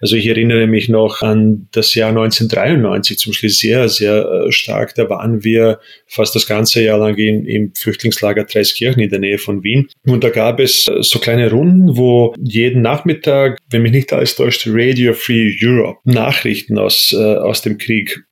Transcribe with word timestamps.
Also 0.00 0.16
ich 0.16 0.26
erinnere 0.26 0.66
mich 0.66 0.88
noch 0.88 1.22
an 1.22 1.68
das 1.72 1.94
Jahr 1.94 2.10
1993 2.10 3.18
zum 3.18 3.32
Schluss 3.32 3.58
sehr, 3.58 3.88
sehr 3.88 4.46
äh, 4.46 4.52
stark. 4.52 4.94
Da 4.94 5.08
waren 5.08 5.44
wir 5.44 5.80
fast 6.06 6.34
das 6.34 6.46
ganze 6.46 6.82
Jahr 6.82 6.98
lang 6.98 7.16
in, 7.16 7.44
im 7.44 7.74
Flüchtlingslager 7.74 8.44
Dreiskirchen 8.44 9.02
in 9.02 9.10
der 9.10 9.18
Nähe 9.18 9.38
von 9.38 9.62
Wien. 9.62 9.88
Und 10.06 10.24
da 10.24 10.30
gab 10.30 10.58
es 10.60 10.88
äh, 10.88 11.02
so 11.02 11.18
kleine 11.18 11.50
Runden, 11.50 11.96
wo 11.96 12.34
jeden 12.38 12.82
Nachmittag, 12.82 13.58
wenn 13.70 13.82
mich 13.82 13.92
nicht 13.92 14.12
alles 14.12 14.36
täuscht, 14.36 14.66
Radio 14.66 15.12
Free 15.12 15.54
Europe 15.62 16.00
Nachrichten 16.04 16.78
aus, 16.78 17.14
äh, 17.16 17.16
aus 17.16 17.62
dem 17.62 17.78
Krieg 17.78 18.24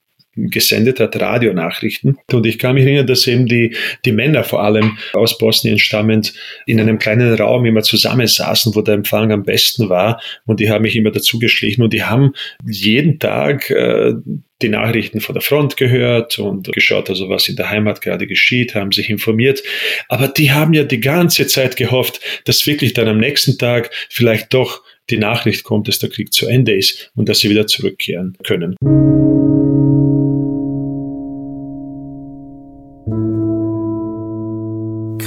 gesendet 0.47 1.01
hat, 1.01 1.21
Radionachrichten. 1.21 2.19
Und 2.33 2.47
ich 2.47 2.59
kann 2.59 2.75
mich 2.75 2.85
erinnern, 2.85 3.07
dass 3.07 3.27
eben 3.27 3.47
die, 3.47 3.75
die 4.05 4.13
Männer 4.13 4.45
vor 4.45 4.63
allem 4.63 4.99
aus 5.13 5.39
Bosnien 5.39 5.79
stammend 5.79 6.35
in 6.67 6.81
einem 6.81 6.99
kleinen 6.99 7.35
Raum 7.35 7.65
immer 7.67 7.83
zusammensaßen, 7.83 8.75
wo 8.75 8.83
der 8.83 8.95
Empfang 8.95 9.33
am 9.33 9.43
besten 9.43 9.89
war. 9.89 10.21
Und 10.47 10.61
die 10.61 10.71
haben 10.71 10.83
mich 10.83 10.97
immer 10.97 11.11
dazu 11.11 11.39
geschlichen 11.39 11.83
und 11.83 11.93
die 11.93 12.05
haben 12.05 12.33
jeden 12.67 13.19
Tag 13.19 13.71
äh, 13.71 14.15
die 14.63 14.69
Nachrichten 14.69 15.21
von 15.21 15.35
der 15.35 15.43
Front 15.43 15.77
gehört 15.77 16.39
und 16.39 16.73
geschaut, 16.73 17.09
also 17.11 17.29
was 17.29 17.49
in 17.49 17.57
der 17.57 17.71
Heimat 17.71 18.01
gerade 18.01 18.27
geschieht, 18.27 18.75
haben 18.75 18.93
sich 18.93 19.09
informiert. 19.09 19.63
Aber 20.09 20.29
die 20.29 20.51
haben 20.51 20.75
ja 20.75 20.85
die 20.85 21.01
ganze 21.01 21.47
Zeit 21.47 21.77
gehofft, 21.77 22.21
dass 22.45 22.67
wirklich 22.67 22.93
dann 22.93 23.09
am 23.09 23.19
nächsten 23.19 23.57
Tag 23.59 23.91
vielleicht 24.11 24.53
doch 24.55 24.83
die 25.11 25.19
Nachricht 25.19 25.65
kommt, 25.65 25.89
dass 25.89 26.01
der 26.01 26.11
Krieg 26.11 26.33
zu 26.33 26.47
Ende 26.47 26.73
ist 26.73 27.11
und 27.15 27.29
dass 27.29 27.41
sie 27.41 27.51
wieder 27.51 27.67
zurückkehren 27.67 28.37
können. 28.45 28.77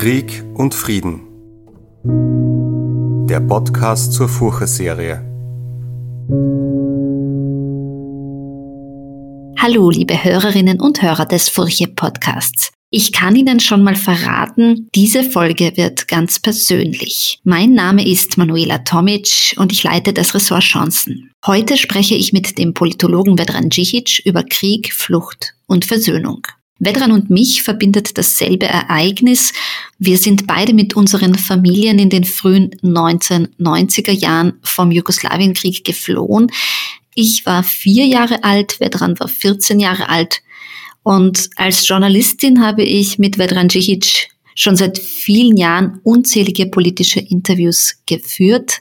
Krieg 0.02 0.44
und 0.56 0.74
Frieden. 0.74 1.22
Der 3.30 3.40
Podcast 3.40 4.14
zur 4.14 4.28
Furche-Serie. 4.28 5.18
Hallo, 9.60 9.92
liebe 9.92 10.24
Hörerinnen 10.24 10.82
und 10.82 11.04
Hörer 11.04 11.28
des 11.28 11.50
Furche-Podcasts. 11.50 12.72
Ich 12.90 13.14
kann 13.14 13.36
Ihnen 13.36 13.60
schon 13.60 13.84
mal 13.84 13.96
verraten, 13.96 14.90
diese 14.96 15.24
Folge 15.24 15.74
wird 15.76 16.08
ganz 16.08 16.40
persönlich. 16.40 17.40
Mein 17.44 17.74
Name 17.74 18.04
ist 18.04 18.40
Manuela 18.40 18.80
Tomic 18.80 19.54
und 19.58 19.72
ich 19.72 19.84
leite 19.84 20.14
das 20.14 20.34
Ressort 20.34 20.64
Chancen. 20.64 21.30
Heute 21.46 21.78
spreche 21.78 22.16
ich 22.16 22.34
mit 22.34 22.58
dem 22.58 22.74
Politologen 22.74 23.38
Vedran 23.38 23.70
Džihić 23.70 24.26
über 24.26 24.42
Krieg, 24.42 24.92
Flucht 24.96 25.54
und 25.68 25.86
Versöhnung. 25.86 26.48
Vedran 26.84 27.12
und 27.12 27.30
mich 27.30 27.62
verbindet 27.62 28.18
dasselbe 28.18 28.66
Ereignis. 28.66 29.54
Wir 30.00 30.18
sind 30.18 30.48
beide 30.48 30.74
mit 30.74 30.96
unseren 30.96 31.36
Familien 31.36 32.00
in 32.00 32.10
den 32.10 32.24
frühen 32.24 32.72
1990er 32.82 34.12
Jahren 34.12 34.54
vom 34.64 34.92
Jugoslawienkrieg 34.92 35.86
geflohen. 35.86 36.52
Ich 37.14 37.46
war 37.46 37.64
vier 37.64 38.08
Jahre 38.08 38.44
alt, 38.44 38.80
Vedran 38.80 39.20
war 39.20 39.28
14 39.28 39.80
Jahre 39.80 40.10
alt. 40.10 40.42
Und 41.04 41.52
als 41.56 41.88
Journalistin 41.88 42.66
habe 42.66 42.82
ich 42.82 43.20
mit 43.20 43.38
Vedran 43.38 43.68
Džihić 43.68 44.30
schon 44.56 44.76
seit 44.76 44.98
vielen 44.98 45.58
Jahren 45.58 46.00
unzählige 46.04 46.66
politische 46.66 47.20
Interviews 47.20 47.98
geführt. 48.08 48.80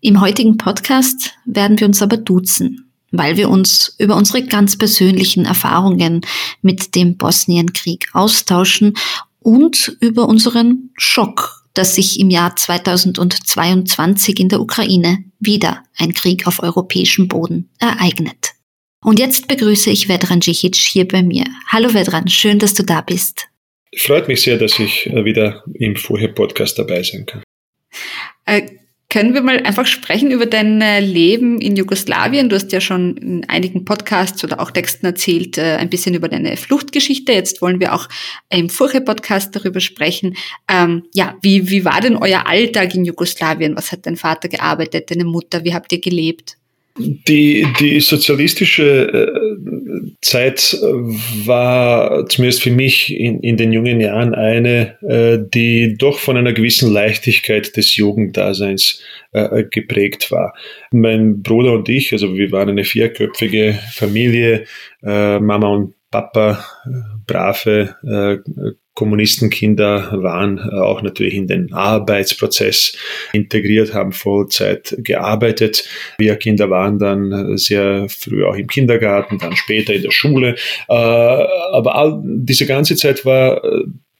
Im 0.00 0.22
heutigen 0.22 0.56
Podcast 0.56 1.34
werden 1.44 1.78
wir 1.78 1.86
uns 1.86 2.00
aber 2.00 2.16
duzen 2.16 2.91
weil 3.12 3.36
wir 3.36 3.48
uns 3.48 3.94
über 3.98 4.16
unsere 4.16 4.42
ganz 4.42 4.76
persönlichen 4.76 5.44
Erfahrungen 5.44 6.22
mit 6.62 6.94
dem 6.96 7.16
Bosnienkrieg 7.16 8.08
austauschen 8.12 8.94
und 9.38 9.96
über 10.00 10.28
unseren 10.28 10.90
Schock, 10.96 11.64
dass 11.74 11.94
sich 11.94 12.18
im 12.18 12.30
Jahr 12.30 12.56
2022 12.56 14.40
in 14.40 14.48
der 14.48 14.60
Ukraine 14.60 15.24
wieder 15.38 15.84
ein 15.96 16.14
Krieg 16.14 16.46
auf 16.46 16.62
europäischem 16.62 17.28
Boden 17.28 17.70
ereignet. 17.78 18.52
Und 19.04 19.18
jetzt 19.18 19.48
begrüße 19.48 19.90
ich 19.90 20.08
Vedran 20.08 20.40
Džihić 20.40 20.76
hier 20.76 21.08
bei 21.08 21.22
mir. 21.22 21.44
Hallo 21.66 21.92
Vedran, 21.92 22.28
schön, 22.28 22.58
dass 22.58 22.74
du 22.74 22.84
da 22.84 23.00
bist. 23.00 23.48
Freut 23.96 24.28
mich 24.28 24.42
sehr, 24.42 24.58
dass 24.58 24.78
ich 24.78 25.06
wieder 25.06 25.64
im 25.74 25.96
Vorher-Podcast 25.96 26.78
dabei 26.78 27.02
sein 27.02 27.26
kann. 27.26 27.42
Äh, 28.46 28.62
können 29.12 29.34
wir 29.34 29.42
mal 29.42 29.58
einfach 29.62 29.84
sprechen 29.84 30.30
über 30.30 30.46
dein 30.46 30.80
äh, 30.80 31.00
Leben 31.00 31.60
in 31.60 31.76
Jugoslawien? 31.76 32.48
Du 32.48 32.56
hast 32.56 32.72
ja 32.72 32.80
schon 32.80 33.18
in 33.18 33.46
einigen 33.46 33.84
Podcasts 33.84 34.42
oder 34.42 34.58
auch 34.58 34.70
Texten 34.70 35.04
erzählt, 35.04 35.58
äh, 35.58 35.76
ein 35.76 35.90
bisschen 35.90 36.14
über 36.14 36.30
deine 36.30 36.56
Fluchtgeschichte. 36.56 37.30
Jetzt 37.30 37.60
wollen 37.60 37.78
wir 37.78 37.92
auch 37.92 38.08
im 38.48 38.70
Furche-Podcast 38.70 39.54
darüber 39.54 39.80
sprechen. 39.80 40.34
Ähm, 40.66 41.04
ja, 41.12 41.36
wie, 41.42 41.68
wie 41.68 41.84
war 41.84 42.00
denn 42.00 42.16
euer 42.16 42.46
Alltag 42.46 42.94
in 42.94 43.04
Jugoslawien? 43.04 43.76
Was 43.76 43.92
hat 43.92 44.06
dein 44.06 44.16
Vater 44.16 44.48
gearbeitet, 44.48 45.10
deine 45.10 45.24
Mutter? 45.24 45.62
Wie 45.62 45.74
habt 45.74 45.92
ihr 45.92 46.00
gelebt? 46.00 46.56
Die, 46.98 47.66
die 47.80 48.00
sozialistische 48.00 49.08
äh, 49.08 50.12
Zeit 50.20 50.76
war 51.44 52.26
zumindest 52.26 52.62
für 52.62 52.70
mich 52.70 53.14
in, 53.18 53.40
in 53.40 53.56
den 53.56 53.72
jungen 53.72 53.98
Jahren 53.98 54.34
eine, 54.34 54.98
äh, 55.02 55.38
die 55.42 55.96
doch 55.96 56.18
von 56.18 56.36
einer 56.36 56.52
gewissen 56.52 56.92
Leichtigkeit 56.92 57.74
des 57.78 57.96
Jugenddaseins 57.96 59.00
äh, 59.32 59.64
geprägt 59.64 60.30
war. 60.30 60.54
Mein 60.90 61.42
Bruder 61.42 61.72
und 61.72 61.88
ich, 61.88 62.12
also 62.12 62.34
wir 62.34 62.52
waren 62.52 62.68
eine 62.68 62.84
vierköpfige 62.84 63.78
Familie, 63.92 64.64
Mama 65.00 65.66
und 65.66 65.94
Papa, 66.10 66.64
brave 67.26 67.94
Kommunistenkinder 68.94 70.22
waren 70.22 70.58
äh, 70.58 70.74
auch 70.74 71.02
natürlich 71.02 71.34
in 71.34 71.46
den 71.46 71.72
Arbeitsprozess 71.72 72.96
integriert, 73.32 73.94
haben 73.94 74.12
Vollzeit 74.12 74.94
gearbeitet. 74.98 75.88
Wir 76.18 76.36
Kinder 76.36 76.68
waren 76.68 76.98
dann 76.98 77.32
äh, 77.32 77.58
sehr 77.58 78.08
früh 78.08 78.44
auch 78.44 78.54
im 78.54 78.66
Kindergarten, 78.66 79.38
dann 79.38 79.56
später 79.56 79.94
in 79.94 80.02
der 80.02 80.10
Schule. 80.10 80.56
Äh, 80.88 80.94
aber 80.94 81.94
all, 81.94 82.20
diese 82.22 82.66
ganze 82.66 82.96
Zeit 82.96 83.24
war 83.24 83.62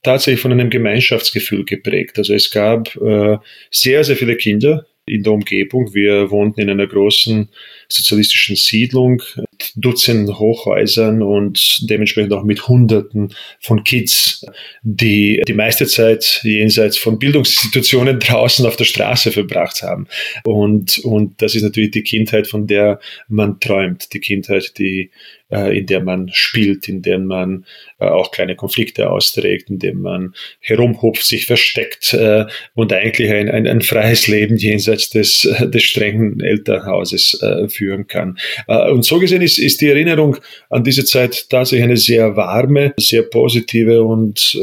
tatsächlich 0.03 0.41
von 0.41 0.53
einem 0.53 0.71
Gemeinschaftsgefühl 0.71 1.65
geprägt. 1.65 2.19
Also 2.19 2.35
es 2.35 2.51
gab 2.51 2.89
sehr, 3.71 4.05
sehr 4.05 4.17
viele 4.17 4.37
Kinder 4.37 4.85
in 5.07 5.23
der 5.25 5.33
Umgebung. 5.33 5.95
Wir 5.95 6.31
wohnten 6.31 6.61
in 6.61 6.71
einer 6.71 6.87
großen 6.87 7.49
sozialistischen 7.89 8.57
Siedlung, 8.57 9.23
Dutzenden 9.75 10.39
Hochhäusern 10.39 11.23
und 11.23 11.89
dementsprechend 11.89 12.33
auch 12.33 12.45
mit 12.45 12.69
Hunderten 12.69 13.35
von 13.61 13.85
Kids, 13.85 14.45
die 14.83 15.43
die 15.47 15.55
meiste 15.55 15.87
Zeit 15.87 16.41
jenseits 16.43 16.99
von 16.99 17.19
Bildungsinstitutionen 17.19 18.19
draußen 18.21 18.67
auf 18.67 18.77
der 18.77 18.85
Straße 18.85 19.33
verbracht 19.33 19.83
haben. 19.83 20.07
Und, 20.45 20.99
und 21.01 21.41
das 21.43 21.55
ist 21.55 21.63
natürlich 21.63 21.93
die 21.93 22.03
Kindheit, 22.03 22.47
von 22.47 22.67
der 22.67 23.01
man 23.29 23.61
träumt, 23.61 24.13
die 24.13 24.21
Kindheit, 24.21 24.75
die 24.79 25.11
äh, 25.53 25.79
in 25.79 25.87
der 25.87 26.03
man 26.03 26.31
spielt, 26.33 26.89
in 26.89 27.03
der 27.03 27.19
man 27.19 27.67
äh, 28.01 28.07
auch 28.07 28.31
kleine 28.31 28.57
Konflikte 28.57 29.11
austrägt, 29.11 29.71
in 29.71 29.79
dem 29.79 30.01
man 30.01 30.35
herumhupft, 30.61 31.25
sich 31.25 31.47
versteckt 31.47 32.15
äh, 32.15 32.47
und 32.75 32.93
eigentlich 32.93 33.31
ein, 33.31 33.51
ein, 33.51 33.67
ein 33.67 33.83
freies 33.83 34.29
Leben 34.29 34.57
jenseits 34.57 35.11
des, 35.11 35.43
des 35.61 35.83
strengen 35.83 36.41
Elternhauses 36.41 37.43
führen 37.69 38.07
kann. 38.07 38.39
und 38.67 39.05
so 39.05 39.19
gesehen 39.19 39.43
ist, 39.43 39.59
ist 39.59 39.81
die 39.81 39.89
Erinnerung 39.89 40.37
an 40.71 40.85
diese 40.85 41.05
Zeit 41.05 41.49
tatsächlich 41.51 41.85
eine 41.85 41.97
sehr 41.97 42.37
warme, 42.37 42.95
sehr 42.97 43.23
positive 43.23 44.03
und 44.03 44.59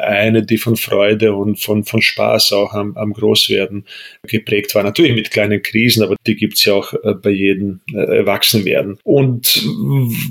eine, 0.00 0.42
die 0.42 0.58
von 0.58 0.76
Freude 0.76 1.34
und 1.34 1.60
von, 1.60 1.84
von 1.84 2.00
Spaß 2.00 2.52
auch 2.52 2.72
am, 2.72 2.96
am 2.96 3.12
Großwerden 3.12 3.84
geprägt 4.26 4.74
war. 4.74 4.82
Natürlich 4.82 5.14
mit 5.14 5.30
kleinen 5.30 5.62
Krisen, 5.62 6.02
aber 6.02 6.16
die 6.26 6.36
gibt's 6.36 6.64
ja 6.64 6.74
auch 6.74 6.94
bei 7.22 7.30
jedem 7.30 7.80
Erwachsenwerden. 7.94 8.98
Und 9.04 9.62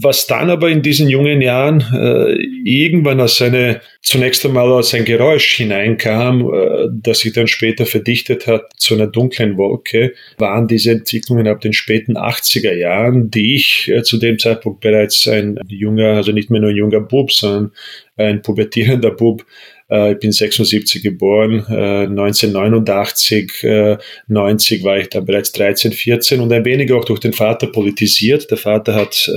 was 0.01 0.27
dann 0.27 0.49
aber 0.49 0.69
in 0.69 0.81
diesen 0.81 1.09
jungen 1.09 1.41
Jahren 1.41 1.81
äh, 1.93 2.35
irgendwann 2.63 3.19
aus 3.19 3.37
seine, 3.37 3.81
zunächst 4.01 4.45
einmal 4.45 4.71
aus 4.71 4.93
ein 4.93 5.05
Geräusch 5.05 5.55
hineinkam, 5.55 6.53
äh, 6.53 6.87
das 6.91 7.19
sich 7.19 7.33
dann 7.33 7.47
später 7.47 7.85
verdichtet 7.85 8.47
hat 8.47 8.69
zu 8.77 8.95
einer 8.95 9.07
dunklen 9.07 9.57
Wolke, 9.57 10.13
waren 10.37 10.67
diese 10.67 10.91
Entwicklungen 10.91 11.47
ab 11.47 11.61
den 11.61 11.73
späten 11.73 12.17
80er 12.17 12.73
Jahren, 12.73 13.31
die 13.31 13.55
ich 13.55 13.89
äh, 13.89 14.03
zu 14.03 14.17
dem 14.17 14.39
Zeitpunkt 14.39 14.81
bereits 14.81 15.27
ein 15.27 15.59
junger, 15.67 16.15
also 16.15 16.31
nicht 16.31 16.49
mehr 16.49 16.61
nur 16.61 16.71
ein 16.71 16.77
junger 16.77 17.01
Bub, 17.01 17.31
sondern 17.31 17.71
ein 18.17 18.41
pubertierender 18.41 19.11
Bub 19.11 19.45
ich 19.93 20.19
bin 20.19 20.31
76 20.31 21.03
geboren, 21.03 21.65
1989, 21.65 23.63
äh, 23.63 23.97
90 24.27 24.79
äh, 24.79 24.83
war 24.85 24.97
ich 24.97 25.09
dann 25.09 25.25
bereits 25.25 25.51
13, 25.51 25.91
14 25.91 26.39
und 26.39 26.53
ein 26.53 26.63
wenig 26.63 26.93
auch 26.93 27.03
durch 27.03 27.19
den 27.19 27.33
Vater 27.33 27.67
politisiert. 27.67 28.49
Der 28.49 28.57
Vater 28.57 28.95
hat, 28.95 29.29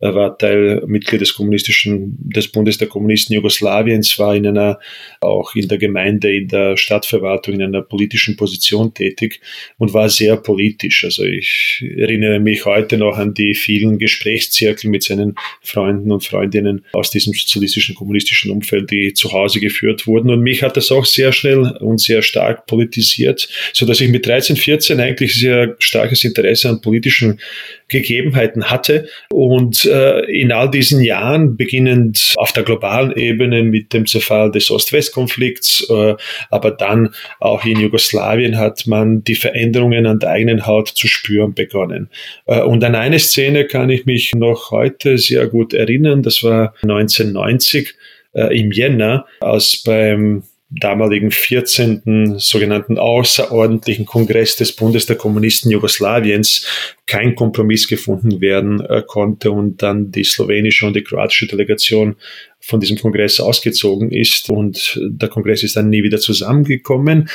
war 0.00 0.38
Teil 0.38 0.82
Mitglied 0.86 1.20
des 1.20 1.34
kommunistischen, 1.34 2.16
des 2.22 2.48
Bundes 2.48 2.78
der 2.78 2.88
Kommunisten 2.88 3.34
Jugoslawiens, 3.34 4.18
war 4.18 4.34
in 4.34 4.46
einer, 4.46 4.78
auch 5.20 5.54
in 5.54 5.68
der 5.68 5.76
Gemeinde, 5.76 6.34
in 6.34 6.48
der 6.48 6.78
Stadtverwaltung, 6.78 7.56
in 7.56 7.62
einer 7.62 7.82
politischen 7.82 8.36
Position 8.36 8.94
tätig 8.94 9.40
und 9.76 9.92
war 9.92 10.08
sehr 10.08 10.38
politisch. 10.38 11.04
Also 11.04 11.24
ich 11.24 11.84
erinnere 11.98 12.40
mich 12.40 12.64
heute 12.64 12.96
noch 12.96 13.18
an 13.18 13.34
die 13.34 13.54
vielen 13.54 13.98
Gesprächszirkel 13.98 14.88
mit 14.88 15.02
seinen 15.02 15.34
Freunden 15.60 16.10
und 16.10 16.24
Freundinnen 16.24 16.86
aus 16.94 17.10
diesem 17.10 17.34
sozialistischen, 17.34 17.94
kommunistischen 17.94 18.50
Umfeld, 18.50 18.90
die 18.90 19.12
zu 19.12 19.32
Hause 19.32 19.60
geführt 19.60 19.81
geführt 19.82 20.06
wurden. 20.06 20.30
Und 20.30 20.40
mich 20.40 20.62
hat 20.62 20.76
das 20.76 20.90
auch 20.90 21.04
sehr 21.04 21.32
schnell 21.32 21.76
und 21.80 22.00
sehr 22.00 22.22
stark 22.22 22.66
politisiert, 22.66 23.48
so 23.72 23.84
dass 23.84 24.00
ich 24.00 24.08
mit 24.08 24.26
13, 24.26 24.56
14 24.56 25.00
eigentlich 25.00 25.34
sehr 25.34 25.74
starkes 25.78 26.24
Interesse 26.24 26.68
an 26.68 26.80
politischen 26.80 27.40
Gegebenheiten 27.88 28.70
hatte. 28.70 29.08
Und 29.30 29.84
äh, 29.84 30.20
in 30.26 30.52
all 30.52 30.70
diesen 30.70 31.02
Jahren, 31.02 31.56
beginnend 31.56 32.34
auf 32.36 32.52
der 32.52 32.62
globalen 32.62 33.12
Ebene 33.16 33.62
mit 33.62 33.92
dem 33.92 34.06
Zerfall 34.06 34.50
des 34.50 34.70
Ost-West-Konflikts, 34.70 35.88
äh, 35.90 36.14
aber 36.50 36.70
dann 36.70 37.10
auch 37.40 37.64
in 37.64 37.80
Jugoslawien 37.80 38.56
hat 38.56 38.86
man 38.86 39.24
die 39.24 39.34
Veränderungen 39.34 40.06
an 40.06 40.20
der 40.20 40.30
eigenen 40.30 40.66
Haut 40.66 40.88
zu 40.88 41.08
spüren 41.08 41.54
begonnen. 41.54 42.08
Äh, 42.46 42.62
und 42.62 42.84
an 42.84 42.94
eine 42.94 43.18
Szene 43.18 43.66
kann 43.66 43.90
ich 43.90 44.06
mich 44.06 44.34
noch 44.34 44.70
heute 44.70 45.18
sehr 45.18 45.48
gut 45.48 45.74
erinnern. 45.74 46.22
Das 46.22 46.42
war 46.42 46.74
1990 46.82 47.94
äh, 48.32 48.58
im 48.58 48.72
Jänner, 48.72 49.26
als 49.40 49.82
beim 49.84 50.44
damaligen 50.74 51.30
14. 51.30 52.38
sogenannten 52.38 52.98
außerordentlichen 52.98 54.06
Kongress 54.06 54.56
des 54.56 54.74
Bundes 54.74 55.06
der 55.06 55.16
Kommunisten 55.16 55.70
Jugoslawiens 55.70 56.66
kein 57.06 57.34
Kompromiss 57.34 57.88
gefunden 57.88 58.40
werden 58.40 58.80
äh, 58.80 59.02
konnte 59.06 59.50
und 59.50 59.82
dann 59.82 60.10
die 60.10 60.24
slowenische 60.24 60.86
und 60.86 60.96
die 60.96 61.04
kroatische 61.04 61.46
Delegation 61.46 62.16
von 62.60 62.80
diesem 62.80 62.96
Kongress 62.96 63.38
ausgezogen 63.40 64.10
ist 64.10 64.48
und 64.48 64.98
der 65.02 65.28
Kongress 65.28 65.62
ist 65.62 65.76
dann 65.76 65.90
nie 65.90 66.02
wieder 66.02 66.18
zusammengekommen. 66.18 67.28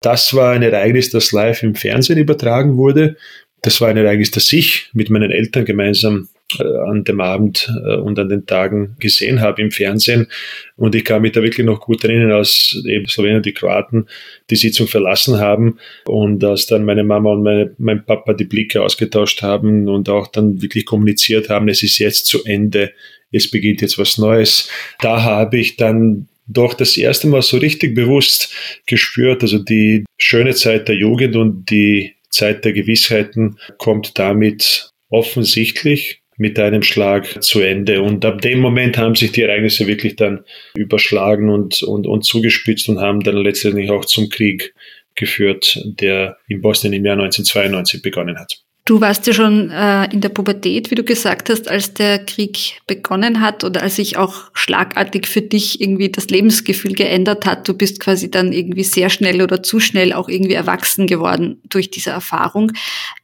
Das 0.00 0.32
war 0.34 0.52
ein 0.52 0.62
Ereignis, 0.62 1.10
das 1.10 1.32
live 1.32 1.62
im 1.62 1.74
Fernsehen 1.74 2.18
übertragen 2.18 2.76
wurde. 2.76 3.16
Das 3.62 3.80
war 3.80 3.88
ein 3.88 3.96
Ereignis, 3.96 4.30
das 4.30 4.52
ich 4.52 4.88
mit 4.92 5.10
meinen 5.10 5.32
Eltern 5.32 5.64
gemeinsam 5.64 6.28
an 6.58 7.04
dem 7.04 7.20
Abend 7.20 7.70
äh, 7.84 7.96
und 7.96 8.18
an 8.18 8.28
den 8.28 8.46
Tagen 8.46 8.96
gesehen 8.98 9.40
habe 9.40 9.60
im 9.60 9.70
Fernsehen. 9.70 10.28
Und 10.76 10.94
ich 10.94 11.04
kann 11.04 11.22
mich 11.22 11.32
da 11.32 11.42
wirklich 11.42 11.66
noch 11.66 11.80
gut 11.80 12.04
erinnern, 12.04 12.32
als 12.32 12.82
eben 12.86 13.06
Slowenien 13.06 13.38
und 13.38 13.46
die 13.46 13.52
Kroaten 13.52 14.06
die 14.48 14.56
Sitzung 14.56 14.86
verlassen 14.86 15.38
haben 15.38 15.78
und 16.06 16.42
als 16.44 16.66
dann 16.66 16.84
meine 16.84 17.04
Mama 17.04 17.32
und 17.32 17.42
meine, 17.42 17.74
mein 17.78 18.04
Papa 18.04 18.32
die 18.32 18.44
Blicke 18.44 18.82
ausgetauscht 18.82 19.42
haben 19.42 19.88
und 19.88 20.08
auch 20.08 20.26
dann 20.28 20.62
wirklich 20.62 20.86
kommuniziert 20.86 21.50
haben, 21.50 21.68
es 21.68 21.82
ist 21.82 21.98
jetzt 21.98 22.26
zu 22.26 22.44
Ende, 22.44 22.92
es 23.30 23.50
beginnt 23.50 23.82
jetzt 23.82 23.98
was 23.98 24.16
Neues. 24.16 24.70
Da 25.00 25.22
habe 25.22 25.58
ich 25.58 25.76
dann 25.76 26.28
doch 26.46 26.72
das 26.72 26.96
erste 26.96 27.26
Mal 27.26 27.42
so 27.42 27.58
richtig 27.58 27.94
bewusst 27.94 28.54
gespürt, 28.86 29.42
also 29.42 29.58
die 29.58 30.06
schöne 30.16 30.54
Zeit 30.54 30.88
der 30.88 30.96
Jugend 30.96 31.36
und 31.36 31.68
die 31.68 32.14
Zeit 32.30 32.64
der 32.64 32.72
Gewissheiten 32.72 33.58
kommt 33.76 34.18
damit 34.18 34.90
offensichtlich 35.10 36.22
mit 36.38 36.58
einem 36.58 36.82
Schlag 36.82 37.42
zu 37.42 37.60
Ende. 37.60 38.00
Und 38.00 38.24
ab 38.24 38.40
dem 38.40 38.60
Moment 38.60 38.96
haben 38.96 39.14
sich 39.14 39.32
die 39.32 39.42
Ereignisse 39.42 39.86
wirklich 39.86 40.16
dann 40.16 40.44
überschlagen 40.74 41.50
und, 41.50 41.82
und, 41.82 42.06
und 42.06 42.24
zugespitzt 42.24 42.88
und 42.88 43.00
haben 43.00 43.20
dann 43.20 43.36
letztendlich 43.36 43.90
auch 43.90 44.04
zum 44.04 44.30
Krieg 44.30 44.72
geführt, 45.16 45.80
der 45.84 46.38
in 46.46 46.60
Bosnien 46.60 46.94
im 46.94 47.04
Jahr 47.04 47.14
1992 47.16 48.02
begonnen 48.02 48.38
hat. 48.38 48.62
Du 48.88 49.02
warst 49.02 49.26
ja 49.26 49.34
schon 49.34 49.70
äh, 49.70 50.10
in 50.14 50.22
der 50.22 50.30
Pubertät, 50.30 50.90
wie 50.90 50.94
du 50.94 51.04
gesagt 51.04 51.50
hast, 51.50 51.68
als 51.68 51.92
der 51.92 52.24
Krieg 52.24 52.80
begonnen 52.86 53.42
hat 53.42 53.62
oder 53.62 53.82
als 53.82 53.96
sich 53.96 54.16
auch 54.16 54.50
schlagartig 54.54 55.26
für 55.26 55.42
dich 55.42 55.82
irgendwie 55.82 56.08
das 56.10 56.28
Lebensgefühl 56.28 56.94
geändert 56.94 57.44
hat. 57.44 57.68
Du 57.68 57.74
bist 57.74 58.00
quasi 58.00 58.30
dann 58.30 58.50
irgendwie 58.50 58.84
sehr 58.84 59.10
schnell 59.10 59.42
oder 59.42 59.62
zu 59.62 59.78
schnell 59.78 60.14
auch 60.14 60.30
irgendwie 60.30 60.54
erwachsen 60.54 61.06
geworden 61.06 61.60
durch 61.68 61.90
diese 61.90 62.08
Erfahrung. 62.08 62.72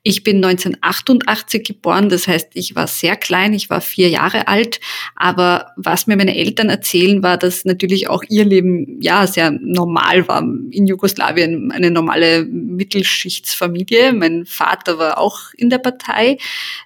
Ich 0.03 0.23
bin 0.23 0.45
1988 0.45 1.65
geboren, 1.65 2.11
das 2.11 2.29
heißt, 2.29 2.49
ich 2.53 2.77
war 2.77 2.87
sehr 2.87 3.17
klein, 3.17 3.55
ich 3.55 3.71
war 3.71 3.81
vier 3.81 4.11
Jahre 4.11 4.49
alt, 4.49 4.81
aber 5.17 5.69
was 5.77 6.07
mir 6.07 6.19
meine 6.19 6.37
Eltern 6.37 6.69
erzählen, 6.69 7.23
war, 7.23 7.39
dass 7.39 7.65
natürlich 7.65 8.11
auch 8.11 8.23
ihr 8.29 8.45
Leben 8.45 9.01
ja 9.01 9.27
sehr 9.27 9.51
normal 9.51 10.29
war. 10.29 10.43
In 10.43 10.87
Jugoslawien 10.87 11.73
eine 11.73 11.91
normale 11.91 12.45
Mittelschichtsfamilie. 12.45 14.13
Mein 14.13 14.45
Vater 14.45 14.99
war 14.99 15.17
auch 15.17 15.54
in 15.57 15.71
der 15.71 15.79
Partei. 15.79 16.39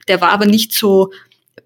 Der 0.09 0.21
war 0.21 0.31
aber 0.31 0.47
nicht 0.47 0.73
so 0.73 1.11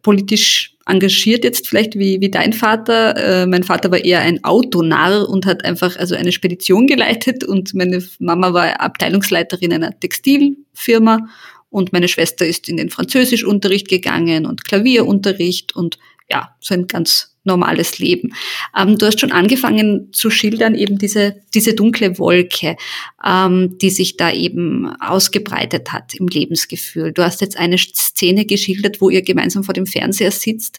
politisch 0.03 0.73
engagiert 0.87 1.45
jetzt 1.45 1.69
vielleicht 1.69 1.97
wie, 1.97 2.21
wie 2.21 2.31
dein 2.31 2.53
Vater. 2.53 3.17
Äh, 3.17 3.47
mein 3.47 3.63
Vater 3.63 3.91
war 3.91 4.05
eher 4.05 4.21
ein 4.21 4.43
Autonarr 4.43 5.29
und 5.29 5.47
hat 5.47 5.65
einfach 5.65 5.97
also 5.97 6.15
eine 6.15 6.33
Spedition 6.33 6.87
geleitet 6.87 7.45
und 7.45 7.75
meine 7.75 8.03
Mama 8.19 8.53
war 8.53 8.81
Abteilungsleiterin 8.81 9.73
einer 9.73 9.99
Textilfirma 9.99 11.29
und 11.71 11.93
meine 11.93 12.09
Schwester 12.09 12.47
ist 12.47 12.69
in 12.69 12.77
den 12.77 12.91
Französischunterricht 12.91 13.89
gegangen 13.89 14.45
und 14.45 14.65
Klavierunterricht 14.65 15.75
und 15.75 15.99
ja, 16.29 16.55
so 16.61 16.75
ein 16.75 16.87
ganz 16.87 17.32
normales 17.45 17.99
Leben. 17.99 18.35
Ähm, 18.77 18.99
du 18.99 19.07
hast 19.07 19.21
schon 19.21 19.33
angefangen 19.33 20.09
zu 20.13 20.31
schildern, 20.31 20.75
eben 20.75 20.99
diese, 20.99 21.37
diese 21.55 21.75
dunkle 21.75 22.19
Wolke, 22.19 22.77
ähm, 23.25 23.79
die 23.79 23.91
sich 23.91 24.17
da 24.17 24.33
eben 24.33 24.95
ausgebreitet 25.01 25.93
hat 25.93 26.15
im 26.15 26.29
Lebensgefühl. 26.29 27.13
Du 27.13 27.23
hast 27.23 27.41
jetzt 27.41 27.57
eine 27.57 27.79
Szene 27.79 28.45
geschildert, 28.45 29.01
wo 29.01 29.11
ihr 29.11 29.23
gemeinsam 29.23 29.65
vor 29.65 29.75
dem 29.75 29.87
Fernseher 29.87 30.31
sitzt 30.31 30.79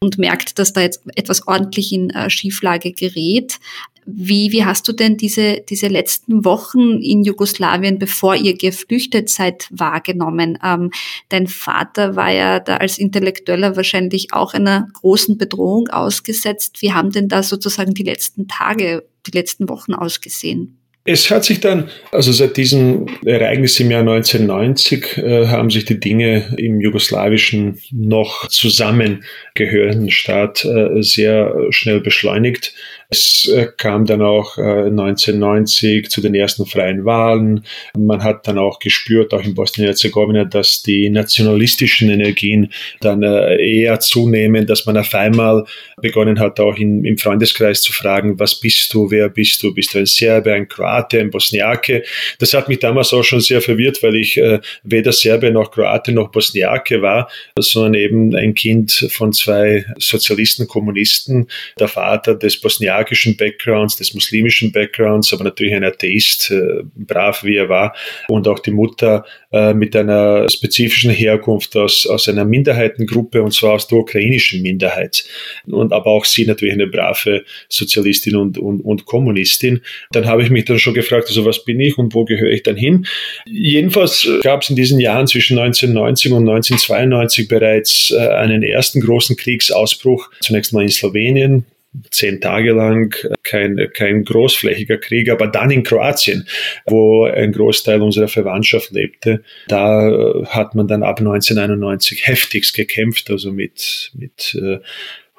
und 0.00 0.18
merkt, 0.18 0.58
dass 0.58 0.72
da 0.72 0.80
jetzt 0.80 1.02
etwas 1.16 1.46
ordentlich 1.46 1.92
in 1.92 2.10
äh, 2.10 2.30
Schieflage 2.30 2.92
gerät. 2.92 3.58
Wie, 4.06 4.52
wie 4.52 4.64
hast 4.64 4.86
du 4.86 4.92
denn 4.92 5.16
diese, 5.16 5.62
diese 5.68 5.88
letzten 5.88 6.44
Wochen 6.44 7.00
in 7.00 7.22
Jugoslawien, 7.22 7.98
bevor 7.98 8.36
ihr 8.36 8.56
geflüchtet 8.56 9.30
seid, 9.30 9.68
wahrgenommen? 9.70 10.58
Ähm, 10.62 10.90
dein 11.30 11.46
Vater 11.46 12.14
war 12.14 12.30
ja 12.30 12.60
da 12.60 12.76
als 12.76 12.98
Intellektueller 12.98 13.76
wahrscheinlich 13.76 14.32
auch 14.32 14.52
einer 14.52 14.88
großen 14.92 15.38
Bedrohung 15.38 15.88
ausgesetzt. 15.88 16.82
Wie 16.82 16.92
haben 16.92 17.12
denn 17.12 17.28
da 17.28 17.42
sozusagen 17.42 17.94
die 17.94 18.02
letzten 18.02 18.46
Tage, 18.46 19.04
die 19.26 19.32
letzten 19.32 19.68
Wochen 19.68 19.94
ausgesehen? 19.94 20.83
Es 21.06 21.30
hat 21.30 21.44
sich 21.44 21.60
dann, 21.60 21.90
also 22.12 22.32
seit 22.32 22.56
diesem 22.56 23.06
Ereignis 23.26 23.78
im 23.78 23.90
Jahr 23.90 24.00
1990, 24.00 25.18
äh, 25.18 25.48
haben 25.48 25.68
sich 25.68 25.84
die 25.84 26.00
Dinge 26.00 26.54
im 26.56 26.80
jugoslawischen 26.80 27.78
noch 27.90 28.48
zusammengehörenden 28.48 30.10
Staat 30.10 30.64
äh, 30.64 31.02
sehr 31.02 31.54
schnell 31.68 32.00
beschleunigt. 32.00 32.72
Es 33.10 33.46
äh, 33.54 33.68
kam 33.76 34.06
dann 34.06 34.22
auch 34.22 34.56
1990 34.56 35.84
äh, 35.84 36.08
zu 36.08 36.22
den 36.22 36.34
ersten 36.34 36.64
freien 36.64 37.04
Wahlen. 37.04 37.64
Man 37.96 38.24
hat 38.24 38.48
dann 38.48 38.58
auch 38.58 38.78
gespürt, 38.78 39.34
auch 39.34 39.44
in 39.44 39.54
Bosnien-Herzegowina, 39.54 40.44
dass 40.44 40.82
die 40.82 41.10
nationalistischen 41.10 42.08
Energien 42.08 42.72
dann 43.00 43.22
äh, 43.22 43.56
eher 43.56 44.00
zunehmen, 44.00 44.66
dass 44.66 44.86
man 44.86 44.96
auf 44.96 45.14
einmal 45.14 45.64
begonnen 46.00 46.40
hat, 46.40 46.58
auch 46.60 46.76
in, 46.76 47.04
im 47.04 47.18
Freundeskreis 47.18 47.82
zu 47.82 47.92
fragen, 47.92 48.38
was 48.38 48.58
bist 48.58 48.92
du, 48.94 49.10
wer 49.10 49.28
bist 49.28 49.62
du, 49.62 49.74
bist 49.74 49.94
du 49.94 49.98
ein 49.98 50.06
Serbe, 50.06 50.52
ein 50.52 50.66
Kroate, 50.94 51.20
ein 51.20 51.30
Bosniake? 51.30 52.04
Das 52.38 52.52
hat 52.54 52.68
mich 52.68 52.80
damals 52.80 53.12
auch 53.12 53.22
schon 53.22 53.40
sehr 53.40 53.60
verwirrt, 53.60 54.02
weil 54.02 54.16
ich 54.16 54.36
äh, 54.36 54.60
weder 54.82 55.12
Serbe 55.12 55.50
noch 55.50 55.70
Kroate 55.70 56.12
noch 56.12 56.30
Bosniake 56.30 57.00
war, 57.00 57.30
sondern 57.58 57.94
eben 57.94 58.34
ein 58.34 58.54
Kind 58.54 59.08
von 59.10 59.32
zwei 59.32 59.84
Sozialisten, 59.98 60.66
Kommunisten, 60.66 61.48
der 61.78 61.88
Vater 61.88 62.34
des 62.34 62.60
Bosniaken 62.60 63.04
irakischen 63.04 63.36
Backgrounds, 63.36 63.96
des 63.96 64.14
muslimischen 64.14 64.72
Backgrounds, 64.72 65.32
aber 65.32 65.44
natürlich 65.44 65.74
ein 65.74 65.84
Atheist, 65.84 66.50
äh, 66.50 66.82
brav 66.94 67.44
wie 67.44 67.56
er 67.56 67.68
war, 67.68 67.94
und 68.28 68.48
auch 68.48 68.58
die 68.58 68.70
Mutter 68.70 69.24
äh, 69.54 69.72
mit 69.72 69.94
einer 69.94 70.48
spezifischen 70.50 71.12
Herkunft 71.12 71.76
aus, 71.76 72.08
aus 72.08 72.28
einer 72.28 72.44
Minderheitengruppe, 72.44 73.40
und 73.40 73.52
zwar 73.52 73.74
aus 73.74 73.86
der 73.86 73.98
ukrainischen 73.98 74.62
Minderheit. 74.62 75.24
Und 75.66 75.92
aber 75.92 76.06
auch 76.06 76.24
sie 76.24 76.44
natürlich 76.44 76.74
eine 76.74 76.88
brave 76.88 77.44
Sozialistin 77.68 78.34
und, 78.34 78.58
und, 78.58 78.80
und 78.80 79.06
Kommunistin. 79.06 79.80
Dann 80.10 80.26
habe 80.26 80.42
ich 80.42 80.50
mich 80.50 80.64
dann 80.64 80.80
schon 80.80 80.94
gefragt, 80.94 81.28
also 81.28 81.44
was 81.44 81.64
bin 81.64 81.78
ich 81.78 81.96
und 81.98 82.14
wo 82.14 82.24
gehöre 82.24 82.50
ich 82.50 82.64
dann 82.64 82.74
hin? 82.74 83.06
Jedenfalls 83.46 84.28
gab 84.42 84.62
es 84.62 84.70
in 84.70 84.76
diesen 84.76 84.98
Jahren 84.98 85.28
zwischen 85.28 85.56
1990 85.56 86.32
und 86.32 86.48
1992 86.48 87.46
bereits 87.46 88.10
äh, 88.10 88.26
einen 88.26 88.64
ersten 88.64 89.00
großen 89.00 89.36
Kriegsausbruch, 89.36 90.30
zunächst 90.40 90.72
mal 90.72 90.82
in 90.82 90.88
Slowenien, 90.88 91.64
zehn 92.10 92.40
Tage 92.40 92.72
lang 92.72 93.14
kein, 93.42 93.88
kein 93.92 94.24
großflächiger 94.24 94.98
Krieg, 94.98 95.30
aber 95.30 95.46
dann 95.46 95.70
in 95.70 95.82
Kroatien, 95.82 96.46
wo 96.86 97.24
ein 97.24 97.52
Großteil 97.52 98.02
unserer 98.02 98.28
Verwandtschaft 98.28 98.90
lebte, 98.90 99.42
da 99.68 100.08
äh, 100.08 100.46
hat 100.46 100.74
man 100.74 100.88
dann 100.88 101.02
ab 101.02 101.18
1991 101.18 102.26
heftigst 102.26 102.74
gekämpft, 102.74 103.30
also 103.30 103.52
mit, 103.52 104.10
mit 104.14 104.56
äh, 104.60 104.78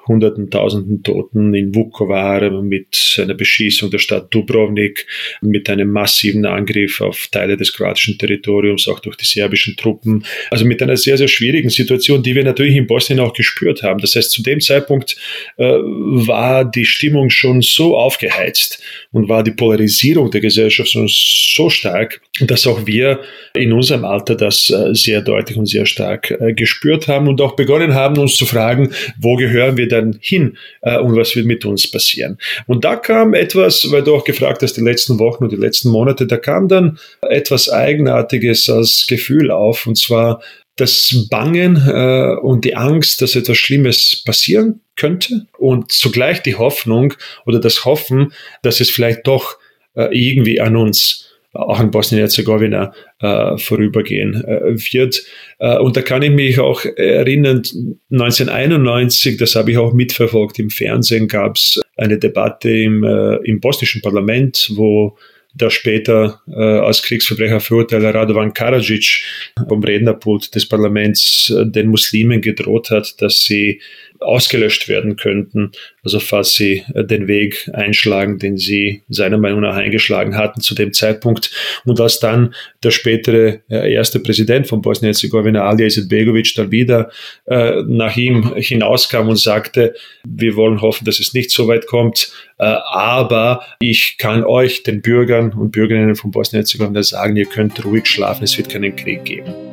Hunderten, 0.06 0.50
Tausenden 0.50 1.02
Toten 1.02 1.54
in 1.54 1.74
Vukovar 1.74 2.50
mit 2.62 3.18
einer 3.20 3.34
Beschießung 3.34 3.90
der 3.90 3.98
Stadt 3.98 4.32
Dubrovnik, 4.32 5.06
mit 5.40 5.68
einem 5.68 5.90
massiven 5.90 6.46
Angriff 6.46 7.00
auf 7.00 7.28
Teile 7.30 7.56
des 7.56 7.72
kroatischen 7.72 8.18
Territoriums, 8.18 8.88
auch 8.88 9.00
durch 9.00 9.16
die 9.16 9.24
serbischen 9.24 9.76
Truppen. 9.76 10.24
Also 10.50 10.64
mit 10.64 10.82
einer 10.82 10.96
sehr, 10.96 11.16
sehr 11.16 11.28
schwierigen 11.28 11.70
Situation, 11.70 12.22
die 12.22 12.34
wir 12.34 12.44
natürlich 12.44 12.76
in 12.76 12.86
Bosnien 12.86 13.20
auch 13.20 13.32
gespürt 13.32 13.82
haben. 13.82 14.00
Das 14.00 14.14
heißt, 14.14 14.30
zu 14.30 14.42
dem 14.42 14.60
Zeitpunkt 14.60 15.16
äh, 15.56 15.64
war 15.64 16.64
die 16.64 16.84
Stimmung 16.84 17.30
schon 17.30 17.62
so 17.62 17.96
aufgeheizt 17.96 18.82
und 19.12 19.28
war 19.28 19.42
die 19.42 19.50
Polarisierung 19.52 20.30
der 20.30 20.40
Gesellschaft 20.40 20.90
schon 20.90 21.08
so 21.08 21.70
stark, 21.70 22.20
dass 22.40 22.66
auch 22.66 22.86
wir 22.86 23.20
in 23.54 23.72
unserem 23.72 24.04
Alter 24.04 24.34
das 24.34 24.70
äh, 24.70 24.94
sehr 24.94 25.22
deutlich 25.22 25.56
und 25.56 25.66
sehr 25.66 25.86
stark 25.86 26.30
äh, 26.30 26.52
gespürt 26.52 27.08
haben 27.08 27.28
und 27.28 27.40
auch 27.40 27.56
begonnen 27.56 27.94
haben, 27.94 28.18
uns 28.18 28.36
zu 28.36 28.46
fragen, 28.46 28.92
wo 29.18 29.36
gehören 29.36 29.76
wir 29.76 29.88
dann 29.96 30.18
hin 30.20 30.56
äh, 30.82 30.98
und 30.98 31.16
was 31.16 31.34
wird 31.36 31.46
mit 31.46 31.64
uns 31.64 31.90
passieren? 31.90 32.38
Und 32.66 32.84
da 32.84 32.96
kam 32.96 33.34
etwas, 33.34 33.90
weil 33.90 34.02
du 34.02 34.14
auch 34.14 34.24
gefragt 34.24 34.62
hast, 34.62 34.74
die 34.74 34.82
letzten 34.82 35.18
Wochen 35.18 35.44
und 35.44 35.52
die 35.52 35.56
letzten 35.56 35.90
Monate, 35.90 36.26
da 36.26 36.36
kam 36.36 36.68
dann 36.68 36.98
etwas 37.22 37.70
Eigenartiges 37.70 38.68
als 38.68 39.06
Gefühl 39.08 39.50
auf, 39.50 39.86
und 39.86 39.96
zwar 39.96 40.40
das 40.76 41.26
Bangen 41.30 41.76
äh, 41.88 42.36
und 42.40 42.64
die 42.64 42.76
Angst, 42.76 43.22
dass 43.22 43.34
etwas 43.34 43.56
Schlimmes 43.56 44.22
passieren 44.24 44.80
könnte 44.94 45.46
und 45.58 45.90
zugleich 45.90 46.42
die 46.42 46.54
Hoffnung 46.54 47.14
oder 47.46 47.58
das 47.58 47.84
Hoffen, 47.84 48.32
dass 48.62 48.80
es 48.80 48.90
vielleicht 48.90 49.26
doch 49.26 49.58
äh, 49.94 50.08
irgendwie 50.12 50.60
an 50.60 50.76
uns 50.76 51.25
auch 51.56 51.80
in 51.80 51.90
Bosnien-Herzegowina 51.90 52.92
äh, 53.20 53.58
vorübergehen 53.58 54.34
äh, 54.44 54.74
wird. 54.92 55.22
Äh, 55.58 55.78
und 55.78 55.96
da 55.96 56.02
kann 56.02 56.22
ich 56.22 56.30
mich 56.30 56.58
auch 56.58 56.84
erinnern, 56.84 57.62
1991, 58.10 59.36
das 59.36 59.54
habe 59.54 59.72
ich 59.72 59.78
auch 59.78 59.92
mitverfolgt 59.92 60.58
im 60.58 60.70
Fernsehen, 60.70 61.28
gab 61.28 61.56
es 61.56 61.80
eine 61.96 62.18
Debatte 62.18 62.70
im, 62.70 63.04
äh, 63.04 63.36
im 63.44 63.60
bosnischen 63.60 64.02
Parlament, 64.02 64.70
wo 64.74 65.16
der 65.56 65.70
später 65.70 66.42
äh, 66.48 66.60
als 66.60 67.02
Kriegsverbrecher 67.02 67.60
verurteilte 67.60 68.12
Radovan 68.12 68.52
Karadzic 68.52 69.22
vom 69.68 69.82
Rednerpult 69.82 70.54
des 70.54 70.68
Parlaments 70.68 71.50
äh, 71.50 71.64
den 71.66 71.88
Muslimen 71.88 72.42
gedroht 72.42 72.90
hat, 72.90 73.20
dass 73.22 73.40
sie 73.40 73.80
ausgelöscht 74.20 74.88
werden 74.88 75.16
könnten, 75.16 75.72
also 76.02 76.20
falls 76.20 76.54
sie 76.54 76.84
äh, 76.94 77.04
den 77.04 77.28
Weg 77.28 77.70
einschlagen, 77.72 78.38
den 78.38 78.56
sie 78.56 79.02
seiner 79.08 79.38
Meinung 79.38 79.60
nach 79.60 79.76
eingeschlagen 79.76 80.36
hatten 80.36 80.60
zu 80.60 80.74
dem 80.74 80.92
Zeitpunkt. 80.92 81.50
Und 81.84 82.00
als 82.00 82.20
dann 82.20 82.54
der 82.82 82.90
spätere 82.90 83.60
äh, 83.68 83.92
erste 83.92 84.20
Präsident 84.20 84.66
von 84.66 84.82
Bosnien-Herzegowina, 84.82 85.62
Alija 85.62 85.86
Izetbegovic, 85.86 86.54
dann 86.54 86.70
wieder 86.70 87.10
äh, 87.46 87.82
nach 87.86 88.16
ihm 88.16 88.54
hinauskam 88.56 89.28
und 89.28 89.38
sagte, 89.38 89.94
wir 90.24 90.56
wollen 90.56 90.80
hoffen, 90.80 91.04
dass 91.04 91.20
es 91.20 91.34
nicht 91.34 91.50
so 91.50 91.68
weit 91.68 91.86
kommt, 91.86 92.32
aber 92.58 93.62
ich 93.80 94.16
kann 94.16 94.42
euch, 94.42 94.82
den 94.82 95.02
Bürgern 95.02 95.52
und 95.52 95.72
Bürgerinnen 95.72 96.16
von 96.16 96.30
Bosnien-Herzegowina 96.30 97.02
sagen, 97.02 97.36
ihr 97.36 97.44
könnt 97.44 97.84
ruhig 97.84 98.06
schlafen, 98.06 98.44
es 98.44 98.56
wird 98.56 98.70
keinen 98.70 98.96
Krieg 98.96 99.24
geben. 99.26 99.65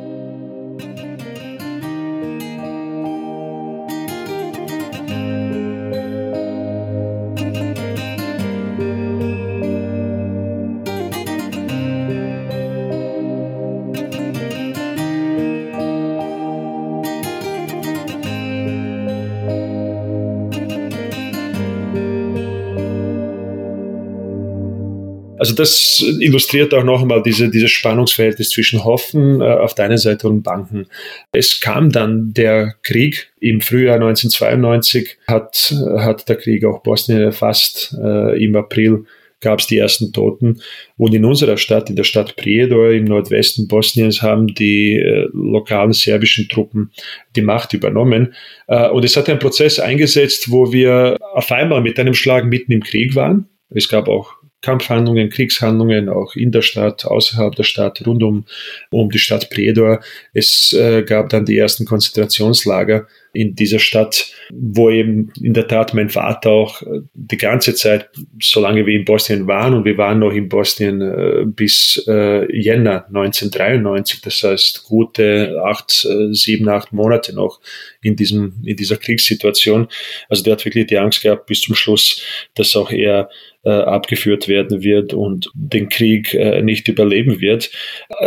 Also 25.54 25.62
das 25.62 26.18
illustriert 26.20 26.74
auch 26.74 26.84
noch 26.84 27.04
einmal 27.04 27.22
diese, 27.22 27.50
dieses 27.50 27.70
Spannungsverhältnis 27.70 28.50
zwischen 28.50 28.84
Hoffen 28.84 29.40
äh, 29.40 29.44
auf 29.44 29.76
der 29.76 29.86
einen 29.86 29.98
Seite 30.00 30.28
und 30.28 30.42
Banken. 30.42 30.88
Es 31.32 31.60
kam 31.60 31.92
dann 31.92 32.34
der 32.34 32.74
Krieg 32.82 33.32
im 33.40 33.62
Frühjahr 33.62 33.96
1992, 33.96 35.18
hat, 35.28 35.76
hat 35.98 36.28
der 36.28 36.38
Krieg 36.38 36.66
auch 36.66 36.82
Bosnien 36.82 37.22
erfasst. 37.22 37.96
Äh, 38.02 38.44
Im 38.44 38.56
April 38.56 39.06
gab 39.42 39.60
es 39.60 39.68
die 39.68 39.78
ersten 39.78 40.12
Toten. 40.12 40.60
Und 40.98 41.14
in 41.14 41.24
unserer 41.24 41.58
Stadt, 41.58 41.90
in 41.90 41.98
der 41.98 42.06
Stadt 42.06 42.36
Prijedor 42.36 42.92
im 42.92 43.04
Nordwesten 43.04 43.68
Bosniens, 43.68 44.24
haben 44.24 44.48
die 44.48 44.96
äh, 44.96 45.28
lokalen 45.34 45.94
serbischen 45.94 46.48
Truppen 46.50 46.92
die 47.36 47.42
Macht 47.42 47.74
übernommen. 47.74 48.34
Äh, 48.68 48.90
und 48.90 49.06
es 49.06 49.16
hat 49.18 49.30
einen 49.30 49.40
Prozess 49.40 49.80
eingesetzt, 49.80 50.50
wo 50.50 50.74
wir 50.74 51.18
auf 51.34 51.52
einmal 51.52 51.82
mit 51.82 52.00
einem 52.00 52.16
Schlag 52.16 52.46
mitten 52.46 52.72
im 52.72 52.82
Krieg 52.82 53.14
waren. 53.14 53.50
Es 53.70 53.88
gab 53.90 54.08
auch 54.08 54.43
Kampfhandlungen, 54.64 55.30
Kriegshandlungen, 55.30 56.10
auch 56.10 56.36
in 56.36 56.52
der 56.52 56.62
Stadt, 56.64 57.06
außerhalb 57.06 57.56
der 57.56 57.64
Stadt, 57.64 58.02
rund 58.08 58.24
um, 58.24 58.46
um 58.90 59.12
die 59.12 59.20
Stadt 59.20 59.50
Predor. 59.50 60.00
Es 60.34 60.74
äh, 60.74 61.04
gab 61.04 61.30
dann 61.30 61.46
die 61.46 61.58
ersten 61.58 61.86
Konzentrationslager 61.86 63.06
in 63.34 63.56
dieser 63.56 63.80
Stadt, 63.80 64.32
wo 64.52 64.92
eben 64.92 65.34
in 65.42 65.54
der 65.54 65.68
Tat 65.68 65.96
mein 65.96 66.10
Vater 66.10 66.52
auch 66.52 66.84
äh, 66.84 67.02
die 67.16 67.38
ganze 67.38 67.74
Zeit, 67.74 68.10
solange 68.40 68.86
wir 68.86 68.96
in 68.96 69.06
Bosnien 69.06 69.48
waren, 69.48 69.74
und 69.74 69.86
wir 69.86 69.98
waren 69.98 70.20
noch 70.20 70.32
in 70.32 70.50
Bosnien 70.50 71.02
äh, 71.02 71.44
bis 71.46 72.04
äh, 72.08 72.46
Jänner 72.56 73.08
1993, 73.08 74.22
das 74.22 74.44
heißt 74.44 74.84
gute 74.84 75.60
acht, 75.64 76.08
sieben, 76.32 76.70
acht 76.70 76.94
Monate 76.94 77.34
noch 77.34 77.60
in 78.04 78.16
diesem, 78.16 78.62
in 78.64 78.76
dieser 78.76 78.98
Kriegssituation. 78.98 79.88
Also 80.30 80.44
der 80.44 80.54
hat 80.54 80.66
wirklich 80.66 80.88
die 80.88 80.98
Angst 81.00 81.24
gehabt 81.24 81.48
bis 81.48 81.62
zum 81.62 81.74
Schluss, 81.74 82.22
dass 82.54 82.76
auch 82.76 82.92
er 82.92 83.30
abgeführt 83.66 84.50
werden 84.50 84.84
wird 84.84 85.14
und 85.14 85.50
den 85.54 85.88
Krieg 85.88 86.38
nicht 86.64 86.90
überleben 86.90 87.40
wird. 87.40 87.72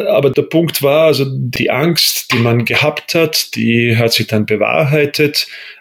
Aber 0.09 0.31
der 0.31 0.45
Punkt 0.45 0.83
war, 0.83 1.09
also 1.09 1.27
die 1.31 1.69
Angst, 1.71 2.33
die 2.33 2.39
man 2.39 2.65
gehabt 2.65 3.15
hat, 3.15 3.55
die 3.55 3.99
hat 3.99 4.15
sich 4.15 4.29
dann 4.29 4.47
bewahrheitet 4.47 4.96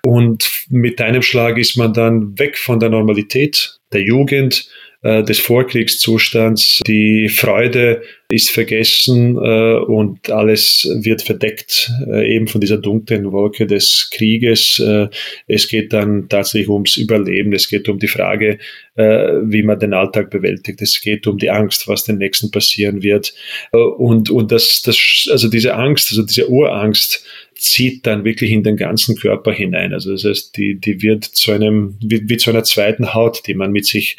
und 0.04 0.50
mit 0.70 1.02
einem 1.02 1.22
Schlag 1.22 1.58
ist 1.58 1.78
man 1.78 1.94
dann 1.94 2.38
weg 2.38 2.58
von 2.58 2.80
der 2.80 2.90
Normalität 2.90 3.80
der 3.92 4.02
Jugend 4.02 4.70
äh, 5.06 5.24
des 5.24 5.40
Vorkriegszustands. 5.40 6.82
Die 6.88 7.30
Freude 7.30 8.02
ist 8.28 8.50
vergessen 8.50 9.38
äh, 9.38 9.76
und 9.76 10.32
alles 10.32 10.90
wird 11.02 11.22
verdeckt 11.22 11.92
äh, 12.08 12.36
eben 12.36 12.48
von 12.48 12.60
dieser 12.60 12.78
dunklen 12.78 13.32
Wolke 13.32 13.68
des 13.68 14.10
Krieges. 14.12 14.80
Äh, 14.80 15.10
es 15.48 15.68
geht 15.68 15.94
dann 15.94 16.28
tatsächlich 16.28 16.70
ums 16.70 16.98
Überleben. 16.98 17.54
Es 17.54 17.70
geht 17.70 17.88
um 17.88 18.00
die 18.00 18.08
Frage, 18.08 18.58
äh, 18.96 19.34
wie 19.44 19.62
man 19.62 19.80
den 19.80 19.94
Alltag 19.94 20.32
bewältigt. 20.32 20.82
Es 20.82 21.00
geht 21.00 21.28
um 21.28 21.38
die 21.38 21.52
Angst, 21.52 21.88
was 21.88 22.06
den 22.06 22.18
nächsten 22.18 22.50
passieren 22.50 23.04
wird. 23.04 23.32
Äh, 23.74 23.78
und, 23.78 24.32
und 24.32 24.52
das, 24.52 24.82
das, 24.82 25.28
also 25.30 25.50
diese 25.50 25.76
Angst, 25.76 26.10
also 26.10 26.24
diese 26.24 26.50
Urangst, 26.50 27.24
zieht 27.58 28.06
dann 28.06 28.26
wirklich 28.26 28.52
in 28.52 28.64
den 28.64 28.78
ganzen 28.78 29.16
Körper 29.16 29.52
hinein. 29.52 29.94
Also 29.94 30.12
das 30.12 30.26
heißt, 30.26 30.58
die, 30.58 30.80
die 30.80 31.02
wird 31.02 31.24
zu 31.24 31.52
einem, 31.52 31.98
wie, 32.02 32.30
wie 32.30 32.38
zu 32.38 32.50
einer 32.50 32.64
zweiten 32.64 33.14
Haut, 33.14 33.48
die 33.48 33.54
man 33.54 33.72
mit 33.72 33.86
sich 33.86 34.18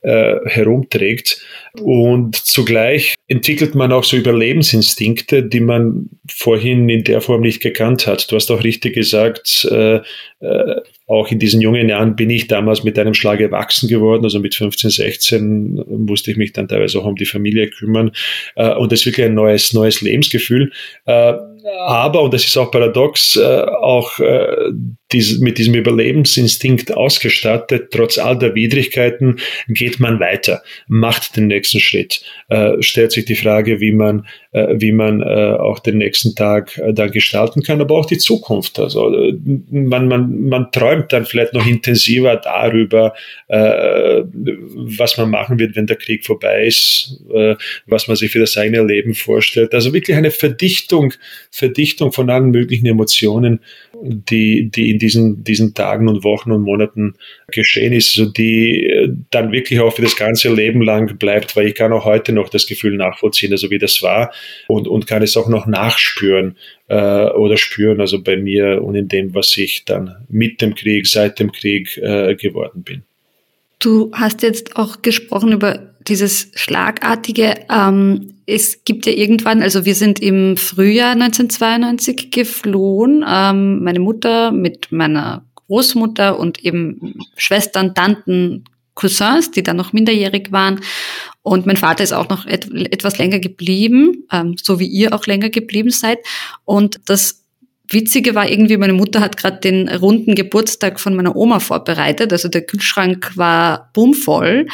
äh, 0.00 0.36
herumträgt. 0.46 1.42
Und 1.80 2.36
zugleich 2.36 3.14
entwickelt 3.28 3.74
man 3.74 3.92
auch 3.92 4.04
so 4.04 4.16
Überlebensinstinkte, 4.16 5.42
die 5.42 5.60
man 5.60 6.08
vorhin 6.26 6.88
in 6.88 7.04
der 7.04 7.20
Form 7.20 7.42
nicht 7.42 7.60
gekannt 7.60 8.06
hat. 8.06 8.30
Du 8.32 8.36
hast 8.36 8.50
auch 8.50 8.64
richtig 8.64 8.94
gesagt, 8.94 9.68
äh, 9.70 10.00
äh, 10.40 10.80
auch 11.06 11.30
in 11.30 11.38
diesen 11.38 11.60
jungen 11.60 11.88
Jahren 11.88 12.16
bin 12.16 12.30
ich 12.30 12.48
damals 12.48 12.84
mit 12.84 12.98
einem 12.98 13.14
Schlag 13.14 13.40
erwachsen 13.40 13.88
geworden. 13.88 14.24
Also 14.24 14.40
mit 14.40 14.54
15, 14.54 14.90
16 14.90 15.84
musste 15.88 16.30
ich 16.30 16.36
mich 16.36 16.52
dann 16.52 16.68
teilweise 16.68 16.98
auch 16.98 17.06
um 17.06 17.16
die 17.16 17.26
Familie 17.26 17.68
kümmern. 17.68 18.12
Äh, 18.56 18.74
und 18.74 18.92
das 18.92 19.00
ist 19.00 19.06
wirklich 19.06 19.26
ein 19.26 19.34
neues, 19.34 19.72
neues 19.72 20.00
Lebensgefühl. 20.00 20.72
Aber, 21.76 22.22
und 22.22 22.32
das 22.34 22.44
ist 22.44 22.56
auch 22.56 22.70
paradox, 22.70 23.36
äh, 23.36 23.42
auch 23.42 24.18
äh, 24.20 24.70
mit 25.40 25.58
diesem 25.58 25.74
Überlebensinstinkt 25.74 26.94
ausgestattet, 26.94 27.90
trotz 27.90 28.18
all 28.18 28.38
der 28.38 28.54
Widrigkeiten, 28.54 29.38
geht 29.68 30.00
man 30.00 30.20
weiter, 30.20 30.62
macht 30.86 31.36
den 31.36 31.46
nächsten 31.46 31.80
Schritt, 31.80 32.22
äh, 32.48 32.80
stellt 32.80 33.12
sich 33.12 33.24
die 33.24 33.36
Frage, 33.36 33.80
wie 33.80 33.92
man, 33.92 34.26
wie 34.52 34.92
man 34.92 35.22
auch 35.22 35.78
den 35.78 35.98
nächsten 35.98 36.34
Tag 36.34 36.80
dann 36.92 37.10
gestalten 37.10 37.62
kann, 37.62 37.82
aber 37.82 37.96
auch 37.96 38.06
die 38.06 38.16
Zukunft. 38.16 38.78
Also 38.78 39.10
man, 39.70 40.08
man, 40.08 40.48
man 40.48 40.72
träumt 40.72 41.12
dann 41.12 41.26
vielleicht 41.26 41.52
noch 41.52 41.66
intensiver 41.66 42.34
darüber, 42.36 43.14
was 43.46 45.18
man 45.18 45.30
machen 45.30 45.58
wird, 45.58 45.76
wenn 45.76 45.86
der 45.86 45.96
Krieg 45.96 46.24
vorbei 46.24 46.64
ist, 46.66 47.22
was 47.86 48.08
man 48.08 48.16
sich 48.16 48.32
für 48.32 48.40
das 48.40 48.56
eigene 48.56 48.82
Leben 48.82 49.14
vorstellt. 49.14 49.74
Also 49.74 49.92
wirklich 49.92 50.16
eine 50.16 50.30
Verdichtung, 50.30 51.12
Verdichtung 51.58 52.12
von 52.12 52.30
allen 52.30 52.50
möglichen 52.50 52.86
Emotionen, 52.86 53.60
die, 54.00 54.70
die 54.70 54.90
in 54.90 54.98
diesen, 54.98 55.42
diesen 55.42 55.74
Tagen 55.74 56.08
und 56.08 56.22
Wochen 56.22 56.52
und 56.52 56.62
Monaten 56.62 57.14
geschehen 57.48 57.92
ist, 57.92 58.16
also 58.16 58.30
die 58.30 58.86
äh, 58.86 59.08
dann 59.30 59.50
wirklich 59.52 59.80
auch 59.80 59.94
für 59.94 60.02
das 60.02 60.16
ganze 60.16 60.52
Leben 60.52 60.82
lang 60.82 61.18
bleibt, 61.18 61.56
weil 61.56 61.66
ich 61.66 61.74
kann 61.74 61.92
auch 61.92 62.04
heute 62.04 62.32
noch 62.32 62.48
das 62.48 62.66
Gefühl 62.66 62.96
nachvollziehen, 62.96 63.52
also 63.52 63.70
wie 63.70 63.78
das 63.78 64.02
war 64.02 64.32
und, 64.68 64.86
und 64.86 65.06
kann 65.06 65.22
es 65.22 65.36
auch 65.36 65.48
noch 65.48 65.66
nachspüren 65.66 66.56
äh, 66.88 67.26
oder 67.30 67.56
spüren, 67.56 68.00
also 68.00 68.22
bei 68.22 68.36
mir 68.36 68.82
und 68.82 68.94
in 68.94 69.08
dem, 69.08 69.34
was 69.34 69.56
ich 69.56 69.84
dann 69.84 70.16
mit 70.28 70.60
dem 70.60 70.74
Krieg, 70.74 71.06
seit 71.06 71.40
dem 71.40 71.50
Krieg 71.50 71.96
äh, 71.98 72.36
geworden 72.36 72.82
bin. 72.82 73.02
Du 73.80 74.10
hast 74.12 74.42
jetzt 74.42 74.76
auch 74.76 75.02
gesprochen 75.02 75.52
über 75.52 75.94
dieses 76.08 76.50
Schlagartige. 76.54 77.66
Ähm, 77.70 78.34
es 78.46 78.84
gibt 78.84 79.06
ja 79.06 79.12
irgendwann, 79.12 79.62
also 79.62 79.84
wir 79.84 79.94
sind 79.94 80.20
im 80.20 80.56
Frühjahr 80.56 81.12
1992 81.12 82.30
geflohen, 82.30 83.24
ähm, 83.28 83.82
meine 83.82 84.00
Mutter 84.00 84.52
mit 84.52 84.90
meiner 84.90 85.44
Großmutter 85.54 86.38
und 86.38 86.64
eben 86.64 87.14
Schwestern, 87.36 87.94
Tanten, 87.94 88.64
Cousins, 88.94 89.52
die 89.52 89.62
dann 89.62 89.76
noch 89.76 89.92
minderjährig 89.92 90.50
waren. 90.50 90.80
Und 91.42 91.66
mein 91.66 91.76
Vater 91.76 92.02
ist 92.02 92.12
auch 92.12 92.28
noch 92.28 92.46
et 92.46 92.68
etwas 92.92 93.18
länger 93.18 93.38
geblieben, 93.38 94.26
ähm, 94.32 94.56
so 94.60 94.80
wie 94.80 94.86
ihr 94.86 95.14
auch 95.14 95.26
länger 95.26 95.50
geblieben 95.50 95.90
seid. 95.90 96.18
Und 96.64 97.00
das 97.04 97.44
Witzige 97.90 98.34
war 98.34 98.48
irgendwie, 98.48 98.76
meine 98.76 98.92
Mutter 98.92 99.20
hat 99.20 99.36
gerade 99.36 99.60
den 99.60 99.88
runden 99.88 100.34
Geburtstag 100.34 101.00
von 101.00 101.14
meiner 101.14 101.34
Oma 101.36 101.58
vorbereitet. 101.58 102.32
Also 102.32 102.48
der 102.48 102.62
Kühlschrank 102.62 103.32
war 103.36 103.90
bummvoll. 103.94 104.66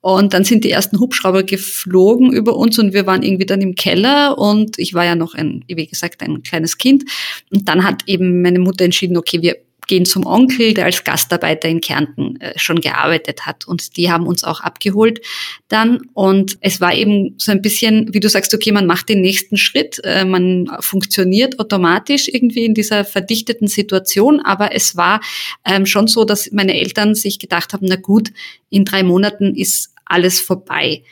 Und 0.00 0.32
dann 0.34 0.44
sind 0.44 0.64
die 0.64 0.70
ersten 0.70 0.98
Hubschrauber 0.98 1.42
geflogen 1.42 2.32
über 2.32 2.56
uns 2.56 2.78
und 2.78 2.92
wir 2.92 3.06
waren 3.06 3.22
irgendwie 3.22 3.46
dann 3.46 3.60
im 3.60 3.74
Keller 3.74 4.36
und 4.36 4.78
ich 4.78 4.94
war 4.94 5.04
ja 5.04 5.14
noch 5.14 5.34
ein, 5.34 5.64
wie 5.68 5.86
gesagt, 5.86 6.22
ein 6.22 6.42
kleines 6.42 6.78
Kind. 6.78 7.04
Und 7.50 7.68
dann 7.68 7.84
hat 7.84 8.02
eben 8.06 8.42
meine 8.42 8.58
Mutter 8.58 8.84
entschieden, 8.84 9.16
okay, 9.16 9.42
wir 9.42 9.56
gehen 9.88 10.04
zum 10.04 10.26
Onkel, 10.26 10.74
der 10.74 10.84
als 10.84 11.04
Gastarbeiter 11.04 11.68
in 11.68 11.80
Kärnten 11.80 12.40
äh, 12.40 12.58
schon 12.58 12.80
gearbeitet 12.80 13.46
hat. 13.46 13.66
Und 13.66 13.96
die 13.96 14.10
haben 14.10 14.26
uns 14.26 14.44
auch 14.44 14.60
abgeholt 14.60 15.20
dann. 15.68 16.02
Und 16.14 16.56
es 16.60 16.80
war 16.80 16.94
eben 16.94 17.34
so 17.38 17.52
ein 17.52 17.62
bisschen, 17.62 18.12
wie 18.12 18.20
du 18.20 18.28
sagst, 18.28 18.54
okay, 18.54 18.72
man 18.72 18.86
macht 18.86 19.08
den 19.08 19.20
nächsten 19.20 19.56
Schritt, 19.56 20.00
äh, 20.04 20.24
man 20.24 20.70
funktioniert 20.80 21.58
automatisch 21.58 22.28
irgendwie 22.28 22.64
in 22.64 22.74
dieser 22.74 23.04
verdichteten 23.04 23.68
Situation. 23.68 24.40
Aber 24.40 24.74
es 24.74 24.96
war 24.96 25.20
ähm, 25.64 25.86
schon 25.86 26.06
so, 26.06 26.24
dass 26.24 26.50
meine 26.52 26.78
Eltern 26.78 27.14
sich 27.14 27.38
gedacht 27.38 27.72
haben, 27.72 27.86
na 27.86 27.96
gut, 27.96 28.30
in 28.70 28.84
drei 28.84 29.02
Monaten 29.02 29.54
ist 29.54 29.94
alles 30.04 30.40
vorbei. 30.40 31.02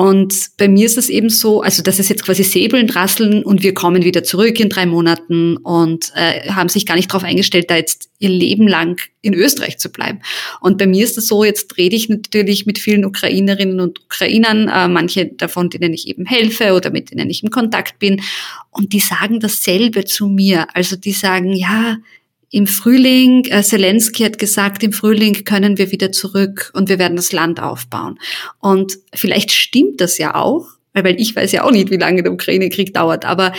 Und 0.00 0.52
bei 0.56 0.66
mir 0.66 0.86
ist 0.86 0.96
es 0.96 1.10
eben 1.10 1.28
so, 1.28 1.60
also 1.60 1.82
das 1.82 1.98
ist 1.98 2.08
jetzt 2.08 2.24
quasi 2.24 2.42
Säbeln, 2.42 2.88
Rasseln 2.88 3.42
und 3.44 3.62
wir 3.62 3.74
kommen 3.74 4.02
wieder 4.02 4.24
zurück 4.24 4.58
in 4.58 4.70
drei 4.70 4.86
Monaten 4.86 5.58
und 5.58 6.10
äh, 6.14 6.50
haben 6.52 6.70
sich 6.70 6.86
gar 6.86 6.94
nicht 6.94 7.10
darauf 7.10 7.22
eingestellt, 7.22 7.68
da 7.68 7.76
jetzt 7.76 8.08
ihr 8.18 8.30
Leben 8.30 8.66
lang 8.66 8.98
in 9.20 9.34
Österreich 9.34 9.76
zu 9.76 9.92
bleiben. 9.92 10.20
Und 10.62 10.78
bei 10.78 10.86
mir 10.86 11.04
ist 11.04 11.18
es 11.18 11.26
so, 11.26 11.44
jetzt 11.44 11.76
rede 11.76 11.96
ich 11.96 12.08
natürlich 12.08 12.64
mit 12.64 12.78
vielen 12.78 13.04
Ukrainerinnen 13.04 13.78
und 13.78 14.00
Ukrainern, 14.00 14.68
äh, 14.68 14.88
manche 14.88 15.26
davon, 15.26 15.68
denen 15.68 15.92
ich 15.92 16.08
eben 16.08 16.24
helfe 16.24 16.72
oder 16.72 16.88
mit 16.88 17.10
denen 17.10 17.28
ich 17.28 17.42
im 17.42 17.50
Kontakt 17.50 17.98
bin. 17.98 18.22
Und 18.70 18.94
die 18.94 19.00
sagen 19.00 19.38
dasselbe 19.38 20.06
zu 20.06 20.28
mir. 20.28 20.66
Also 20.74 20.96
die 20.96 21.12
sagen, 21.12 21.52
ja, 21.52 21.98
im 22.50 22.66
Frühling, 22.66 23.44
äh, 23.46 23.62
Zelensky 23.62 24.24
hat 24.24 24.38
gesagt, 24.38 24.82
im 24.82 24.92
Frühling 24.92 25.44
können 25.44 25.78
wir 25.78 25.92
wieder 25.92 26.10
zurück 26.10 26.70
und 26.74 26.88
wir 26.88 26.98
werden 26.98 27.16
das 27.16 27.32
Land 27.32 27.60
aufbauen. 27.60 28.18
Und 28.58 28.98
vielleicht 29.14 29.52
stimmt 29.52 30.00
das 30.00 30.18
ja 30.18 30.34
auch, 30.34 30.66
weil 30.92 31.20
ich 31.20 31.34
weiß 31.34 31.52
ja 31.52 31.64
auch 31.64 31.70
nicht, 31.70 31.90
wie 31.90 31.96
lange 31.96 32.24
der 32.24 32.32
Ukraine-Krieg 32.32 32.92
dauert, 32.92 33.24
aber 33.24 33.52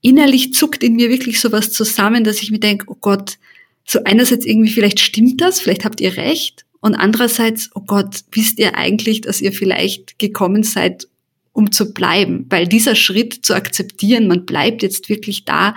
innerlich 0.00 0.54
zuckt 0.54 0.84
in 0.84 0.94
mir 0.94 1.10
wirklich 1.10 1.40
sowas 1.40 1.72
zusammen, 1.72 2.22
dass 2.22 2.40
ich 2.40 2.52
mir 2.52 2.60
denke, 2.60 2.86
oh 2.88 2.96
Gott, 3.00 3.38
so 3.84 3.98
einerseits 4.04 4.46
irgendwie 4.46 4.70
vielleicht 4.70 5.00
stimmt 5.00 5.40
das, 5.40 5.60
vielleicht 5.60 5.84
habt 5.84 6.00
ihr 6.00 6.16
recht 6.16 6.64
und 6.80 6.94
andererseits, 6.94 7.70
oh 7.74 7.82
Gott, 7.84 8.20
wisst 8.30 8.60
ihr 8.60 8.76
eigentlich, 8.76 9.22
dass 9.22 9.40
ihr 9.40 9.52
vielleicht 9.52 10.20
gekommen 10.20 10.62
seid, 10.62 11.08
um 11.52 11.72
zu 11.72 11.92
bleiben? 11.92 12.46
Weil 12.48 12.68
dieser 12.68 12.94
Schritt 12.94 13.44
zu 13.44 13.54
akzeptieren, 13.54 14.28
man 14.28 14.46
bleibt 14.46 14.82
jetzt 14.82 15.08
wirklich 15.08 15.44
da, 15.44 15.74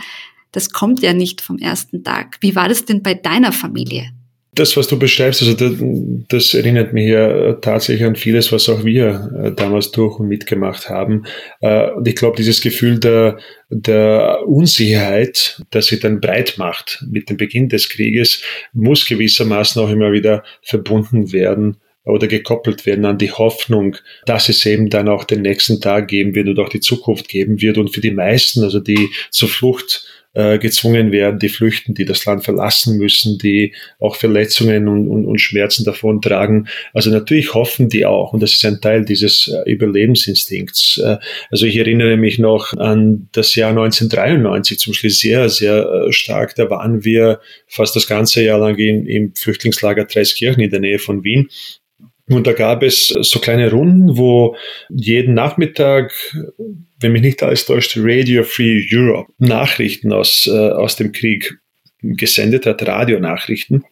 das 0.53 0.69
kommt 0.69 1.01
ja 1.01 1.13
nicht 1.13 1.41
vom 1.41 1.57
ersten 1.57 2.03
Tag. 2.03 2.38
Wie 2.39 2.55
war 2.55 2.69
das 2.69 2.86
denn 2.86 3.03
bei 3.03 3.15
deiner 3.15 3.51
Familie? 3.51 4.12
Das, 4.55 4.77
was 4.77 4.88
du 4.88 5.00
beschreibst, 5.00 5.41
also 5.41 5.55
das, 5.55 5.74
das 6.29 6.53
erinnert 6.53 6.93
mich 6.93 7.10
ja 7.10 7.53
tatsächlich 7.53 8.05
an 8.05 8.15
vieles, 8.15 8.51
was 8.51 8.69
auch 8.69 8.86
wir 8.86 9.31
äh, 9.43 9.51
damals 9.51 9.89
durch 9.89 10.19
und 10.19 10.27
mitgemacht 10.27 10.89
haben. 10.89 11.25
Äh, 11.62 11.89
und 11.89 12.07
ich 12.07 12.15
glaube, 12.15 12.38
dieses 12.38 12.62
Gefühl 12.62 13.00
der, 13.00 13.39
der 13.69 14.43
Unsicherheit, 14.45 15.60
das 15.72 15.88
sich 15.88 16.01
dann 16.01 16.22
breit 16.22 16.55
macht 16.57 17.03
mit 17.10 17.31
dem 17.31 17.38
Beginn 17.38 17.67
des 17.67 17.89
Krieges, 17.89 18.43
muss 18.74 19.07
gewissermaßen 19.07 19.81
auch 19.81 19.89
immer 19.89 20.12
wieder 20.12 20.43
verbunden 20.62 21.31
werden 21.31 21.77
oder 22.05 22.27
gekoppelt 22.27 22.86
werden 22.86 23.05
an 23.05 23.17
die 23.17 23.31
Hoffnung, 23.31 23.95
dass 24.27 24.50
es 24.50 24.63
eben 24.67 24.89
dann 24.89 25.07
auch 25.07 25.24
den 25.24 25.41
nächsten 25.41 25.81
Tag 25.81 26.10
geben 26.10 26.36
wird 26.36 26.48
und 26.48 26.60
auch 26.60 26.69
die 26.69 26.81
Zukunft 26.81 27.27
geben 27.27 27.60
wird. 27.60 27.79
Und 27.79 27.93
für 27.93 28.01
die 28.01 28.12
meisten, 28.12 28.62
also 28.62 28.79
die 28.79 29.10
zur 29.31 29.50
Flucht 29.50 30.05
äh, 30.34 30.58
gezwungen 30.58 31.12
werden, 31.12 31.40
die 31.40 31.50
flüchten, 31.50 31.94
die 31.94 32.06
das 32.06 32.25
Land 32.25 32.44
verlassen 32.44 32.98
müssen, 32.98 33.38
die 33.38 33.74
auch 34.00 34.16
Verletzungen 34.16 34.88
und, 34.88 35.08
und, 35.08 35.25
und 35.25 35.40
Schmerzen 35.40 35.86
davon 35.86 36.22
tragen. 36.22 36.68
Also 36.94 37.10
natürlich 37.10 37.54
hoffen 37.54 37.90
die 37.90 38.06
auch 38.06 38.34
und 38.34 38.42
das 38.42 38.54
ist 38.54 38.66
ein 38.66 38.82
Teil 38.82 39.06
dieses 39.06 39.48
äh, 39.48 39.70
Überlebensinstinkts. 39.70 40.98
Äh, 40.98 41.18
also 41.52 41.66
ich 41.66 41.78
erinnere 41.78 42.18
mich 42.18 42.40
noch 42.40 42.74
an 42.74 43.30
das 43.32 43.56
Jahr 43.56 43.70
1993 43.70 44.80
zum 44.80 44.94
Schluss 44.94 45.20
sehr, 45.20 45.50
sehr 45.50 45.86
äh, 45.86 46.12
stark. 46.12 46.56
Da 46.56 46.70
waren 46.70 47.06
wir 47.06 47.40
fast 47.68 47.96
das 47.96 48.08
ganze 48.08 48.44
Jahr 48.44 48.60
lang 48.60 48.75
in, 48.78 49.06
im 49.06 49.36
Flüchtlingslager 49.36 50.06
Dreiskirchen 50.06 50.63
in 50.63 50.72
der 50.72 50.80
Nähe 50.80 51.00
von 51.00 51.24
Wien 51.24 51.50
und 52.30 52.48
da 52.48 52.54
gab 52.54 52.84
es 52.84 53.08
so 53.08 53.39
kleine 53.39 53.69
Runden, 53.69 54.17
wo 54.17 54.56
jeden 54.89 55.34
Nachmittag, 55.34 56.13
wenn 57.04 57.12
mich 57.12 57.22
nicht 57.22 57.44
alles 57.44 57.66
täuscht, 57.66 57.98
Radio 57.98 58.44
Free 58.44 58.84
Europe 58.92 59.32
Nachrichten 59.38 60.12
aus, 60.12 60.48
äh, 60.48 60.52
aus 60.52 60.96
dem 60.96 61.12
Krieg 61.12 61.60
gesendet 62.02 62.66
hat, 62.66 62.86
Radionachrichten. 62.86 63.84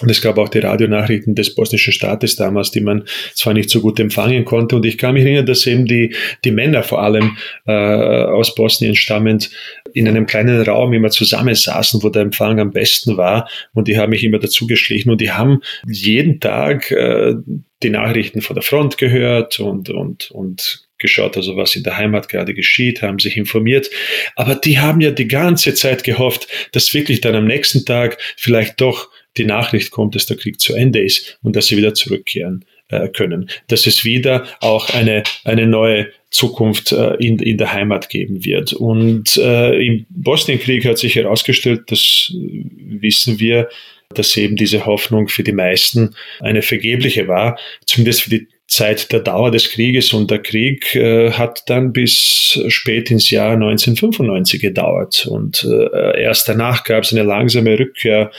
Und 0.00 0.10
es 0.10 0.22
gab 0.22 0.38
auch 0.38 0.48
die 0.48 0.60
Radionachrichten 0.60 1.34
des 1.34 1.56
bosnischen 1.56 1.92
Staates 1.92 2.36
damals, 2.36 2.70
die 2.70 2.80
man 2.80 3.04
zwar 3.34 3.52
nicht 3.52 3.68
so 3.68 3.80
gut 3.80 3.98
empfangen 3.98 4.44
konnte. 4.44 4.76
Und 4.76 4.86
ich 4.86 4.96
kann 4.96 5.14
mich 5.14 5.24
erinnern, 5.24 5.46
dass 5.46 5.66
eben 5.66 5.86
die, 5.86 6.14
die 6.44 6.52
Männer 6.52 6.84
vor 6.84 7.02
allem 7.02 7.36
äh, 7.66 7.72
aus 7.72 8.54
Bosnien 8.54 8.94
stammend 8.94 9.50
in 9.94 10.06
einem 10.06 10.26
kleinen 10.26 10.62
Raum 10.62 10.92
immer 10.92 11.10
zusammensaßen, 11.10 12.00
wo 12.02 12.10
der 12.10 12.22
Empfang 12.22 12.60
am 12.60 12.70
besten 12.70 13.16
war. 13.16 13.48
Und 13.74 13.88
die 13.88 13.98
haben 13.98 14.10
mich 14.10 14.22
immer 14.22 14.38
dazu 14.38 14.68
geschlichen 14.68 15.10
und 15.10 15.20
die 15.20 15.32
haben 15.32 15.62
jeden 15.88 16.38
Tag 16.38 16.92
äh, 16.92 17.34
die 17.82 17.90
Nachrichten 17.90 18.40
von 18.40 18.54
der 18.54 18.62
Front 18.62 18.98
gehört 18.98 19.58
und, 19.58 19.90
und, 19.90 20.30
und 20.30 20.87
geschaut, 20.98 21.36
also 21.36 21.56
was 21.56 21.76
in 21.76 21.82
der 21.82 21.96
Heimat 21.96 22.28
gerade 22.28 22.54
geschieht, 22.54 23.02
haben 23.02 23.18
sich 23.18 23.36
informiert. 23.36 23.90
Aber 24.36 24.54
die 24.54 24.78
haben 24.78 25.00
ja 25.00 25.10
die 25.10 25.28
ganze 25.28 25.74
Zeit 25.74 26.04
gehofft, 26.04 26.48
dass 26.72 26.92
wirklich 26.94 27.20
dann 27.20 27.34
am 27.34 27.46
nächsten 27.46 27.84
Tag 27.84 28.18
vielleicht 28.36 28.80
doch 28.80 29.08
die 29.36 29.44
Nachricht 29.44 29.90
kommt, 29.90 30.14
dass 30.14 30.26
der 30.26 30.36
Krieg 30.36 30.60
zu 30.60 30.74
Ende 30.74 31.00
ist 31.00 31.38
und 31.42 31.54
dass 31.56 31.66
sie 31.66 31.76
wieder 31.76 31.94
zurückkehren 31.94 32.64
äh, 32.88 33.08
können. 33.08 33.48
Dass 33.68 33.86
es 33.86 34.04
wieder 34.04 34.46
auch 34.60 34.90
eine, 34.90 35.22
eine 35.44 35.66
neue 35.66 36.08
Zukunft 36.30 36.92
äh, 36.92 37.14
in, 37.14 37.38
in 37.38 37.56
der 37.56 37.72
Heimat 37.72 38.08
geben 38.08 38.44
wird. 38.44 38.72
Und 38.72 39.36
äh, 39.36 39.78
im 39.78 40.06
Bosnienkrieg 40.10 40.84
hat 40.84 40.98
sich 40.98 41.14
herausgestellt, 41.14 41.82
das 41.86 42.32
wissen 42.32 43.38
wir, 43.38 43.68
dass 44.14 44.36
eben 44.36 44.56
diese 44.56 44.86
Hoffnung 44.86 45.28
für 45.28 45.42
die 45.42 45.52
meisten 45.52 46.14
eine 46.40 46.62
vergebliche 46.62 47.28
war, 47.28 47.58
zumindest 47.86 48.22
für 48.22 48.30
die 48.30 48.48
Zeit 48.68 49.12
der 49.12 49.20
Dauer 49.20 49.50
des 49.50 49.70
Krieges 49.70 50.12
und 50.12 50.30
der 50.30 50.40
Krieg 50.40 50.94
äh, 50.94 51.32
hat 51.32 51.62
dann 51.70 51.92
bis 51.92 52.60
spät 52.68 53.10
ins 53.10 53.30
Jahr 53.30 53.54
1995 53.54 54.60
gedauert 54.60 55.26
und 55.26 55.66
äh, 55.68 56.20
erst 56.22 56.48
danach 56.48 56.84
gab 56.84 57.02
es 57.02 57.12
eine 57.12 57.22
langsame 57.22 57.78
Rückkehr 57.78 58.30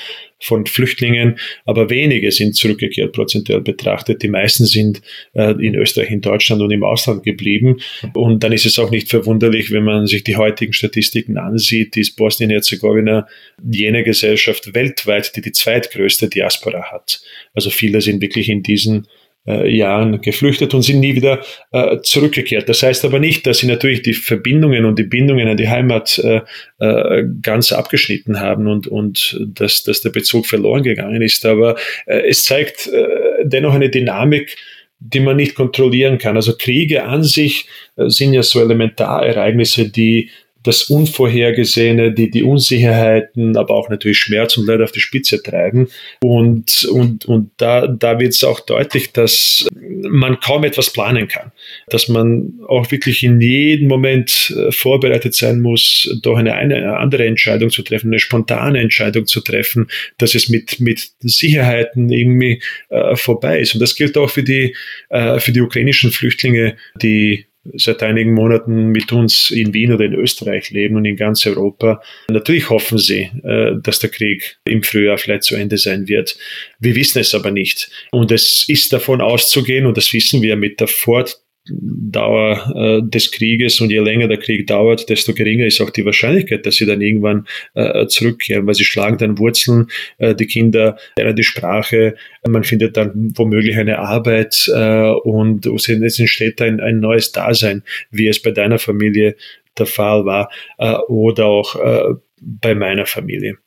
von 0.42 0.66
Flüchtlingen, 0.66 1.38
aber 1.66 1.90
wenige 1.90 2.32
sind 2.32 2.56
zurückgekehrt, 2.56 3.12
prozentuell 3.12 3.62
betrachtet. 3.62 4.24
Die 4.24 4.30
meisten 4.30 4.66
sind 4.66 5.02
äh, 5.34 5.52
in 5.52 5.76
Österreich, 5.76 6.12
in 6.12 6.22
Deutschland 6.22 6.62
und 6.62 6.72
im 6.72 6.84
Ausland 6.84 7.24
geblieben. 7.24 7.82
Und 8.14 8.44
dann 8.44 8.54
ist 8.54 8.66
es 8.66 8.80
auch 8.80 8.90
nicht 8.90 9.10
verwunderlich, 9.10 9.72
wenn 9.72 9.84
man 9.84 10.08
sich 10.08 10.24
die 10.24 10.38
heutigen 10.38 10.74
Statistiken 10.74 11.38
ansieht, 11.38 11.98
ist 11.98 12.16
Bosnien-Herzegowina 12.16 13.28
jene 13.70 14.04
Gesellschaft 14.04 14.74
weltweit, 14.74 15.36
die 15.36 15.42
die 15.42 15.52
zweitgrößte 15.52 16.30
Diaspora 16.30 16.92
hat. 16.92 17.22
Also 17.54 17.70
viele 17.70 18.00
sind 18.00 18.22
wirklich 18.22 18.48
in 18.48 18.64
diesen 18.64 19.08
Jahren 19.46 20.22
geflüchtet 20.22 20.74
und 20.74 20.82
sind 20.82 21.00
nie 21.00 21.16
wieder 21.16 21.40
äh, 21.72 21.98
zurückgekehrt. 22.04 22.70
Das 22.70 22.84
heißt 22.84 23.04
aber 23.06 23.20
nicht, 23.20 23.48
dass 23.48 23.60
sie 23.60 23.68
natürlich 23.68 24.02
die 24.04 24.14
Verbindungen 24.14 24.86
und 24.86 25.00
die 25.00 25.04
Bindungen 25.04 25.48
an 25.48 25.58
die 25.58 25.70
Heimat 25.70 26.20
äh, 26.20 26.42
äh, 26.80 27.24
ganz 27.42 27.72
abgeschnitten 27.72 28.40
haben 28.40 28.68
und, 28.68 28.88
und 28.88 29.40
dass, 29.48 29.84
dass 29.84 30.02
der 30.02 30.12
Bezug 30.12 30.46
verloren 30.46 30.84
gegangen 30.84 31.22
ist. 31.22 31.46
Aber 31.46 31.76
äh, 32.06 32.28
es 32.28 32.46
zeigt 32.46 32.88
äh, 32.88 33.08
dennoch 33.44 33.74
eine 33.74 33.90
Dynamik, 33.90 34.56
die 35.00 35.22
man 35.22 35.38
nicht 35.38 35.56
kontrollieren 35.56 36.18
kann. 36.18 36.36
Also 36.36 36.56
Kriege 36.58 37.06
an 37.06 37.24
sich 37.24 37.68
äh, 37.96 38.10
sind 38.10 38.34
ja 38.34 38.44
so 38.44 38.62
Elementarereignisse, 38.62 39.90
die 39.90 40.30
das 40.64 40.84
Unvorhergesehene, 40.84 42.12
die, 42.12 42.30
die 42.30 42.44
Unsicherheiten, 42.44 43.56
aber 43.56 43.76
auch 43.76 43.90
natürlich 43.90 44.18
Schmerz 44.18 44.58
und 44.58 44.68
Leid 44.68 44.82
auf 44.82 44.92
die 44.92 45.00
Spitze 45.00 45.42
treiben. 45.42 45.88
Und, 46.22 46.84
und, 46.86 47.26
und 47.26 47.52
da, 47.58 47.88
da 47.88 48.20
wird 48.20 48.34
es 48.34 48.44
auch 48.44 48.60
deutlich, 48.60 49.14
dass 49.14 49.68
man 50.02 50.40
kaum 50.40 50.64
etwas 50.64 50.92
planen 50.92 51.28
kann. 51.28 51.52
Dass 51.88 52.10
man 52.10 52.60
auch 52.68 52.92
wirklich 52.92 53.24
in 53.24 53.40
jedem 53.40 53.88
Moment 53.88 54.54
äh, 54.56 54.72
vorbereitet 54.72 55.34
sein 55.34 55.62
muss, 55.62 56.18
doch 56.22 56.38
eine, 56.38 56.56
eine 56.56 56.98
andere 56.98 57.26
Entscheidung 57.26 57.70
zu 57.70 57.82
treffen, 57.82 58.08
eine 58.08 58.20
spontane 58.20 58.80
Entscheidung 58.80 59.26
zu 59.26 59.42
treffen, 59.42 59.88
dass 60.18 60.36
es 60.36 60.50
mit, 60.50 60.80
mit 60.80 61.12
Sicherheiten 61.22 62.10
irgendwie 62.10 62.62
äh, 62.90 63.16
vorbei 63.16 63.60
ist. 63.60 63.74
Und 63.74 63.80
das 63.80 63.96
gilt 63.96 64.18
auch 64.18 64.30
für 64.30 64.44
die, 64.44 64.76
äh, 65.10 65.40
für 65.40 65.52
die 65.52 65.62
ukrainischen 65.62 66.12
Flüchtlinge, 66.12 66.76
die 67.02 67.46
seit 67.76 68.04
einigen 68.04 68.34
Monaten 68.34 68.88
mit 68.88 69.12
uns 69.12 69.52
in 69.52 69.74
Wien 69.74 69.92
oder 69.94 70.06
in 70.06 70.14
Österreich 70.14 70.70
leben 70.72 70.96
und 70.96 71.06
in 71.06 71.16
ganz 71.16 71.46
Europa. 71.46 72.02
Natürlich 72.30 72.70
hoffen 72.70 72.98
sie, 72.98 73.30
äh, 73.44 73.74
dass 73.82 74.00
der 74.00 74.10
Krieg 74.10 74.58
im 74.66 74.84
Frühjahr 74.84 75.18
vielleicht 75.18 75.44
zu 75.44 75.56
Ende 75.56 75.78
sein 75.78 76.08
wird. 76.08 76.38
Wir 76.80 76.96
wissen 76.96 77.20
es 77.20 77.34
aber 77.34 77.52
nicht. 77.52 77.90
Und 78.12 78.32
es 78.32 78.66
ist 78.68 78.94
davon 78.94 79.22
auszugehen, 79.22 79.86
und 79.86 79.98
das 79.98 80.14
wissen 80.14 80.42
wir 80.42 80.56
mit 80.56 80.80
der 80.80 80.88
Fort 80.88 81.42
Dauer 81.72 82.74
äh, 82.76 83.02
des 83.10 83.32
Krieges 83.32 83.80
und 83.82 83.92
je 83.92 84.00
länger 84.00 84.28
der 84.28 84.38
Krieg 84.38 84.68
dauert, 84.68 85.10
desto 85.10 85.34
geringer 85.34 85.66
ist 85.66 85.82
auch 85.82 85.90
die 85.90 86.06
Wahrscheinlichkeit, 86.06 86.66
dass 86.66 86.76
sie 86.76 86.86
dann 86.86 87.02
irgendwann 87.02 87.48
äh, 87.74 88.08
zurückkehren, 88.08 88.68
weil 88.68 88.76
sie 88.76 88.84
schlagen 88.84 89.18
dann 89.18 89.38
Wurzeln, 89.38 89.88
äh, 90.18 90.36
die 90.36 90.48
Kinder 90.48 90.98
lernen 91.18 91.36
die 91.36 91.44
Sprache, 91.44 92.16
man 92.48 92.64
findet 92.64 92.98
dann 92.98 93.32
womöglich 93.36 93.78
eine 93.78 94.00
Arbeit 94.00 94.70
äh, 94.74 95.12
und 95.12 95.66
es 95.66 96.20
entsteht 96.20 96.62
ein, 96.62 96.80
ein 96.80 97.00
neues 97.00 97.32
Dasein, 97.32 97.84
wie 98.12 98.28
es 98.28 98.42
bei 98.42 98.52
deiner 98.52 98.80
Familie 98.80 99.36
der 99.78 99.86
Fall 99.86 100.26
war 100.26 100.50
äh, 100.78 100.96
oder 101.08 101.46
auch 101.46 101.76
äh, 101.76 102.16
bei 102.42 102.76
meiner 102.76 103.06
Familie. 103.06 103.58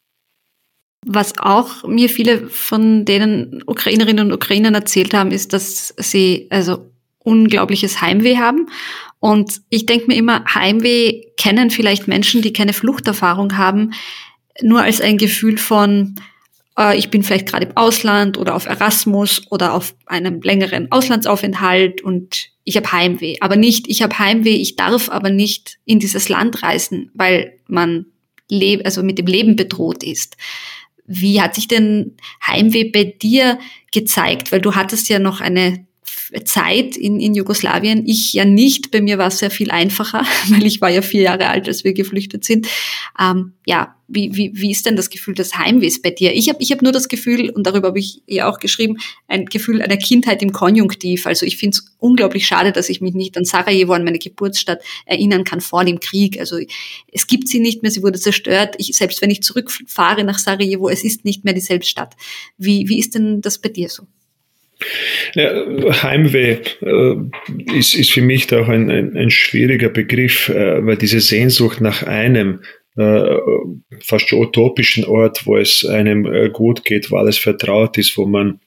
Was 1.05 1.37
auch 1.37 1.85
mir 1.85 2.09
viele 2.09 2.47
von 2.49 3.05
denen 3.05 3.63
Ukrainerinnen 3.67 4.27
und 4.27 4.33
Ukrainern 4.33 4.75
erzählt 4.75 5.15
haben, 5.15 5.33
ist, 5.33 5.53
dass 5.53 5.95
sie 5.99 6.47
also 6.51 6.92
unglaubliches 7.25 8.01
Heimweh 8.01 8.37
haben. 8.37 8.69
Und 9.21 9.61
ich 9.69 9.87
denke 9.87 10.07
mir 10.09 10.17
immer, 10.17 10.45
Heimweh 10.53 11.23
kennen 11.37 11.71
vielleicht 11.71 12.09
Menschen, 12.09 12.43
die 12.43 12.53
keine 12.53 12.73
Fluchterfahrung 12.73 13.57
haben, 13.57 13.93
nur 14.61 14.83
als 14.83 15.01
ein 15.01 15.19
Gefühl 15.19 15.59
von, 15.59 16.17
äh, 16.77 16.97
ich 16.99 17.11
bin 17.11 17.23
vielleicht 17.23 17.49
gerade 17.49 17.67
im 17.67 17.77
Ausland 17.77 18.39
oder 18.39 18.55
auf 18.55 18.67
Erasmus 18.67 19.43
oder 19.51 19.75
auf 19.75 19.95
einem 20.07 20.41
längeren 20.43 20.91
Auslandsaufenthalt 20.91 22.03
und 22.03 22.49
ich 22.65 22.77
habe 22.77 22.93
Heimweh. 22.93 23.37
Aber 23.41 23.57
nicht, 23.57 23.89
ich 23.89 24.03
habe 24.03 24.19
Heimweh, 24.19 24.57
ich 24.57 24.77
darf 24.77 25.09
aber 25.09 25.31
nicht 25.31 25.79
in 25.85 25.99
dieses 25.99 26.29
Land 26.29 26.63
reisen, 26.63 27.11
weil 27.15 27.59
man 27.67 28.07
leb 28.49 28.83
also 28.85 29.03
mit 29.03 29.19
dem 29.19 29.27
Leben 29.27 29.57
bedroht 29.57 30.03
ist. 30.03 30.37
Wie 31.07 31.41
hat 31.41 31.55
sich 31.55 31.69
denn 31.69 32.17
Heimweh 32.47 32.91
bei 32.91 33.05
dir 33.05 33.59
gezeigt? 33.93 34.53
Weil 34.53 34.61
du 34.61 34.75
hattest 34.75 35.09
ja 35.09 35.19
noch 35.19 35.41
eine 35.41 35.87
Zeit 36.45 36.97
in, 36.97 37.21
in 37.21 37.35
Jugoslawien. 37.35 38.07
Ich 38.07 38.33
ja 38.33 38.45
nicht. 38.45 38.91
Bei 38.91 39.01
mir 39.01 39.19
war 39.19 39.29
es 39.29 39.39
sehr 39.39 39.51
viel 39.51 39.71
einfacher, 39.71 40.25
weil 40.49 40.65
ich 40.67 40.81
war 40.81 40.91
ja 40.91 41.03
vier 41.03 41.23
Jahre 41.23 41.49
alt, 41.49 41.69
als 41.69 41.85
wir 41.85 41.93
geflüchtet 41.93 42.45
sind. 42.45 42.67
Ähm, 43.19 43.53
ja, 43.67 43.97
wie, 44.09 44.35
wie, 44.35 44.53
wie 44.55 44.71
ist 44.71 44.85
denn 44.85 44.97
das 44.97 45.09
Gefühl 45.11 45.35
des 45.35 45.57
Heimwehs 45.57 46.03
bei 46.03 46.11
dir? 46.11 46.35
Ich 46.35 46.49
habe 46.49 46.63
ich 46.63 46.71
hab 46.73 46.83
nur 46.83 46.93
das 46.93 47.09
Gefühl, 47.09 47.51
und 47.51 47.67
darüber 47.67 47.89
habe 47.89 47.99
ich 47.99 48.23
ja 48.27 48.49
auch 48.51 48.59
geschrieben, 48.59 48.99
ein 49.27 49.47
Gefühl 49.47 49.81
einer 49.81 49.97
Kindheit 49.97 50.43
im 50.43 50.53
Konjunktiv. 50.53 51.27
Also 51.27 51.47
ich 51.47 51.57
finde 51.57 51.77
es 51.77 51.95
unglaublich 51.99 52.47
schade, 52.47 52.73
dass 52.73 52.89
ich 52.89 53.01
mich 53.01 53.15
nicht 53.15 53.37
an 53.37 53.45
Sarajevo, 53.45 53.93
an 53.93 54.05
meine 54.05 54.19
Geburtsstadt 54.19 54.83
erinnern 55.07 55.45
kann 55.45 55.61
vor 55.61 55.85
dem 55.85 56.01
Krieg. 56.01 56.39
Also 56.39 56.59
es 57.11 57.27
gibt 57.27 57.49
sie 57.49 57.61
nicht 57.61 57.83
mehr, 57.83 57.91
sie 57.91 58.03
wurde 58.03 58.19
zerstört. 58.19 58.75
Ich, 58.79 58.95
selbst 58.97 59.23
wenn 59.23 59.31
ich 59.31 59.43
zurückfahre 59.43 60.25
nach 60.25 60.39
Sarajevo, 60.39 60.89
es 60.89 61.05
ist 61.05 61.25
nicht 61.25 61.45
mehr 61.45 61.55
dieselbe 61.55 61.85
Stadt. 61.85 62.15
Wie, 62.59 62.89
wie 62.89 62.99
ist 62.99 63.15
denn 63.15 63.41
das 63.41 63.59
bei 63.59 63.71
dir 63.71 63.89
so? 63.89 64.07
Ja, 65.35 65.65
Heimweh 66.03 66.59
äh, 66.83 67.15
ist, 67.77 67.95
ist 67.95 68.11
für 68.11 68.23
mich 68.23 68.47
da 68.47 68.61
auch 68.61 68.69
ein, 68.69 68.91
ein, 68.91 69.17
ein 69.17 69.31
schwieriger 69.31 69.89
Begriff, 69.89 70.49
äh, 70.49 70.85
weil 70.85 70.97
diese 70.97 71.21
Sehnsucht 71.21 71.81
nach 71.81 72.03
einem 72.03 72.61
äh, 72.97 73.39
fast 74.01 74.33
utopischen 74.33 75.05
Ort, 75.05 75.47
wo 75.47 75.57
es 75.57 75.85
einem 75.85 76.27
äh, 76.27 76.51
gut 76.51 76.85
geht, 76.85 77.11
wo 77.11 77.17
alles 77.17 77.39
vertraut 77.39 77.97
ist, 77.99 78.17
wo 78.19 78.27
man 78.27 78.61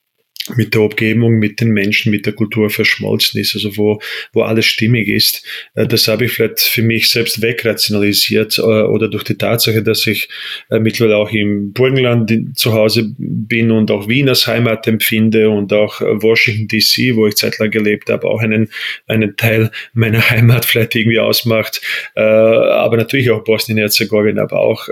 mit 0.53 0.75
der 0.75 0.81
Umgebung, 0.81 1.39
mit 1.39 1.60
den 1.60 1.69
Menschen, 1.71 2.12
mit 2.12 2.27
der 2.27 2.34
Kultur 2.34 2.69
verschmolzen 2.69 3.41
ist, 3.41 3.55
also 3.55 3.77
wo, 3.77 3.99
wo 4.31 4.43
alles 4.43 4.65
stimmig 4.67 5.08
ist. 5.08 5.43
Äh, 5.73 5.88
das 5.88 6.08
habe 6.08 6.25
ich 6.25 6.34
vielleicht 6.34 6.60
für 6.60 6.84
mich 6.84 7.10
selbst 7.10 7.41
wegrationalisiert 7.41 8.60
äh, 8.60 8.62
oder 8.62 9.08
durch 9.08 9.23
die 9.23 9.38
Tatsache, 9.38 9.81
dass 9.81 10.05
ich 10.05 10.29
äh, 10.69 10.77
mittlerweile 10.77 11.17
auch 11.17 11.31
im 11.31 11.73
Burgenland 11.73 12.31
zu 12.55 12.73
Hause 12.73 13.15
bin 13.17 13.71
und 13.71 13.89
auch 13.89 14.08
Wien 14.08 14.29
als 14.29 14.45
Heimat 14.45 14.88
empfinde 14.88 15.49
und 15.49 15.73
auch 15.73 15.99
Washington 15.99 16.67
DC, 16.67 17.15
wo 17.15 17.25
ich 17.25 17.36
zeitlang 17.36 17.71
gelebt 17.71 18.10
habe, 18.12 18.27
auch 18.27 18.41
einen, 18.41 18.69
einen 19.08 19.36
Teil 19.38 19.71
meiner 19.93 20.21
Heimat 20.29 20.65
vielleicht 20.65 20.95
irgendwie 20.95 21.19
ausmacht. 21.19 21.81
Aber 22.15 22.97
natürlich 22.97 23.31
auch 23.31 23.43
Bosnien-Herzegowina, 23.43 24.43
aber 24.43 24.60
auch 24.60 24.88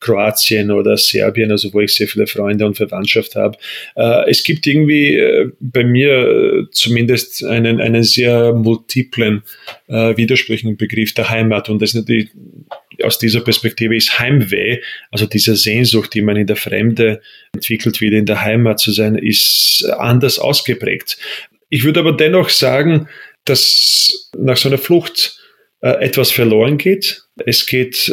Kroatien 0.00 0.70
oder 0.70 0.96
Serbien, 0.96 1.50
also 1.50 1.72
wo 1.72 1.80
ich 1.80 1.94
sehr 1.94 2.08
viele 2.08 2.26
Freunde 2.26 2.66
und 2.66 2.76
Verwandtschaft 2.76 3.36
habe. 3.36 3.58
Es 4.26 4.42
gibt 4.42 4.66
irgendwie 4.66 4.85
irgendwie 4.86 5.16
äh, 5.16 5.50
bei 5.60 5.84
mir 5.84 6.10
äh, 6.10 6.70
zumindest 6.70 7.44
einen, 7.44 7.80
einen 7.80 8.04
sehr 8.04 8.52
multiplen, 8.52 9.42
äh, 9.88 10.16
widersprüchlichen 10.16 10.76
Begriff 10.76 11.14
der 11.14 11.28
Heimat. 11.28 11.68
Und 11.68 11.82
das 11.82 11.94
natürlich 11.94 12.30
aus 13.02 13.18
dieser 13.18 13.40
Perspektive 13.40 13.96
ist 13.96 14.18
Heimweh, 14.18 14.80
also 15.10 15.26
diese 15.26 15.56
Sehnsucht, 15.56 16.14
die 16.14 16.22
man 16.22 16.36
in 16.36 16.46
der 16.46 16.56
Fremde 16.56 17.20
entwickelt, 17.52 18.00
wieder 18.00 18.16
in 18.16 18.26
der 18.26 18.42
Heimat 18.42 18.80
zu 18.80 18.92
sein, 18.92 19.16
ist 19.16 19.84
anders 19.98 20.38
ausgeprägt. 20.38 21.18
Ich 21.68 21.84
würde 21.84 22.00
aber 22.00 22.12
dennoch 22.12 22.48
sagen, 22.48 23.08
dass 23.44 24.30
nach 24.36 24.56
so 24.56 24.68
einer 24.68 24.78
Flucht 24.78 25.38
äh, 25.80 25.90
etwas 26.04 26.30
verloren 26.30 26.78
geht. 26.78 27.22
Es 27.44 27.66
geht 27.66 28.08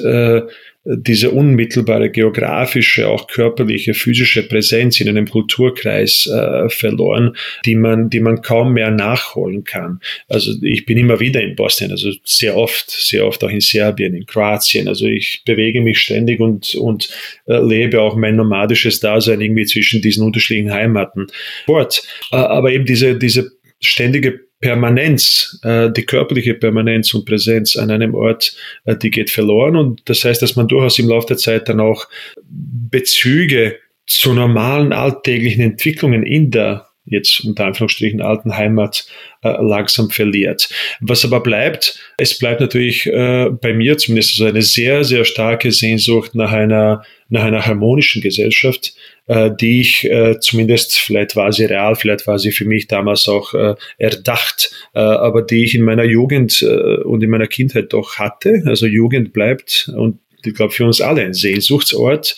diese 0.86 1.32
unmittelbare 1.32 2.10
geografische, 2.10 3.08
auch 3.08 3.28
körperliche, 3.28 3.94
physische 3.94 4.44
Präsenz 4.44 5.00
in 5.00 5.08
einem 5.08 5.30
Kulturkreis 5.30 6.28
äh, 6.28 6.68
verloren, 6.70 7.38
die 7.66 7.76
man, 7.76 8.10
die 8.10 8.20
man 8.20 8.42
kaum 8.42 8.74
mehr 8.74 8.92
nachholen 8.92 9.64
kann. 9.64 10.02
Also 10.28 10.52
ich 10.62 10.86
bin 10.86 10.98
immer 10.98 11.22
wieder 11.22 11.42
in 11.42 11.56
Bosnien, 11.56 11.92
also 11.92 12.12
sehr 12.26 12.58
oft, 12.58 12.92
sehr 12.92 13.26
oft 13.26 13.44
auch 13.46 13.50
in 13.50 13.62
Serbien, 13.62 14.14
in 14.14 14.26
Kroatien. 14.26 14.90
Also 14.90 15.06
ich 15.06 15.44
bewege 15.46 15.80
mich 15.80 16.00
ständig 16.00 16.42
und, 16.42 16.76
und 16.76 17.10
äh, 17.48 17.60
lebe 17.66 18.02
auch 18.02 18.18
mein 18.18 18.36
nomadisches 18.36 19.00
Dasein 19.00 19.40
irgendwie 19.40 19.66
zwischen 19.66 20.02
diesen 20.02 20.26
unterschiedlichen 20.26 20.74
Heimaten 20.74 21.28
fort. 21.66 22.04
Äh, 22.32 22.36
aber 22.36 22.72
eben 22.72 22.86
diese, 22.86 23.18
diese 23.18 23.52
ständige 23.80 24.42
Permanenz, 24.64 25.60
äh, 25.64 25.92
die 25.92 26.06
körperliche 26.06 26.54
Permanenz 26.54 27.14
und 27.14 27.26
Präsenz 27.26 27.76
an 27.76 27.92
einem 27.92 28.16
Ort, 28.16 28.56
äh, 28.86 28.96
die 28.96 29.12
geht 29.12 29.30
verloren. 29.30 29.76
Und 29.76 30.02
das 30.06 30.24
heißt, 30.24 30.42
dass 30.42 30.56
man 30.56 30.70
durchaus 30.70 30.98
im 31.00 31.10
Laufe 31.10 31.28
der 31.28 31.38
Zeit 31.38 31.68
dann 31.68 31.82
auch 31.82 32.08
Bezüge 32.48 33.78
zu 34.08 34.34
normalen 34.34 34.94
alltäglichen 34.94 35.62
Entwicklungen 35.62 36.24
in 36.24 36.50
der 36.50 36.88
jetzt 37.06 37.44
unter 37.44 37.66
Anführungsstrichen 37.66 38.22
alten 38.22 38.56
Heimat 38.56 39.06
äh, 39.42 39.50
langsam 39.62 40.10
verliert. 40.10 40.70
Was 41.02 41.26
aber 41.26 41.42
bleibt, 41.42 42.00
es 42.18 42.40
bleibt 42.40 42.62
natürlich 42.62 43.06
äh, 43.08 43.50
bei 43.50 43.74
mir 43.74 43.98
zumindest 43.98 44.38
so 44.38 44.46
eine 44.46 44.62
sehr, 44.62 45.04
sehr 45.04 45.26
starke 45.26 45.74
Sehnsucht 45.74 46.34
nach 46.34 46.54
einer, 46.54 47.04
nach 47.28 47.44
einer 47.44 47.66
harmonischen 47.66 48.22
Gesellschaft, 48.22 48.94
die 49.28 49.82
ich 49.82 50.04
äh, 50.04 50.40
zumindest, 50.40 51.00
vielleicht 51.00 51.36
war 51.36 51.52
sie 51.54 51.66
real, 51.66 51.96
vielleicht 51.96 52.28
war 52.28 52.40
sie 52.40 52.52
für 52.52 52.66
mich 52.66 52.88
damals 52.88 53.28
auch 53.28 53.54
äh, 53.54 53.76
erdacht, 53.98 54.72
äh, 54.94 55.00
aber 55.00 55.42
die 55.42 55.64
ich 55.64 55.76
in 55.76 55.84
meiner 55.84 56.04
Jugend 56.04 56.62
äh, 56.62 57.02
und 57.04 57.24
in 57.24 57.30
meiner 57.30 57.48
Kindheit 57.48 57.94
doch 57.94 58.18
hatte. 58.18 58.64
Also 58.66 58.86
Jugend 58.86 59.32
bleibt 59.32 59.90
und 59.96 60.20
ich 60.46 60.54
glaube, 60.54 60.74
für 60.74 60.86
uns 60.86 61.02
alle 61.02 61.22
ein 61.22 61.34
Sehnsuchtsort, 61.34 62.36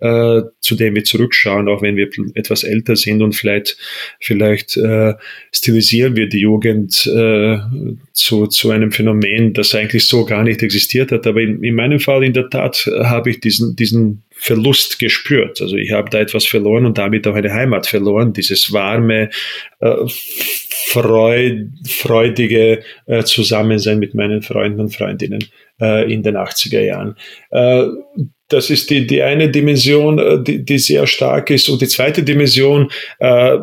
äh, 0.00 0.42
zu 0.60 0.76
dem 0.76 0.94
wir 0.94 1.04
zurückschauen, 1.04 1.68
auch 1.68 1.82
wenn 1.82 1.96
wir 1.96 2.08
etwas 2.34 2.62
älter 2.62 2.94
sind 2.94 3.20
und 3.20 3.34
vielleicht, 3.34 3.76
vielleicht 4.20 4.76
äh, 4.76 5.14
stilisieren 5.52 6.14
wir 6.14 6.28
die 6.28 6.40
Jugend 6.40 7.06
äh, 7.06 7.58
zu, 8.12 8.46
zu 8.46 8.70
einem 8.70 8.92
Phänomen, 8.92 9.54
das 9.54 9.74
eigentlich 9.74 10.06
so 10.06 10.24
gar 10.24 10.44
nicht 10.44 10.62
existiert 10.62 11.10
hat. 11.10 11.26
Aber 11.26 11.40
in, 11.40 11.64
in 11.64 11.74
meinem 11.74 11.98
Fall 11.98 12.22
in 12.22 12.32
der 12.32 12.48
Tat 12.48 12.88
habe 13.02 13.30
ich 13.30 13.40
diesen, 13.40 13.74
diesen 13.74 14.22
Verlust 14.40 14.98
gespürt. 14.98 15.60
Also 15.60 15.76
ich 15.76 15.92
habe 15.92 16.10
da 16.10 16.18
etwas 16.18 16.46
verloren 16.46 16.86
und 16.86 16.98
damit 16.98 17.26
auch 17.26 17.34
eine 17.34 17.52
Heimat 17.52 17.86
verloren. 17.86 18.32
Dieses 18.32 18.72
warme, 18.72 19.30
äh, 19.80 19.94
freud, 20.88 21.70
freudige 21.86 22.82
äh, 23.06 23.24
Zusammensein 23.24 23.98
mit 23.98 24.14
meinen 24.14 24.42
Freunden 24.42 24.80
und 24.80 24.94
Freundinnen 24.94 25.44
äh, 25.80 26.12
in 26.12 26.22
den 26.22 26.36
80er 26.36 26.80
Jahren. 26.80 27.16
Das 28.48 28.70
ist 28.70 28.90
die, 28.90 29.06
die 29.06 29.22
eine 29.22 29.50
Dimension, 29.50 30.18
äh, 30.18 30.42
die, 30.42 30.64
die 30.64 30.78
sehr 30.78 31.06
stark 31.06 31.50
ist. 31.50 31.68
Und 31.68 31.82
die 31.82 31.88
zweite 31.88 32.22
Dimension 32.22 32.90
äh, 33.18 33.58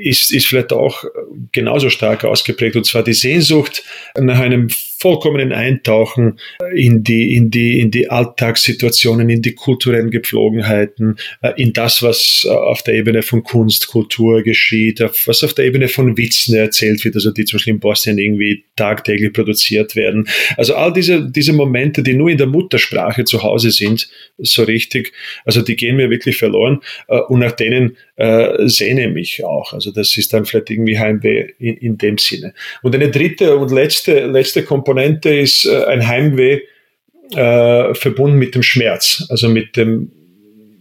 ist, 0.00 0.32
ist 0.32 0.46
vielleicht 0.46 0.72
auch 0.72 1.04
genauso 1.52 1.90
stark 1.90 2.24
ausgeprägt, 2.24 2.76
und 2.76 2.86
zwar 2.86 3.02
die 3.02 3.12
Sehnsucht 3.12 3.82
nach 4.18 4.38
einem 4.38 4.68
vollkommenen 4.98 5.52
Eintauchen 5.52 6.38
in 6.74 7.02
die, 7.02 7.34
in 7.34 7.50
die, 7.50 7.80
in 7.80 7.90
die 7.90 8.10
Alltagssituationen, 8.10 9.28
in 9.28 9.42
die 9.42 9.54
kulturellen 9.54 10.10
Gepflogenheiten, 10.10 11.16
äh, 11.42 11.52
in 11.56 11.72
das, 11.72 12.02
was 12.02 12.46
äh, 12.48 12.50
auf 12.50 12.82
der 12.82 12.94
Ebene 12.94 13.22
von 13.22 13.42
Kunst, 13.42 13.88
Kultur 13.88 14.42
geschieht, 14.42 15.00
was 15.26 15.44
auf 15.44 15.54
der 15.54 15.66
Ebene 15.66 15.88
von 15.88 16.16
Witzen 16.16 16.54
erzählt 16.54 17.04
wird, 17.04 17.14
also 17.14 17.30
die 17.30 17.44
zum 17.44 17.58
Beispiel 17.58 17.74
in 17.74 17.80
Bosnien 17.80 18.18
irgendwie 18.18 18.64
tagtäglich 18.74 19.32
produziert 19.32 19.96
werden. 19.96 20.28
Also 20.56 20.74
all 20.74 20.92
diese, 20.92 21.30
diese 21.30 21.52
Momente, 21.52 22.02
die 22.02 22.14
nur 22.14 22.30
in 22.30 22.38
der 22.38 22.46
Muttersprache 22.46 23.24
zu 23.24 23.42
Hause 23.42 23.55
sind, 23.58 24.08
so 24.38 24.62
richtig, 24.62 25.12
also 25.44 25.62
die 25.62 25.76
gehen 25.76 25.96
mir 25.96 26.10
wirklich 26.10 26.36
verloren 26.36 26.80
äh, 27.08 27.18
und 27.18 27.40
nach 27.40 27.52
denen 27.52 27.96
äh, 28.16 28.68
sehne 28.68 29.08
mich 29.08 29.44
auch. 29.44 29.72
Also 29.72 29.90
das 29.90 30.16
ist 30.16 30.32
dann 30.32 30.44
vielleicht 30.44 30.70
irgendwie 30.70 30.98
Heimweh 30.98 31.50
in, 31.58 31.76
in 31.76 31.98
dem 31.98 32.18
Sinne. 32.18 32.54
Und 32.82 32.94
eine 32.94 33.10
dritte 33.10 33.56
und 33.56 33.70
letzte, 33.70 34.26
letzte 34.26 34.62
Komponente 34.62 35.34
ist 35.34 35.64
äh, 35.64 35.84
ein 35.84 36.06
Heimweh 36.06 36.60
äh, 37.34 37.94
verbunden 37.94 38.38
mit 38.38 38.54
dem 38.54 38.62
Schmerz, 38.62 39.26
also 39.28 39.48
mit 39.48 39.76
dem 39.76 40.10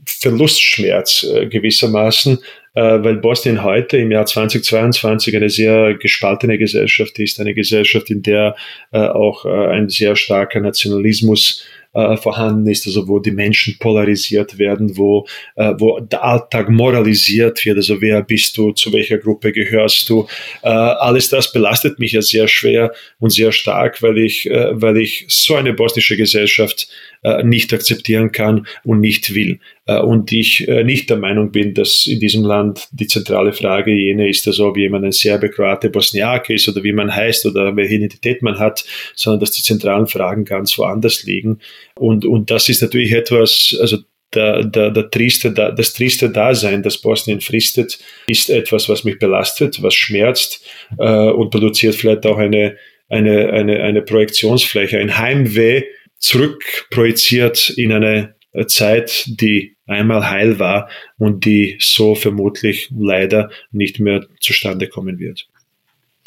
Verlustschmerz 0.05 1.23
äh, 1.23 1.47
gewissermaßen, 1.47 2.39
weil 2.77 3.15
Bosnien 3.15 3.63
heute 3.63 3.95
im 3.95 4.11
Jahr 4.11 4.25
2022 4.25 5.33
eine 5.33 5.49
sehr 5.49 5.93
gespaltene 5.93 6.57
Gesellschaft 6.57 7.17
ist, 7.19 7.39
eine 7.39 7.53
Gesellschaft, 7.53 8.09
in 8.09 8.21
der 8.21 8.57
auch 8.91 9.45
ein 9.45 9.88
sehr 9.88 10.17
starker 10.17 10.59
Nationalismus 10.59 11.63
äh, 11.95 12.17
vorhanden 12.17 12.67
ist, 12.67 12.86
also 12.86 13.08
wo 13.08 13.19
die 13.19 13.31
Menschen 13.31 13.77
polarisiert 13.79 14.60
werden, 14.60 14.97
wo, 14.97 15.25
äh, 15.55 15.73
wo 15.77 15.99
der 15.99 16.23
Alltag 16.23 16.69
moralisiert 16.69 17.65
wird, 17.65 17.77
also 17.77 18.01
wer 18.01 18.21
bist 18.21 18.58
du, 18.58 18.71
zu 18.73 18.93
welcher 18.93 19.17
Gruppe 19.17 19.51
gehörst 19.51 20.10
du. 20.10 20.27
Äh, 20.62 20.67
alles 20.69 21.29
das 21.29 21.51
belastet 21.51 21.97
mich 21.97 22.12
ja 22.12 22.21
sehr 22.21 22.47
schwer 22.47 22.91
und 23.19 23.31
sehr 23.31 23.51
stark, 23.51 24.01
weil 24.01 24.17
ich, 24.17 24.49
äh, 24.49 24.69
weil 24.79 24.97
ich 24.97 25.25
so 25.29 25.55
eine 25.55 25.73
bosnische 25.73 26.17
Gesellschaft 26.17 26.88
äh, 27.25 27.43
nicht 27.43 27.73
akzeptieren 27.73 28.31
kann 28.31 28.67
und 28.84 28.99
nicht 28.99 29.34
will. 29.34 29.60
Äh, 29.88 29.99
und 29.99 30.31
ich 30.31 30.67
äh, 30.67 30.84
nicht 30.84 31.10
der 31.10 31.17
Meinung 31.17 31.51
bin, 31.51 31.73
dass 31.73 32.05
in 32.05 32.19
diesem 32.19 32.43
Land 32.43 32.88
die 32.91 33.08
zentrale 33.08 33.51
Frage 33.51 33.93
jene 33.93 34.29
ist, 34.29 34.47
also 34.47 34.67
ob 34.67 34.77
jemand 34.77 35.05
ein 35.05 35.12
Serbe, 35.12 35.49
Kroate, 35.49 35.89
Bosniake 35.89 36.53
ist 36.53 36.67
oder 36.67 36.84
wie 36.84 36.93
man 36.93 37.15
heißt 37.15 37.45
oder 37.45 37.75
welche 37.75 37.95
Identität 37.95 38.41
man 38.41 38.60
hat, 38.60 38.86
sondern 39.15 39.39
dass 39.39 39.51
die 39.51 39.63
zentralen 39.63 40.08
Fragen 40.08 40.45
ganz 40.45 40.77
woanders 40.77 41.23
liegen. 41.23 41.60
Und, 41.97 42.25
und 42.25 42.51
das 42.51 42.69
ist 42.69 42.81
natürlich 42.81 43.13
etwas, 43.13 43.75
also 43.79 43.97
der, 44.34 44.63
der, 44.63 44.91
der 44.91 45.10
trieste, 45.10 45.51
das 45.51 45.93
trieste 45.93 46.29
Dasein, 46.29 46.84
das 46.84 46.97
Bosnien 46.97 47.41
fristet, 47.41 47.99
ist 48.27 48.49
etwas, 48.49 48.89
was 48.89 49.03
mich 49.03 49.17
belastet, 49.17 49.81
was 49.81 49.93
schmerzt 49.93 50.65
äh, 50.99 51.29
und 51.29 51.51
produziert 51.51 51.95
vielleicht 51.95 52.25
auch 52.25 52.38
eine, 52.38 52.75
eine, 53.08 53.51
eine, 53.53 53.81
eine 53.81 54.01
Projektionsfläche, 54.01 54.99
ein 54.99 55.17
Heimweh, 55.17 55.84
zurückprojiziert 56.17 57.69
in 57.69 57.91
eine 57.91 58.36
Zeit, 58.67 59.25
die 59.27 59.75
einmal 59.86 60.29
heil 60.29 60.60
war 60.60 60.89
und 61.17 61.45
die 61.45 61.77
so 61.79 62.15
vermutlich 62.15 62.89
leider 62.97 63.51
nicht 63.71 63.99
mehr 63.99 64.25
zustande 64.39 64.88
kommen 64.88 65.19
wird. 65.19 65.47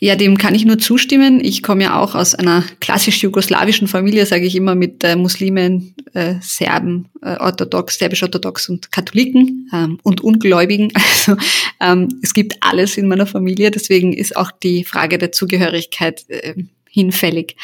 Ja, 0.00 0.14
dem 0.14 0.38
kann 0.38 0.54
ich 0.54 0.64
nur 0.64 0.78
zustimmen. 0.78 1.44
Ich 1.44 1.62
komme 1.62 1.82
ja 1.82 2.00
auch 2.00 2.14
aus 2.14 2.36
einer 2.36 2.64
klassisch 2.80 3.20
jugoslawischen 3.20 3.88
Familie, 3.88 4.26
sage 4.26 4.46
ich 4.46 4.54
immer, 4.54 4.76
mit 4.76 5.02
äh, 5.02 5.16
Muslimen, 5.16 5.94
äh, 6.14 6.36
Serben, 6.40 7.08
äh, 7.20 7.36
orthodox, 7.36 7.98
serbisch-orthodox 7.98 8.68
und 8.68 8.92
Katholiken 8.92 9.68
ähm, 9.72 9.98
und 10.02 10.20
Ungläubigen. 10.20 10.92
Also 11.28 11.36
ähm, 11.80 12.20
es 12.22 12.32
gibt 12.32 12.56
alles 12.60 12.96
in 12.96 13.08
meiner 13.08 13.26
Familie. 13.26 13.72
Deswegen 13.72 14.12
ist 14.12 14.36
auch 14.36 14.52
die 14.52 14.84
Frage 14.84 15.18
der 15.18 15.32
Zugehörigkeit 15.32 16.24
äh, 16.28 16.54
hinfällig. 16.88 17.56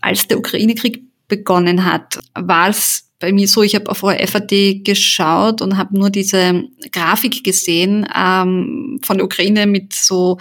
Als 0.00 0.28
der 0.28 0.38
Ukraine-Krieg 0.38 1.02
begonnen 1.26 1.84
hat, 1.84 2.20
war 2.34 2.68
es 2.68 3.08
bei 3.18 3.32
mir 3.32 3.46
so, 3.46 3.62
ich 3.62 3.74
habe 3.74 3.88
auf 3.90 3.98
FAD 3.98 4.84
geschaut 4.84 5.62
und 5.62 5.76
habe 5.76 5.96
nur 5.96 6.10
diese 6.10 6.64
Grafik 6.90 7.44
gesehen 7.44 8.06
ähm, 8.14 8.98
von 9.02 9.16
der 9.16 9.24
Ukraine 9.24 9.66
mit 9.66 9.92
so 9.92 10.38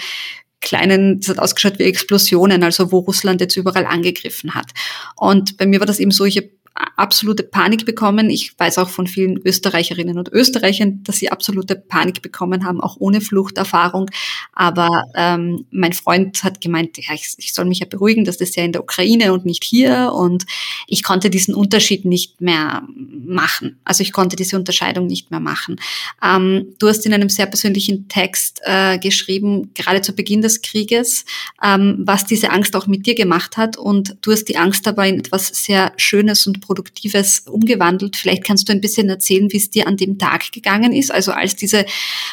kleinen, 0.61 1.19
das 1.19 1.29
hat 1.29 1.39
ausgeschaut 1.39 1.79
wie 1.79 1.83
Explosionen, 1.83 2.63
also 2.63 2.91
wo 2.91 2.99
Russland 2.99 3.41
jetzt 3.41 3.57
überall 3.57 3.85
angegriffen 3.85 4.53
hat. 4.53 4.67
Und 5.15 5.57
bei 5.57 5.65
mir 5.65 5.79
war 5.79 5.87
das 5.87 5.99
eben 5.99 6.11
so, 6.11 6.25
ich 6.25 6.37
habe 6.37 6.49
absolute 6.73 7.43
Panik 7.43 7.85
bekommen. 7.85 8.29
Ich 8.29 8.57
weiß 8.57 8.77
auch 8.77 8.89
von 8.89 9.07
vielen 9.07 9.37
Österreicherinnen 9.43 10.17
und 10.17 10.29
Österreichern, 10.31 11.03
dass 11.03 11.17
sie 11.17 11.31
absolute 11.31 11.75
Panik 11.75 12.21
bekommen 12.21 12.65
haben, 12.65 12.79
auch 12.79 12.95
ohne 12.99 13.21
Fluchterfahrung. 13.21 14.09
Aber 14.53 15.03
ähm, 15.15 15.65
mein 15.71 15.93
Freund 15.93 16.43
hat 16.43 16.61
gemeint, 16.61 16.97
ja, 16.97 17.13
ich, 17.13 17.33
ich 17.37 17.53
soll 17.53 17.65
mich 17.65 17.79
ja 17.79 17.85
beruhigen, 17.85 18.23
dass 18.23 18.37
das 18.37 18.55
ja 18.55 18.63
in 18.63 18.71
der 18.71 18.83
Ukraine 18.83 19.33
und 19.33 19.45
nicht 19.45 19.63
hier. 19.63 20.11
Und 20.13 20.45
ich 20.87 21.03
konnte 21.03 21.29
diesen 21.29 21.53
Unterschied 21.53 22.05
nicht 22.05 22.39
mehr 22.39 22.83
machen. 22.95 23.79
Also 23.83 24.01
ich 24.01 24.13
konnte 24.13 24.35
diese 24.35 24.55
Unterscheidung 24.55 25.07
nicht 25.07 25.29
mehr 25.31 25.39
machen. 25.39 25.79
Ähm, 26.23 26.67
du 26.79 26.87
hast 26.87 27.05
in 27.05 27.13
einem 27.13 27.29
sehr 27.29 27.47
persönlichen 27.47 28.07
Text 28.07 28.61
äh, 28.63 28.97
geschrieben, 28.97 29.71
gerade 29.73 30.01
zu 30.01 30.13
Beginn 30.13 30.41
des 30.41 30.61
Krieges, 30.61 31.25
ähm, 31.63 31.97
was 31.99 32.25
diese 32.25 32.51
Angst 32.51 32.75
auch 32.75 32.87
mit 32.87 33.05
dir 33.05 33.15
gemacht 33.15 33.57
hat. 33.57 33.77
Und 33.77 34.15
du 34.21 34.31
hast 34.31 34.45
die 34.45 34.57
Angst 34.57 34.85
dabei 34.85 35.09
in 35.09 35.19
etwas 35.19 35.47
sehr 35.47 35.91
Schönes 35.97 36.47
und 36.47 36.60
Produktives 36.61 37.41
umgewandelt. 37.49 38.15
Vielleicht 38.15 38.45
kannst 38.45 38.69
du 38.69 38.73
ein 38.73 38.81
bisschen 38.81 39.09
erzählen, 39.09 39.51
wie 39.51 39.57
es 39.57 39.69
dir 39.69 39.87
an 39.87 39.97
dem 39.97 40.17
Tag 40.17 40.51
gegangen 40.51 40.93
ist. 40.93 41.11
Also 41.11 41.31
als 41.31 41.55
diese 41.55 41.85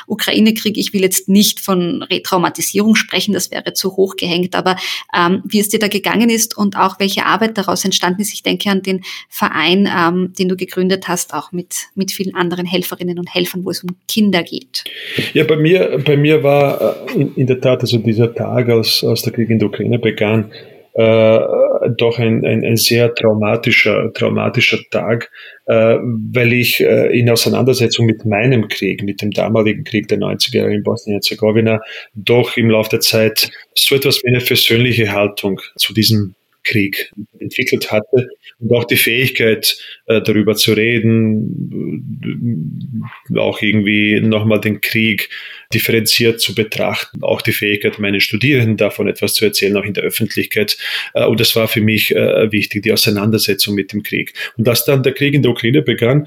Ukraine-Krieg, 0.06 0.78
ich 0.78 0.92
will 0.92 1.02
jetzt 1.02 1.28
nicht 1.28 1.60
von 1.60 2.02
Retraumatisierung 2.02 2.94
sprechen, 2.94 3.34
das 3.34 3.50
wäre 3.50 3.72
zu 3.72 3.96
hoch 3.96 4.16
gehängt, 4.16 4.54
aber 4.54 4.76
ähm, 5.14 5.42
wie 5.44 5.58
es 5.58 5.68
dir 5.68 5.80
da 5.80 5.88
gegangen 5.88 6.30
ist 6.30 6.56
und 6.56 6.76
auch 6.76 7.00
welche 7.00 7.26
Arbeit 7.26 7.58
daraus 7.58 7.84
entstanden 7.84 8.22
ist. 8.22 8.32
Ich 8.32 8.42
denke 8.42 8.70
an 8.70 8.82
den 8.82 9.02
Verein, 9.28 9.88
ähm, 9.92 10.32
den 10.38 10.48
du 10.48 10.56
gegründet 10.56 11.08
hast, 11.08 11.34
auch 11.34 11.52
mit, 11.52 11.88
mit 11.94 12.12
vielen 12.12 12.34
anderen 12.34 12.66
Helferinnen 12.66 13.18
und 13.18 13.34
Helfern, 13.34 13.64
wo 13.64 13.70
es 13.70 13.82
um 13.82 13.96
Kinder 14.06 14.42
geht. 14.42 14.84
Ja, 15.34 15.44
bei 15.44 15.56
mir, 15.56 16.00
bei 16.04 16.16
mir 16.16 16.42
war 16.42 17.08
äh, 17.08 17.20
in, 17.20 17.34
in 17.34 17.46
der 17.46 17.60
Tat 17.60 17.80
also 17.80 17.98
dieser 17.98 18.34
Tag, 18.34 18.68
als, 18.68 19.02
als 19.04 19.22
der 19.22 19.32
Krieg 19.32 19.50
in 19.50 19.58
der 19.58 19.68
Ukraine 19.68 19.98
begann, 19.98 20.50
äh, 20.98 21.40
doch 21.96 22.18
ein, 22.18 22.44
ein, 22.44 22.64
ein 22.64 22.76
sehr 22.76 23.14
traumatischer, 23.14 24.12
traumatischer 24.14 24.80
Tag, 24.90 25.30
äh, 25.66 25.96
weil 26.32 26.52
ich 26.52 26.80
äh, 26.80 27.16
in 27.16 27.30
Auseinandersetzung 27.30 28.04
mit 28.04 28.24
meinem 28.24 28.66
Krieg, 28.66 29.04
mit 29.04 29.22
dem 29.22 29.30
damaligen 29.30 29.84
Krieg 29.84 30.08
der 30.08 30.18
90er 30.18 30.56
Jahre 30.56 30.74
in 30.74 30.82
Bosnien-Herzegowina, 30.82 31.80
doch 32.14 32.56
im 32.56 32.70
Laufe 32.70 32.90
der 32.90 33.00
Zeit 33.00 33.48
so 33.76 33.94
etwas 33.94 34.24
wie 34.24 34.28
eine 34.28 34.40
versöhnliche 34.40 35.12
Haltung 35.12 35.60
zu 35.76 35.94
diesem 35.94 36.34
Krieg 36.64 37.12
entwickelt 37.38 37.90
hatte 37.90 38.28
und 38.58 38.72
auch 38.72 38.84
die 38.84 38.96
Fähigkeit, 38.96 39.76
äh, 40.06 40.20
darüber 40.22 40.54
zu 40.54 40.72
reden, 40.72 42.20
äh, 43.30 43.38
auch 43.38 43.62
irgendwie 43.62 44.20
nochmal 44.20 44.60
den 44.60 44.80
Krieg 44.80 45.28
differenziert 45.72 46.40
zu 46.40 46.54
betrachten, 46.54 47.22
auch 47.22 47.42
die 47.42 47.52
Fähigkeit, 47.52 47.98
meinen 47.98 48.20
Studierenden 48.20 48.76
davon 48.76 49.06
etwas 49.06 49.34
zu 49.34 49.44
erzählen, 49.44 49.76
auch 49.76 49.84
in 49.84 49.92
der 49.92 50.04
Öffentlichkeit. 50.04 50.78
Äh, 51.14 51.26
und 51.26 51.40
das 51.40 51.54
war 51.56 51.68
für 51.68 51.80
mich 51.80 52.10
wichtig, 52.10 52.82
die 52.82 52.92
Auseinandersetzung 52.92 53.74
mit 53.74 53.92
dem 53.92 54.02
Krieg. 54.02 54.32
Und 54.56 54.68
als 54.68 54.84
dann 54.84 55.02
der 55.02 55.12
Krieg 55.12 55.34
in 55.34 55.42
der 55.42 55.50
Ukraine 55.50 55.82
begann, 55.82 56.26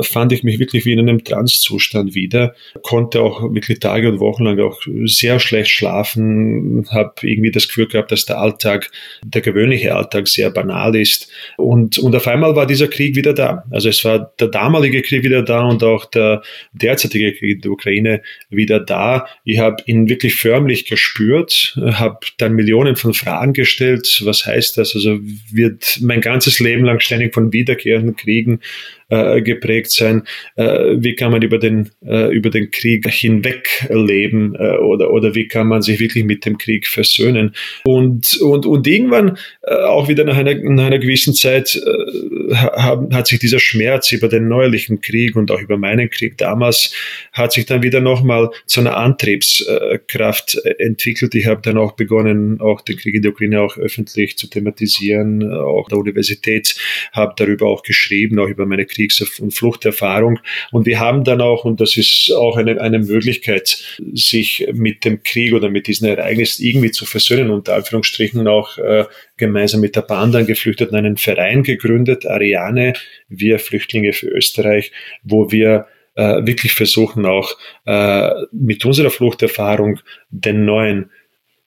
fand 0.00 0.32
ich 0.32 0.42
mich 0.42 0.58
wirklich 0.58 0.84
wie 0.84 0.92
in 0.92 0.98
einem 0.98 1.24
Transzustand 1.24 2.14
wieder, 2.14 2.54
konnte 2.82 3.20
auch 3.20 3.42
wirklich 3.54 3.80
Tage 3.80 4.08
und 4.08 4.20
Wochen 4.20 4.44
lang 4.44 4.60
auch 4.60 4.80
sehr 5.04 5.40
schlecht 5.40 5.70
schlafen, 5.70 6.86
habe 6.90 7.14
irgendwie 7.22 7.50
das 7.50 7.68
Gefühl 7.68 7.88
gehabt, 7.88 8.12
dass 8.12 8.26
der 8.26 8.38
Alltag, 8.38 8.90
der 9.24 9.40
gewöhnliche 9.40 9.73
Alltag 9.82 10.28
sehr 10.28 10.50
banal 10.50 10.94
ist. 10.96 11.28
Und, 11.56 11.98
und 11.98 12.14
auf 12.14 12.26
einmal 12.26 12.56
war 12.56 12.66
dieser 12.66 12.88
Krieg 12.88 13.16
wieder 13.16 13.32
da. 13.32 13.64
Also 13.70 13.88
es 13.88 14.04
war 14.04 14.32
der 14.38 14.48
damalige 14.48 15.02
Krieg 15.02 15.22
wieder 15.22 15.42
da 15.42 15.62
und 15.62 15.82
auch 15.82 16.04
der 16.06 16.42
derzeitige 16.72 17.32
Krieg 17.34 17.56
in 17.56 17.60
der 17.60 17.70
Ukraine 17.70 18.22
wieder 18.50 18.80
da. 18.80 19.26
Ich 19.44 19.58
habe 19.58 19.82
ihn 19.86 20.08
wirklich 20.08 20.36
förmlich 20.36 20.86
gespürt, 20.86 21.78
habe 21.80 22.18
dann 22.38 22.54
Millionen 22.54 22.96
von 22.96 23.14
Fragen 23.14 23.52
gestellt. 23.52 24.22
Was 24.24 24.46
heißt 24.46 24.78
das? 24.78 24.94
Also 24.94 25.18
wird 25.52 25.98
mein 26.00 26.20
ganzes 26.20 26.60
Leben 26.60 26.84
lang 26.84 27.00
ständig 27.00 27.34
von 27.34 27.52
wiederkehrenden 27.52 28.16
Kriegen 28.16 28.60
äh, 29.08 29.42
geprägt 29.42 29.90
sein. 29.90 30.22
Äh, 30.56 30.96
wie 30.96 31.14
kann 31.14 31.32
man 31.32 31.42
über 31.42 31.58
den, 31.58 31.90
äh, 32.04 32.34
über 32.34 32.50
den 32.50 32.70
Krieg 32.70 33.08
hinweg 33.08 33.86
leben 33.90 34.54
äh, 34.54 34.78
oder, 34.78 35.10
oder 35.12 35.34
wie 35.34 35.48
kann 35.48 35.66
man 35.66 35.82
sich 35.82 36.00
wirklich 36.00 36.24
mit 36.24 36.44
dem 36.46 36.58
Krieg 36.58 36.86
versöhnen? 36.86 37.54
Und, 37.84 38.36
und, 38.40 38.66
und 38.66 38.86
irgendwann, 38.86 39.38
äh, 39.62 39.74
auch 39.74 40.08
wieder 40.08 40.24
nach 40.24 40.36
einer, 40.36 40.54
nach 40.54 40.86
einer 40.86 40.98
gewissen 40.98 41.34
Zeit, 41.34 41.76
äh, 41.76 42.54
hat, 42.54 43.12
hat 43.12 43.26
sich 43.26 43.38
dieser 43.38 43.58
Schmerz 43.58 44.12
über 44.12 44.28
den 44.28 44.48
neuerlichen 44.48 45.00
Krieg 45.00 45.36
und 45.36 45.50
auch 45.50 45.60
über 45.60 45.76
meinen 45.76 46.10
Krieg 46.10 46.38
damals, 46.38 46.94
hat 47.32 47.52
sich 47.52 47.66
dann 47.66 47.82
wieder 47.82 48.00
nochmal 48.00 48.50
zu 48.66 48.80
einer 48.80 48.96
Antriebskraft 48.96 50.58
entwickelt. 50.78 51.34
Ich 51.34 51.46
habe 51.46 51.62
dann 51.62 51.78
auch 51.78 51.92
begonnen, 51.92 52.60
auch 52.60 52.80
den 52.80 52.96
Krieg 52.96 53.14
in 53.14 53.22
der 53.22 53.32
Ukraine 53.32 53.60
auch 53.60 53.76
öffentlich 53.76 54.36
zu 54.36 54.46
thematisieren, 54.48 55.52
auch 55.52 55.88
der 55.88 55.98
Universität, 55.98 56.76
habe 57.12 57.34
darüber 57.36 57.66
auch 57.66 57.82
geschrieben, 57.82 58.38
auch 58.38 58.48
über 58.48 58.66
meine 58.66 58.86
Kriegs- 58.94 59.40
und 59.40 59.52
Fluchterfahrung. 59.52 60.38
Und 60.72 60.86
wir 60.86 61.00
haben 61.00 61.24
dann 61.24 61.40
auch, 61.40 61.64
und 61.64 61.80
das 61.80 61.96
ist 61.96 62.32
auch 62.32 62.56
eine, 62.56 62.80
eine 62.80 62.98
Möglichkeit, 62.98 63.84
sich 64.12 64.66
mit 64.72 65.04
dem 65.04 65.22
Krieg 65.22 65.52
oder 65.52 65.68
mit 65.68 65.86
diesen 65.86 66.08
Ereignissen 66.08 66.64
irgendwie 66.64 66.90
zu 66.90 67.06
versöhnen, 67.06 67.50
unter 67.50 67.74
Anführungsstrichen 67.74 68.46
auch 68.48 68.78
äh, 68.78 69.04
gemeinsam 69.36 69.80
mit 69.80 69.96
der 69.96 70.02
Band 70.02 70.34
an 70.36 70.46
Geflüchteten 70.46 70.96
einen 70.96 71.16
Verein 71.16 71.62
gegründet, 71.62 72.26
Ariane, 72.26 72.94
wir 73.28 73.58
Flüchtlinge 73.58 74.12
für 74.12 74.28
Österreich, 74.28 74.92
wo 75.22 75.50
wir 75.50 75.86
äh, 76.14 76.46
wirklich 76.46 76.72
versuchen 76.72 77.26
auch 77.26 77.56
äh, 77.86 78.30
mit 78.52 78.84
unserer 78.84 79.10
Fluchterfahrung 79.10 80.00
den 80.30 80.64
neuen 80.64 81.10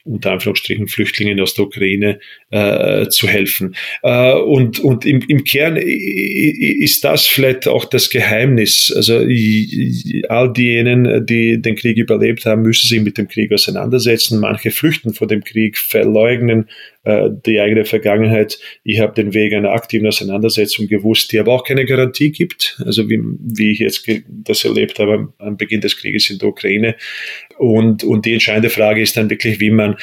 unter 0.08 0.32
Anführungsstrichen 0.32 0.88
Flüchtlingen 0.88 1.40
aus 1.40 1.54
der 1.54 1.66
Ukraine 1.66 2.20
äh, 2.52 3.08
zu 3.10 3.28
helfen. 3.28 3.76
Äh, 4.04 4.34
und 4.34 4.80
und 4.80 5.06
im, 5.06 5.22
im 5.28 5.44
Kern 5.44 5.78
ist 5.78 7.04
das 7.04 7.26
vielleicht 7.26 7.68
auch 7.68 7.86
das 7.86 8.10
Geheimnis. 8.10 8.94
Also 8.96 9.20
all 10.30 10.54
diejenigen, 10.54 11.26
die 11.26 11.62
den 11.62 11.76
Krieg 11.76 11.98
überlebt 11.98 12.46
haben, 12.46 12.62
müssen 12.62 12.88
sich 12.88 13.02
mit 13.02 13.18
dem 13.18 13.28
Krieg 13.28 13.52
auseinandersetzen. 13.52 14.40
Manche 14.40 14.72
flüchten 14.72 15.14
vor 15.14 15.28
dem 15.28 15.44
Krieg, 15.44 15.78
verleugnen 15.78 16.68
äh, 17.08 17.30
die 17.46 17.62
eigene 17.62 17.86
Vergangenheit. 17.86 18.60
Ich 18.84 19.00
habe 19.00 19.14
den 19.14 19.34
Weg 19.34 19.54
einer 19.54 19.72
aktiven 19.72 20.08
Auseinandersetzung 20.08 20.88
gewusst, 20.88 21.32
die 21.32 21.40
aber 21.40 21.54
auch 21.54 21.64
keine 21.64 21.86
Garantie 21.86 22.32
gibt. 22.32 22.82
Also 22.86 23.10
wie, 23.10 23.20
wie 23.22 23.72
ich 23.72 23.80
jetzt 23.80 24.06
das 24.28 24.66
erlebt 24.66 25.00
habe 25.00 25.34
am 25.38 25.56
Beginn 25.56 25.80
des 25.80 25.98
Krieges 25.98 26.30
in 26.30 26.40
der 26.40 26.50
Ukraine. 26.50 26.96
Und, 27.58 28.04
und 28.04 28.26
die 28.26 28.34
entscheidende 28.34 28.70
Frage 28.70 29.02
ist 29.02 29.18
dann 29.18 29.30
wirklich, 29.30 29.60
wie 29.60 29.72
man 29.72 29.98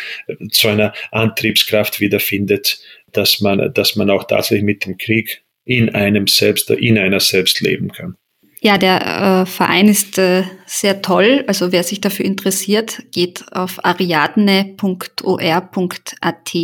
zu 0.51 0.69
einer 0.69 0.93
Antriebskraft 1.11 2.01
wiederfindet, 2.01 2.81
dass 3.12 3.40
man, 3.40 3.73
dass 3.73 3.97
man 3.97 4.11
auch 4.11 4.25
tatsächlich 4.25 4.64
mit 4.64 4.85
dem 4.85 4.99
Krieg 4.99 5.43
in 5.64 5.95
einem 5.95 6.27
selbst, 6.27 6.71
in 6.71 6.99
einer 6.99 7.21
selbst 7.21 7.61
leben 7.61 7.90
kann. 7.90 8.17
Ja, 8.61 8.79
der 8.79 9.43
äh, 9.43 9.47
Verein 9.47 9.88
ist 9.88 10.17
äh, 10.17 10.45
sehr 10.64 11.03
toll. 11.03 11.45
Also 11.47 11.71
wer 11.71 11.83
sich 11.83 12.01
dafür 12.01 12.25
interessiert, 12.25 13.03
geht 13.12 13.45
auf 13.53 13.85
ariadne.or.at 13.85 16.55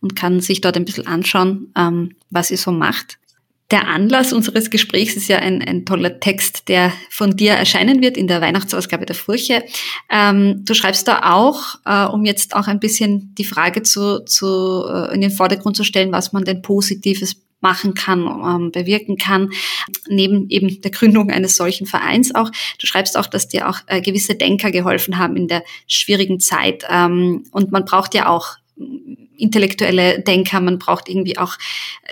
und 0.00 0.16
kann 0.16 0.40
sich 0.40 0.62
dort 0.62 0.78
ein 0.78 0.86
bisschen 0.86 1.06
anschauen, 1.06 1.74
ähm, 1.76 2.14
was 2.30 2.50
ihr 2.50 2.56
so 2.56 2.72
macht. 2.72 3.18
Der 3.72 3.88
Anlass 3.88 4.32
unseres 4.32 4.70
Gesprächs 4.70 5.16
ist 5.16 5.26
ja 5.26 5.38
ein, 5.38 5.60
ein 5.60 5.84
toller 5.84 6.20
Text, 6.20 6.68
der 6.68 6.92
von 7.10 7.36
dir 7.36 7.52
erscheinen 7.52 8.00
wird 8.00 8.16
in 8.16 8.28
der 8.28 8.40
Weihnachtsausgabe 8.40 9.06
der 9.06 9.16
Furche. 9.16 9.64
Ähm, 10.08 10.64
du 10.64 10.72
schreibst 10.74 11.08
da 11.08 11.34
auch, 11.34 11.76
äh, 11.84 12.04
um 12.06 12.24
jetzt 12.24 12.54
auch 12.54 12.68
ein 12.68 12.78
bisschen 12.78 13.34
die 13.34 13.44
Frage 13.44 13.82
zu, 13.82 14.24
zu, 14.24 14.84
äh, 14.88 15.12
in 15.14 15.20
den 15.20 15.32
Vordergrund 15.32 15.76
zu 15.76 15.82
stellen, 15.82 16.12
was 16.12 16.32
man 16.32 16.44
denn 16.44 16.62
Positives 16.62 17.42
machen 17.60 17.94
kann, 17.94 18.20
ähm, 18.26 18.70
bewirken 18.70 19.16
kann, 19.16 19.50
neben 20.08 20.48
eben 20.48 20.80
der 20.82 20.92
Gründung 20.92 21.30
eines 21.30 21.56
solchen 21.56 21.86
Vereins 21.86 22.34
auch. 22.34 22.50
Du 22.78 22.86
schreibst 22.86 23.18
auch, 23.18 23.26
dass 23.26 23.48
dir 23.48 23.68
auch 23.68 23.80
äh, 23.86 24.00
gewisse 24.00 24.36
Denker 24.36 24.70
geholfen 24.70 25.18
haben 25.18 25.36
in 25.36 25.48
der 25.48 25.64
schwierigen 25.88 26.38
Zeit. 26.38 26.84
Ähm, 26.88 27.44
und 27.50 27.72
man 27.72 27.84
braucht 27.84 28.14
ja 28.14 28.28
auch 28.28 28.56
intellektuelle 29.38 30.20
Denker, 30.20 30.60
man 30.60 30.78
braucht 30.78 31.08
irgendwie 31.08 31.38
auch 31.38 31.56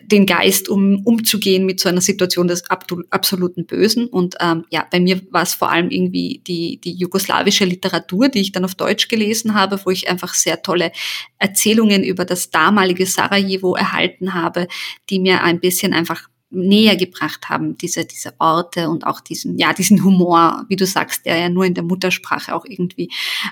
den 0.02 0.26
Geist, 0.26 0.68
um 0.68 1.02
umzugehen 1.04 1.66
mit 1.66 1.80
so 1.80 1.88
einer 1.88 2.00
Situation 2.00 2.48
des 2.48 2.64
absoluten 2.70 3.66
Bösen. 3.66 4.06
Und 4.06 4.36
ähm, 4.40 4.64
ja, 4.70 4.86
bei 4.90 5.00
mir 5.00 5.20
war 5.30 5.42
es 5.42 5.54
vor 5.54 5.70
allem 5.70 5.90
irgendwie 5.90 6.42
die, 6.46 6.80
die 6.82 6.92
jugoslawische 6.92 7.64
Literatur, 7.64 8.28
die 8.28 8.40
ich 8.40 8.52
dann 8.52 8.64
auf 8.64 8.74
Deutsch 8.74 9.08
gelesen 9.08 9.54
habe, 9.54 9.80
wo 9.84 9.90
ich 9.90 10.08
einfach 10.08 10.34
sehr 10.34 10.62
tolle 10.62 10.92
Erzählungen 11.38 12.04
über 12.04 12.24
das 12.24 12.50
damalige 12.50 13.06
Sarajevo 13.06 13.74
erhalten 13.74 14.34
habe, 14.34 14.68
die 15.10 15.18
mir 15.18 15.42
ein 15.42 15.60
bisschen 15.60 15.92
einfach 15.92 16.28
näher 16.54 16.96
gebracht 16.96 17.48
haben, 17.48 17.76
diese, 17.76 18.04
diese 18.04 18.34
Orte 18.38 18.88
und 18.88 19.06
auch 19.06 19.20
diesen, 19.20 19.58
ja, 19.58 19.72
diesen 19.72 20.04
Humor, 20.04 20.64
wie 20.68 20.76
du 20.76 20.86
sagst, 20.86 21.26
der 21.26 21.38
ja 21.38 21.48
nur 21.48 21.64
in 21.64 21.74
der 21.74 21.84
Muttersprache 21.84 22.54
auch 22.54 22.64
irgendwie 22.64 23.10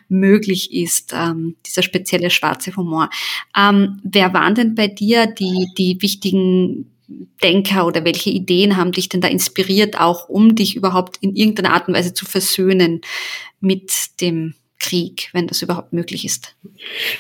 möglich 0.09 0.73
ist, 0.73 1.13
ähm, 1.15 1.57
dieser 1.67 1.83
spezielle 1.83 2.31
schwarze 2.31 2.75
Humor. 2.77 3.11
Ähm, 3.57 4.01
wer 4.05 4.33
waren 4.33 4.55
denn 4.55 4.75
bei 4.75 4.89
dir 4.89 5.27
die, 5.27 5.69
die 5.77 6.01
wichtigen 6.01 6.89
Denker 7.43 7.87
oder 7.87 8.05
welche 8.05 8.31
Ideen 8.31 8.77
haben 8.77 8.93
dich 8.93 9.09
denn 9.09 9.21
da 9.21 9.29
inspiriert, 9.29 9.99
auch 10.01 10.29
um 10.29 10.55
dich 10.55 10.77
überhaupt 10.77 11.19
in 11.21 11.35
irgendeiner 11.35 11.75
Art 11.75 11.89
und 11.89 11.95
Weise 11.95 12.15
zu 12.15 12.25
versöhnen 12.25 13.01
mit 13.61 13.93
dem 14.21 14.55
Krieg, 14.83 15.31
wenn 15.33 15.47
das 15.47 15.63
überhaupt 15.63 15.93
möglich 15.93 16.25
ist? 16.25 16.55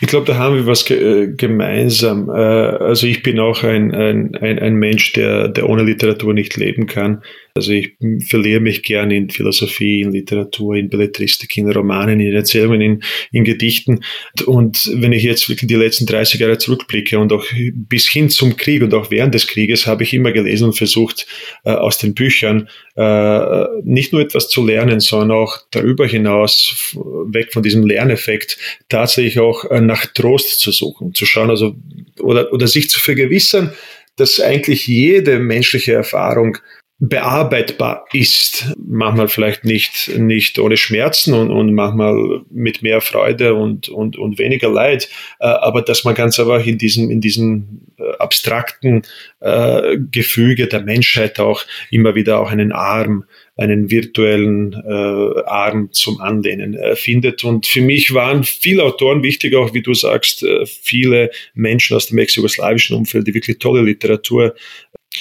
Ich 0.00 0.08
glaube, 0.08 0.26
da 0.26 0.36
haben 0.36 0.56
wir 0.56 0.66
was 0.66 0.84
ge 0.84 0.98
äh, 0.98 1.32
gemeinsam. 1.34 2.28
Äh, 2.28 2.32
also 2.32 3.06
ich 3.06 3.22
bin 3.22 3.38
auch 3.38 3.62
ein, 3.62 3.94
ein, 3.94 4.34
ein 4.36 4.74
Mensch, 4.74 5.12
der, 5.12 5.48
der 5.48 5.68
ohne 5.68 5.84
Literatur 5.84 6.34
nicht 6.34 6.56
leben 6.56 6.86
kann. 6.86 7.22
Also 7.54 7.72
ich 7.72 7.96
verliere 8.28 8.60
mich 8.60 8.82
gerne 8.82 9.14
in 9.14 9.28
Philosophie, 9.28 10.00
in 10.00 10.12
Literatur, 10.12 10.74
in 10.74 10.88
Belletristik, 10.88 11.54
in 11.58 11.70
Romanen, 11.70 12.18
in 12.18 12.32
Erzählungen, 12.32 12.80
in, 12.80 13.02
in 13.30 13.44
Gedichten. 13.44 14.02
Und 14.46 14.90
wenn 14.94 15.12
ich 15.12 15.22
jetzt 15.22 15.48
wirklich 15.50 15.68
die 15.68 15.74
letzten 15.74 16.06
30 16.06 16.40
Jahre 16.40 16.56
zurückblicke 16.56 17.18
und 17.18 17.30
auch 17.32 17.44
bis 17.72 18.08
hin 18.08 18.30
zum 18.30 18.56
Krieg 18.56 18.82
und 18.82 18.94
auch 18.94 19.10
während 19.10 19.34
des 19.34 19.46
Krieges 19.46 19.86
habe 19.86 20.02
ich 20.02 20.14
immer 20.14 20.32
gelesen 20.32 20.64
und 20.64 20.78
versucht, 20.78 21.26
äh, 21.64 21.72
aus 21.72 21.98
den 21.98 22.14
Büchern 22.14 22.70
äh, 22.96 23.64
nicht 23.84 24.12
nur 24.12 24.22
etwas 24.22 24.48
zu 24.48 24.64
lernen, 24.64 25.00
sondern 25.00 25.32
auch 25.32 25.58
darüber 25.70 26.06
hinaus, 26.06 26.94
weg 27.26 27.52
von 27.52 27.62
diesem 27.62 27.86
Lerneffekt, 27.86 28.56
tatsächlich 28.88 29.38
auch 29.40 29.70
äh, 29.70 29.82
nach 29.82 30.06
Trost 30.06 30.60
zu 30.60 30.72
suchen, 30.72 31.12
zu 31.12 31.26
schauen, 31.26 31.50
also 31.50 31.76
oder, 32.20 32.50
oder 32.52 32.66
sich 32.66 32.88
zu 32.88 32.98
vergewissern, 32.98 33.72
dass 34.16 34.40
eigentlich 34.40 34.86
jede 34.86 35.38
menschliche 35.38 35.92
Erfahrung 35.92 36.58
bearbeitbar 37.04 38.04
ist. 38.12 38.76
Manchmal 38.78 39.26
vielleicht 39.26 39.64
nicht, 39.64 40.08
nicht 40.16 40.60
ohne 40.60 40.76
Schmerzen 40.76 41.34
und, 41.34 41.50
und 41.50 41.74
manchmal 41.74 42.42
mit 42.48 42.82
mehr 42.82 43.00
Freude 43.00 43.54
und, 43.54 43.88
und, 43.88 44.16
und 44.16 44.38
weniger 44.38 44.70
Leid, 44.70 45.08
äh, 45.40 45.46
aber 45.46 45.82
dass 45.82 46.04
man 46.04 46.14
ganz 46.14 46.38
einfach 46.38 46.64
in 46.64 46.78
diesem, 46.78 47.10
in 47.10 47.20
diesem 47.20 47.80
äh, 47.98 48.16
abstrakten 48.18 49.02
äh, 49.40 49.98
Gefüge 50.12 50.68
der 50.68 50.82
Menschheit 50.82 51.40
auch 51.40 51.64
immer 51.90 52.14
wieder 52.14 52.38
auch 52.38 52.52
einen 52.52 52.70
Arm, 52.70 53.24
einen 53.56 53.90
virtuellen 53.90 54.72
äh, 54.72 55.42
Arm 55.44 55.90
zum 55.92 56.20
Anlehnen 56.20 56.74
äh, 56.74 56.96
findet. 56.96 57.44
Und 57.44 57.66
für 57.66 57.82
mich 57.82 58.14
waren 58.14 58.44
viele 58.44 58.82
Autoren 58.82 59.22
wichtig, 59.22 59.54
auch 59.54 59.74
wie 59.74 59.82
du 59.82 59.92
sagst, 59.94 60.42
äh, 60.42 60.64
viele 60.66 61.30
Menschen 61.54 61.96
aus 61.96 62.06
dem 62.06 62.18
ex-jugoslawischen 62.18 62.96
Umfeld, 62.96 63.26
die 63.26 63.34
wirklich 63.34 63.58
tolle 63.58 63.82
Literatur 63.82 64.54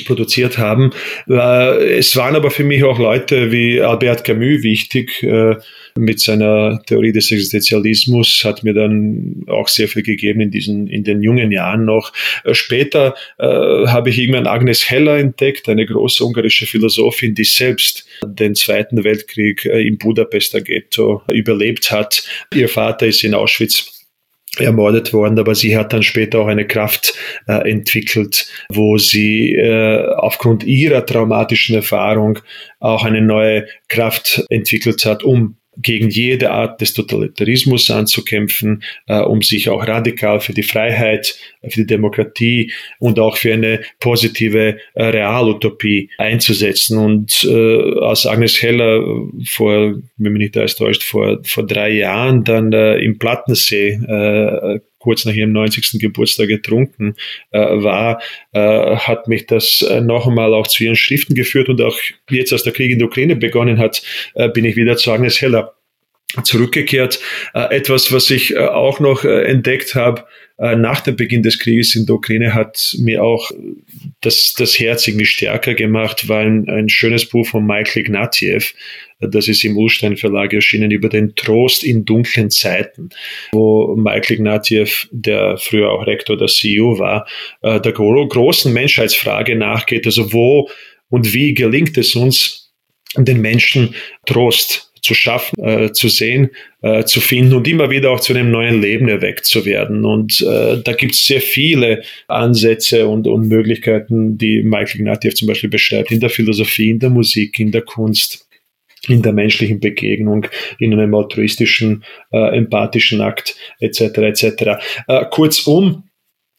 produziert 0.06 0.58
haben. 0.58 0.92
Äh, 1.28 1.98
es 1.98 2.16
waren 2.16 2.36
aber 2.36 2.52
für 2.52 2.64
mich 2.64 2.84
auch 2.84 3.00
Leute 3.00 3.52
wie 3.52 3.82
Albert 3.82 4.24
Camus 4.24 4.64
wichtig. 4.64 5.26
Äh, 5.96 6.00
mit 6.00 6.20
seiner 6.20 6.82
Theorie 6.86 7.12
des 7.12 7.32
Existenzialismus 7.32 8.42
hat 8.44 8.64
mir 8.64 8.74
dann 8.74 9.44
auch 9.48 9.68
sehr 9.68 9.88
viel 9.88 10.04
gegeben 10.04 10.42
in 10.42 10.52
diesen, 10.52 10.88
in 10.88 11.04
den 11.04 11.22
jungen 11.22 11.52
Jahren 11.52 11.86
noch. 11.86 12.12
Äh, 12.44 12.54
später 12.54 13.16
äh, 13.38 13.46
habe 13.46 14.10
ich 14.10 14.20
irgendwann 14.20 14.48
Agnes 14.48 14.90
Heller 14.90 15.18
entdeckt, 15.18 15.70
eine 15.70 15.86
große 15.86 16.24
ungarische 16.24 16.66
Philosophin, 16.66 17.36
die 17.36 17.44
selbst 17.44 18.06
den 18.26 18.56
Zweiten 18.56 19.04
Weltkrieg 19.04 19.66
im 19.66 19.98
Budapester 19.98 20.62
Ghetto 20.62 21.22
überlebt 21.32 21.92
hat. 21.92 22.24
Ihr 22.54 22.70
Vater 22.70 23.08
ist 23.08 23.24
in 23.24 23.34
Auschwitz 23.34 24.02
ermordet 24.58 25.14
worden, 25.14 25.40
aber 25.40 25.56
sie 25.56 25.78
hat 25.78 25.94
dann 25.94 26.04
später 26.04 26.40
auch 26.40 26.48
eine 26.48 26.68
Kraft 26.68 27.14
äh, 27.48 27.70
entwickelt, 27.70 28.48
wo 28.70 28.98
sie 28.98 29.56
äh, 29.56 30.06
aufgrund 30.16 30.64
ihrer 30.66 31.06
traumatischen 31.06 31.76
Erfahrung 31.76 32.40
auch 32.80 33.06
eine 33.06 33.22
neue 33.22 33.68
Kraft 33.88 34.44
entwickelt 34.50 35.06
hat, 35.06 35.24
um 35.24 35.56
gegen 35.82 36.10
jede 36.10 36.52
Art 36.52 36.82
des 36.82 36.94
Totalitarismus 36.94 37.90
anzukämpfen, 37.90 38.84
äh, 39.08 39.20
um 39.20 39.42
sich 39.42 39.70
auch 39.70 39.88
radikal 39.88 40.40
für 40.40 40.54
die 40.54 40.64
Freiheit, 40.64 41.36
für 41.62 41.82
die 41.82 41.88
Demokratie 41.88 42.72
und 43.00 43.20
auch 43.20 43.38
für 43.38 43.54
eine 43.54 43.82
positive 44.00 44.78
äh, 44.94 45.04
Realutopie 45.04 46.10
einzusetzen. 46.18 46.98
Und 46.98 47.44
äh, 47.44 48.00
als 48.00 48.26
Agnes 48.26 48.62
Heller 48.62 49.04
vor, 49.46 49.96
wenn 50.18 50.34
mich 50.34 50.42
nicht 50.42 50.58
alles 50.58 50.76
täuscht, 50.76 51.04
vor, 51.04 51.40
vor 51.44 51.66
drei 51.66 51.92
Jahren 51.92 52.44
dann 52.44 52.72
äh, 52.74 52.98
im 52.98 53.18
Plattensee 53.18 54.00
äh, 54.08 54.80
kurz 55.02 55.26
nach 55.26 55.34
ihrem 55.34 55.52
90. 55.52 56.00
Geburtstag 56.00 56.48
getrunken 56.48 57.16
äh, 57.52 57.60
war, 57.60 58.22
äh, 58.54 58.96
hat 58.96 59.28
mich 59.28 59.48
das 59.48 59.82
äh, 59.82 60.00
noch 60.00 60.28
einmal 60.28 60.54
auch 60.54 60.68
zu 60.68 60.84
ihren 60.84 60.96
Schriften 60.96 61.36
geführt 61.36 61.70
und 61.70 61.82
auch 61.82 61.98
jetzt, 62.30 62.54
als 62.54 62.64
der 62.64 62.74
Krieg 62.74 62.92
in 62.92 63.00
der 63.00 63.08
Ukraine 63.08 63.36
begonnen 63.36 63.80
hat, 63.80 64.02
äh, 64.36 64.48
bin 64.50 64.64
ich 64.64 64.76
wieder 64.76 64.96
zu 64.98 65.12
Agnes 65.12 65.42
Heller 65.42 65.74
zurückgekehrt. 66.44 67.20
Äh, 67.54 67.76
etwas, 67.76 68.14
was 68.14 68.30
ich 68.30 68.56
äh, 68.56 68.60
auch 68.60 69.00
noch 69.00 69.26
entdeckt 69.26 69.96
habe, 69.96 70.26
nach 70.58 71.02
dem 71.02 71.16
Beginn 71.16 71.42
des 71.42 71.58
Krieges 71.58 71.96
in 71.96 72.06
der 72.06 72.14
Ukraine 72.14 72.54
hat 72.54 72.96
mir 73.00 73.24
auch 73.24 73.50
das, 74.20 74.54
das 74.56 74.78
Herz 74.80 75.08
irgendwie 75.08 75.26
stärker 75.26 75.74
gemacht, 75.74 76.30
war 76.30 76.42
ein, 76.42 76.70
ein 76.70 76.88
schönes 76.88 77.26
Buch 77.26 77.48
von 77.48 77.66
Michael 77.66 78.04
Ignatiev, 78.04 78.76
das 79.22 79.48
ist 79.48 79.64
im 79.64 79.78
Ulstein 79.78 80.18
Verlag 80.18 80.54
erschienen, 80.54 80.92
über 80.92 81.10
den 81.10 81.36
Trost 81.36 81.84
in 81.84 82.06
dunklen 82.06 82.50
Zeiten, 82.50 83.10
wo 83.52 83.96
Michael 83.96 84.38
Ignatiev, 84.38 85.08
der 85.12 85.58
früher 85.58 85.92
auch 85.92 86.08
Rektor 86.08 86.38
der 86.38 86.48
CEU 86.48 86.98
war, 87.00 87.28
der 87.64 87.92
großen 87.92 88.74
Menschheitsfrage 88.74 89.56
nachgeht, 89.56 90.06
also 90.06 90.34
wo 90.34 90.70
und 91.10 91.34
wie 91.34 91.54
gelingt 91.54 91.98
es 91.98 92.16
uns, 92.16 92.72
den 93.18 93.42
Menschen 93.42 93.94
Trost 94.26 94.92
zu 95.02 95.14
schaffen, 95.14 95.64
äh, 95.64 95.92
zu 95.92 96.10
sehen, 96.10 96.52
äh, 96.82 97.04
zu 97.06 97.22
finden 97.22 97.56
und 97.56 97.68
immer 97.68 97.90
wieder 97.90 98.12
auch 98.12 98.20
zu 98.20 98.34
einem 98.34 98.52
neuen 98.52 98.82
Leben 98.82 99.10
erweckt 99.10 99.46
zu 99.46 99.66
werden. 99.66 100.06
Und 100.06 100.42
äh, 100.42 100.82
da 100.82 100.94
gibt 100.94 101.16
es 101.16 101.26
sehr 101.26 101.42
viele 101.42 102.04
Ansätze 102.28 103.08
und, 103.08 103.28
und 103.28 103.48
Möglichkeiten, 103.48 104.38
die 104.38 104.62
Michael 104.62 105.02
Ignatieff 105.02 105.36
zum 105.36 105.48
Beispiel 105.48 105.70
beschreibt, 105.70 106.12
in 106.12 106.20
der 106.20 106.30
Philosophie, 106.30 106.92
in 106.92 107.00
der 107.00 107.10
Musik, 107.10 107.60
in 107.60 107.72
der 107.72 107.82
Kunst 107.82 108.48
in 109.08 109.22
der 109.22 109.34
menschlichen 109.34 109.80
Begegnung, 109.80 110.48
in 110.80 110.94
einem 110.94 111.14
altruistischen, 111.16 112.04
äh, 112.32 112.58
empathischen 112.58 113.22
Akt 113.22 113.56
etc. 113.80 114.02
etc. 114.18 114.44
Äh, 115.08 115.26
kurzum, 115.32 116.04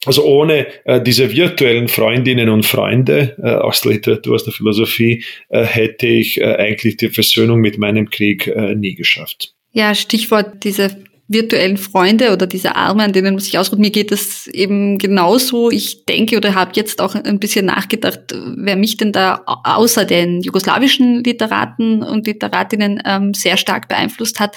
also 0.05 0.25
ohne 0.25 0.67
äh, 0.85 1.01
diese 1.01 1.33
virtuellen 1.33 1.89
Freundinnen 1.89 2.49
und 2.49 2.67
Freunde 2.67 3.37
äh, 3.43 3.51
aus 3.51 3.83
der 3.83 3.93
Literatur, 3.93 4.35
aus 4.35 4.45
der 4.45 4.53
Philosophie, 4.53 5.25
äh, 5.49 5.65
hätte 5.65 6.09
ich 6.09 6.41
äh, 6.41 6.57
eigentlich 6.57 6.97
die 6.97 7.11
Versöhnung 7.11 7.61
mit 7.61 7.79
meinem 7.79 8.11
Krieg 8.11 8.49
äh, 8.49 8.75
nie 8.75 8.95
geschafft. 8.95 9.55
Ja, 9.71 9.95
Stichwort 9.95 10.65
diese 10.65 10.97
virtuellen 11.33 11.77
Freunde 11.77 12.33
oder 12.33 12.47
diese 12.47 12.77
Arme, 12.77 13.03
an 13.05 13.13
denen 13.13 13.35
man 13.35 13.41
sich 13.41 13.59
ausruht. 13.59 13.79
Mir 13.79 13.91
geht 13.91 14.13
das 14.13 14.47
eben 14.49 14.99
genauso. 14.99 15.71
Ich 15.71 16.05
denke 16.05 16.37
oder 16.37 16.55
habe 16.55 16.73
jetzt 16.75 17.01
auch 17.01 17.15
ein 17.15 17.39
bisschen 17.39 17.67
nachgedacht, 17.67 18.35
wer 18.57 18.77
mich 18.77 18.97
denn 18.97 19.13
da 19.13 19.43
außer 19.47 20.05
den 20.05 20.41
jugoslawischen 20.41 21.25
Literaten 21.25 22.03
und 22.03 22.27
Literatinnen 22.27 23.03
ähm, 23.05 23.35
sehr 23.35 23.57
stark 23.57 23.89
beeinflusst 23.89 24.41
hat. 24.41 24.57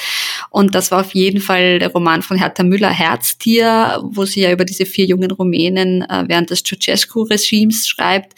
Und 0.49 0.75
das 0.75 0.91
war 0.91 1.01
auf 1.01 1.13
jeden 1.13 1.41
Fall 1.41 1.79
der 1.79 1.91
Roman 1.91 2.21
von 2.21 2.37
Hertha 2.37 2.63
Müller, 2.63 2.89
Herztier, 2.89 3.99
wo 4.03 4.25
sie 4.25 4.41
ja 4.41 4.51
über 4.51 4.65
diese 4.65 4.85
vier 4.85 5.05
jungen 5.05 5.31
Rumänen 5.31 6.01
äh, 6.01 6.25
während 6.27 6.49
des 6.49 6.63
Ceausescu-Regimes 6.63 7.87
schreibt. 7.87 8.33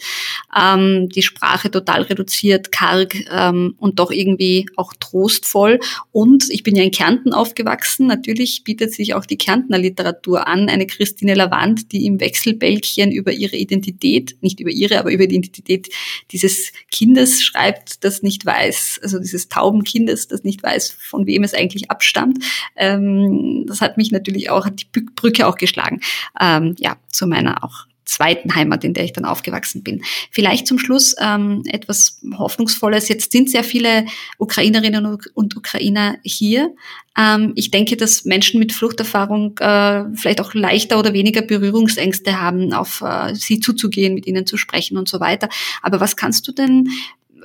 Ähm, 0.56 1.08
die 1.08 1.22
Sprache 1.22 1.70
total 1.70 2.02
reduziert, 2.02 2.72
karg 2.72 3.14
ähm, 3.30 3.74
und 3.78 3.98
doch 3.98 4.10
irgendwie 4.10 4.66
auch 4.76 4.92
trostvoll. 4.98 5.80
Und 6.12 6.44
ich 6.50 6.62
bin 6.62 6.76
ja 6.76 6.82
in 6.82 6.90
Kärnten 6.90 7.32
aufgewachsen, 7.32 8.06
natürlich 8.06 8.27
natürlich 8.28 8.62
bietet 8.62 8.92
sich 8.92 9.14
auch 9.14 9.24
die 9.24 9.38
Kärntner 9.38 9.78
Literatur 9.78 10.46
an. 10.46 10.68
Eine 10.68 10.86
Christine 10.86 11.32
Lavand, 11.32 11.92
die 11.92 12.04
im 12.04 12.20
Wechselbälkchen 12.20 13.10
über 13.10 13.32
ihre 13.32 13.56
Identität, 13.56 14.36
nicht 14.42 14.60
über 14.60 14.70
ihre, 14.70 14.98
aber 14.98 15.10
über 15.10 15.26
die 15.26 15.36
Identität 15.36 15.88
dieses 16.30 16.72
Kindes 16.90 17.42
schreibt, 17.42 18.04
das 18.04 18.22
nicht 18.22 18.44
weiß, 18.44 19.00
also 19.02 19.18
dieses 19.18 19.48
tauben 19.48 19.82
Kindes, 19.82 20.28
das 20.28 20.44
nicht 20.44 20.62
weiß, 20.62 20.90
von 20.90 21.26
wem 21.26 21.42
es 21.42 21.54
eigentlich 21.54 21.90
abstammt. 21.90 22.44
Ähm, 22.76 23.64
das 23.66 23.80
hat 23.80 23.96
mich 23.96 24.12
natürlich 24.12 24.50
auch, 24.50 24.66
hat 24.66 24.82
die 24.82 25.00
Brücke 25.16 25.46
auch 25.46 25.56
geschlagen, 25.56 26.00
ähm, 26.38 26.76
ja, 26.78 26.98
zu 27.10 27.26
meiner 27.26 27.64
auch 27.64 27.87
zweiten 28.08 28.54
Heimat, 28.54 28.84
in 28.84 28.94
der 28.94 29.04
ich 29.04 29.12
dann 29.12 29.24
aufgewachsen 29.24 29.82
bin. 29.82 30.02
Vielleicht 30.30 30.66
zum 30.66 30.78
Schluss 30.78 31.14
ähm, 31.20 31.62
etwas 31.66 32.20
Hoffnungsvolles. 32.36 33.08
Jetzt 33.08 33.32
sind 33.32 33.50
sehr 33.50 33.64
viele 33.64 34.06
Ukrainerinnen 34.38 35.18
und 35.34 35.56
Ukrainer 35.56 36.16
hier. 36.22 36.74
Ähm, 37.16 37.52
ich 37.54 37.70
denke, 37.70 37.96
dass 37.96 38.24
Menschen 38.24 38.60
mit 38.60 38.72
Fluchterfahrung 38.72 39.58
äh, 39.58 40.04
vielleicht 40.14 40.40
auch 40.40 40.54
leichter 40.54 40.98
oder 40.98 41.12
weniger 41.12 41.42
Berührungsängste 41.42 42.40
haben, 42.40 42.72
auf 42.72 43.02
äh, 43.02 43.34
sie 43.34 43.60
zuzugehen, 43.60 44.14
mit 44.14 44.26
ihnen 44.26 44.46
zu 44.46 44.56
sprechen 44.56 44.96
und 44.96 45.08
so 45.08 45.20
weiter. 45.20 45.48
Aber 45.82 46.00
was 46.00 46.16
kannst 46.16 46.48
du 46.48 46.52
denn 46.52 46.88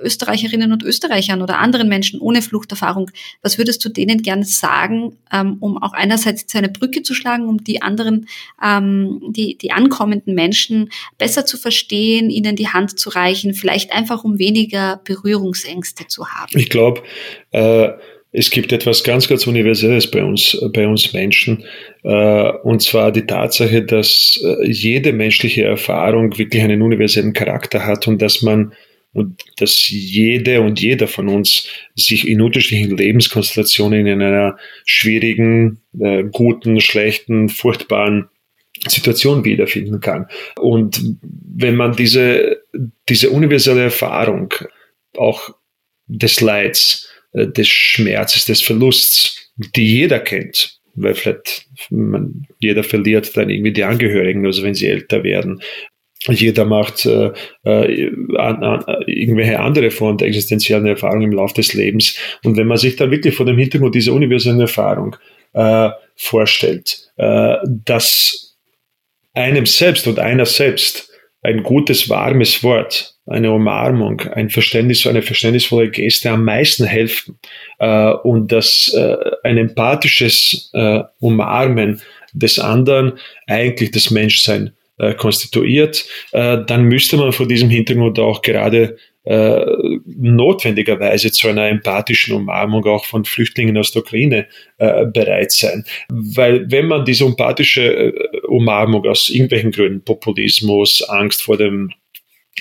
Österreicherinnen 0.02 0.72
und 0.72 0.84
Österreichern 0.84 1.42
oder 1.42 1.60
anderen 1.60 1.90
Menschen 1.90 2.20
ohne 2.20 2.42
Fluchterfahrung, 2.42 3.12
was 3.42 3.58
würdest 3.58 3.84
du 3.86 3.90
denen 3.90 4.22
gerne 4.22 4.46
sagen, 4.46 5.18
ähm, 5.32 5.58
um 5.60 5.82
auch 5.82 5.94
einerseits 5.94 6.54
eine 6.56 6.70
Brücke 6.70 7.04
zu 7.04 7.14
schlagen, 7.14 7.48
um 7.48 7.64
die 7.64 7.82
anderen, 7.82 8.28
ähm, 8.64 9.22
die, 9.30 9.58
die 9.58 9.72
ankommenden 9.72 10.36
Menschen 10.36 10.90
besser 11.18 11.46
zu 11.46 11.58
verstehen, 11.58 12.30
ihnen 12.30 12.56
die 12.56 12.70
Hand 12.70 13.00
zu 13.00 13.10
reichen, 13.10 13.54
vielleicht 13.54 13.92
einfach 13.92 14.24
um 14.24 14.40
weniger 14.40 15.02
Berührungsängste 15.04 16.08
zu 16.08 16.28
haben? 16.28 16.58
Ich 16.58 16.70
glaube, 16.70 17.02
äh, 17.52 17.90
es 18.36 18.50
gibt 18.50 18.72
etwas 18.74 19.04
ganz, 19.04 19.28
ganz 19.28 19.46
Universelles 19.46 20.10
bei 20.10 20.24
uns, 20.24 20.60
bei 20.74 20.88
uns 20.88 21.14
Menschen, 21.14 21.64
äh, 22.04 22.52
und 22.64 22.82
zwar 22.82 23.12
die 23.12 23.28
Tatsache, 23.28 23.84
dass 23.84 24.40
äh, 24.44 24.70
jede 24.70 25.14
menschliche 25.14 25.66
Erfahrung 25.66 26.38
wirklich 26.38 26.64
einen 26.64 26.82
universellen 26.82 27.34
Charakter 27.34 27.86
hat 27.86 28.08
und 28.08 28.22
dass 28.22 28.42
man 28.42 28.74
und 29.14 29.44
dass 29.58 29.88
jede 29.90 30.62
und 30.62 30.82
jeder 30.82 31.08
von 31.08 31.30
uns 31.30 31.68
sich 31.96 32.28
in 32.28 32.42
unterschiedlichen 32.42 32.98
Lebenskonstellationen 32.98 34.08
in 34.08 34.22
einer 34.22 34.58
schwierigen, 34.86 35.80
äh, 36.00 36.24
guten, 36.24 36.82
schlechten, 36.82 37.50
furchtbaren 37.50 38.30
Situation 38.88 39.46
wiederfinden 39.46 40.00
kann. 40.00 40.28
Und 40.58 41.02
wenn 41.22 41.76
man 41.76 41.96
diese, 41.96 42.64
diese 43.08 43.30
universelle 43.30 43.84
Erfahrung 43.84 44.54
auch 45.16 45.52
des 46.08 46.42
Leids, 46.42 47.10
äh, 47.34 47.48
des 47.48 47.68
Schmerzes, 47.68 48.46
des 48.46 48.62
Verlusts, 48.62 49.52
die 49.76 49.86
jeder 49.86 50.20
kennt, 50.20 50.80
weil 50.96 51.16
vielleicht 51.16 51.68
man, 51.90 52.48
jeder 52.60 52.84
verliert 52.84 53.36
dann 53.38 53.50
irgendwie 53.50 53.74
die 53.74 53.84
Angehörigen, 53.84 54.46
also 54.46 54.64
wenn 54.64 54.76
sie 54.76 54.88
älter 54.88 55.24
werden, 55.24 55.62
jeder 56.30 56.66
macht 56.66 57.06
äh, 57.06 57.32
äh, 57.64 58.12
an, 58.38 58.64
an, 58.64 58.86
irgendwelche 59.08 59.60
andere 59.60 59.92
Formen 59.92 60.18
der 60.18 60.28
existenziellen 60.28 60.86
Erfahrung 60.86 61.22
im 61.22 61.34
Laufe 61.34 61.56
des 61.56 61.74
Lebens. 61.74 62.18
Und 62.44 62.58
wenn 62.58 62.68
man 62.68 62.78
sich 62.78 62.96
dann 62.96 63.12
wirklich 63.12 63.36
vor 63.36 63.46
dem 63.46 63.58
Hintergrund 63.58 63.96
dieser 63.96 64.14
universellen 64.14 64.62
Erfahrung 64.62 65.16
äh, 65.54 65.90
vorstellt, 66.16 67.12
äh, 67.18 67.56
dass 67.66 68.56
einem 69.34 69.66
selbst 69.66 70.08
und 70.08 70.20
einer 70.20 70.46
selbst 70.46 71.10
ein 71.42 71.64
gutes, 71.64 72.10
warmes 72.10 72.64
Wort, 72.64 73.16
eine 73.26 73.52
Umarmung, 73.52 74.22
ein 74.22 74.50
Verständnis, 74.50 75.06
eine 75.06 75.22
verständnisvolle 75.22 75.90
Geste 75.90 76.30
am 76.30 76.46
meisten 76.46 76.86
helfen 76.86 77.38
äh, 77.80 78.12
und 78.12 78.52
dass 78.52 78.94
äh, 78.96 79.18
ein 79.44 79.58
empathisches 79.58 80.72
äh, 80.74 81.02
Umarmen 81.20 82.02
des 82.34 82.60
anderen 82.60 83.14
eigentlich 83.48 83.92
das 83.92 84.10
Menschsein 84.10 84.74
äh, 84.98 85.14
konstituiert, 85.14 86.06
äh, 86.32 86.60
dann 86.66 86.84
müsste 86.84 87.18
man 87.18 87.32
vor 87.32 87.48
diesem 87.48 87.70
Hintergrund 87.70 88.20
auch 88.20 88.42
gerade 88.42 88.98
äh, 89.26 89.66
notwendigerweise 90.06 91.32
zu 91.32 91.48
einer 91.48 91.70
empathischen 91.70 92.36
Umarmung 92.36 92.86
auch 92.86 93.06
von 93.06 93.24
Flüchtlingen 93.24 93.78
aus 93.78 93.92
der 93.92 94.02
Ukraine 94.02 94.48
äh, 94.78 95.06
bereit 95.06 95.52
sein. 95.52 95.86
Weil 96.10 96.70
wenn 96.70 96.88
man 96.88 97.06
diese 97.06 97.26
empathische 97.26 97.84
äh, 97.84 98.14
Umarmung 98.48 99.06
aus 99.06 99.30
irgendwelchen 99.30 99.72
Gründen, 99.72 100.04
Populismus, 100.04 101.02
Angst 101.08 101.42
vor 101.42 101.58
dem 101.58 101.92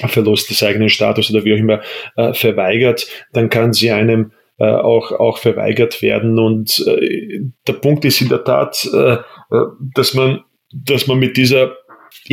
Verlust 0.07 0.51
des 0.51 0.63
eigenen 0.63 0.89
Status 0.89 1.31
oder 1.31 1.45
wie 1.45 1.55
auch 1.55 1.59
immer 1.59 1.83
äh, 2.17 2.33
verweigert, 2.33 3.07
dann 3.33 3.51
kann 3.51 3.73
sie 3.73 3.91
einem 3.91 4.33
äh, 4.59 4.65
auch, 4.65 5.13
auch 5.13 5.39
verweigert 5.39 6.01
werden. 6.01 6.39
Und 6.39 6.79
äh, 6.87 7.41
der 7.67 7.73
Punkt 7.75 8.05
ist 8.05 8.21
in 8.21 8.29
der 8.29 8.45
Tat, 8.45 8.89
äh, 8.93 9.15
äh 9.15 9.67
dass 9.95 10.15
man, 10.15 10.45
dass 10.73 11.09
man 11.09 11.19
mit 11.19 11.37
dieser 11.37 11.77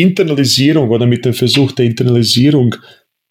Internalisierung 0.02 0.90
oder 0.90 1.06
mit 1.06 1.26
dem 1.26 1.34
Versuch 1.34 1.72
der 1.72 1.86
Internalisierung 1.86 2.76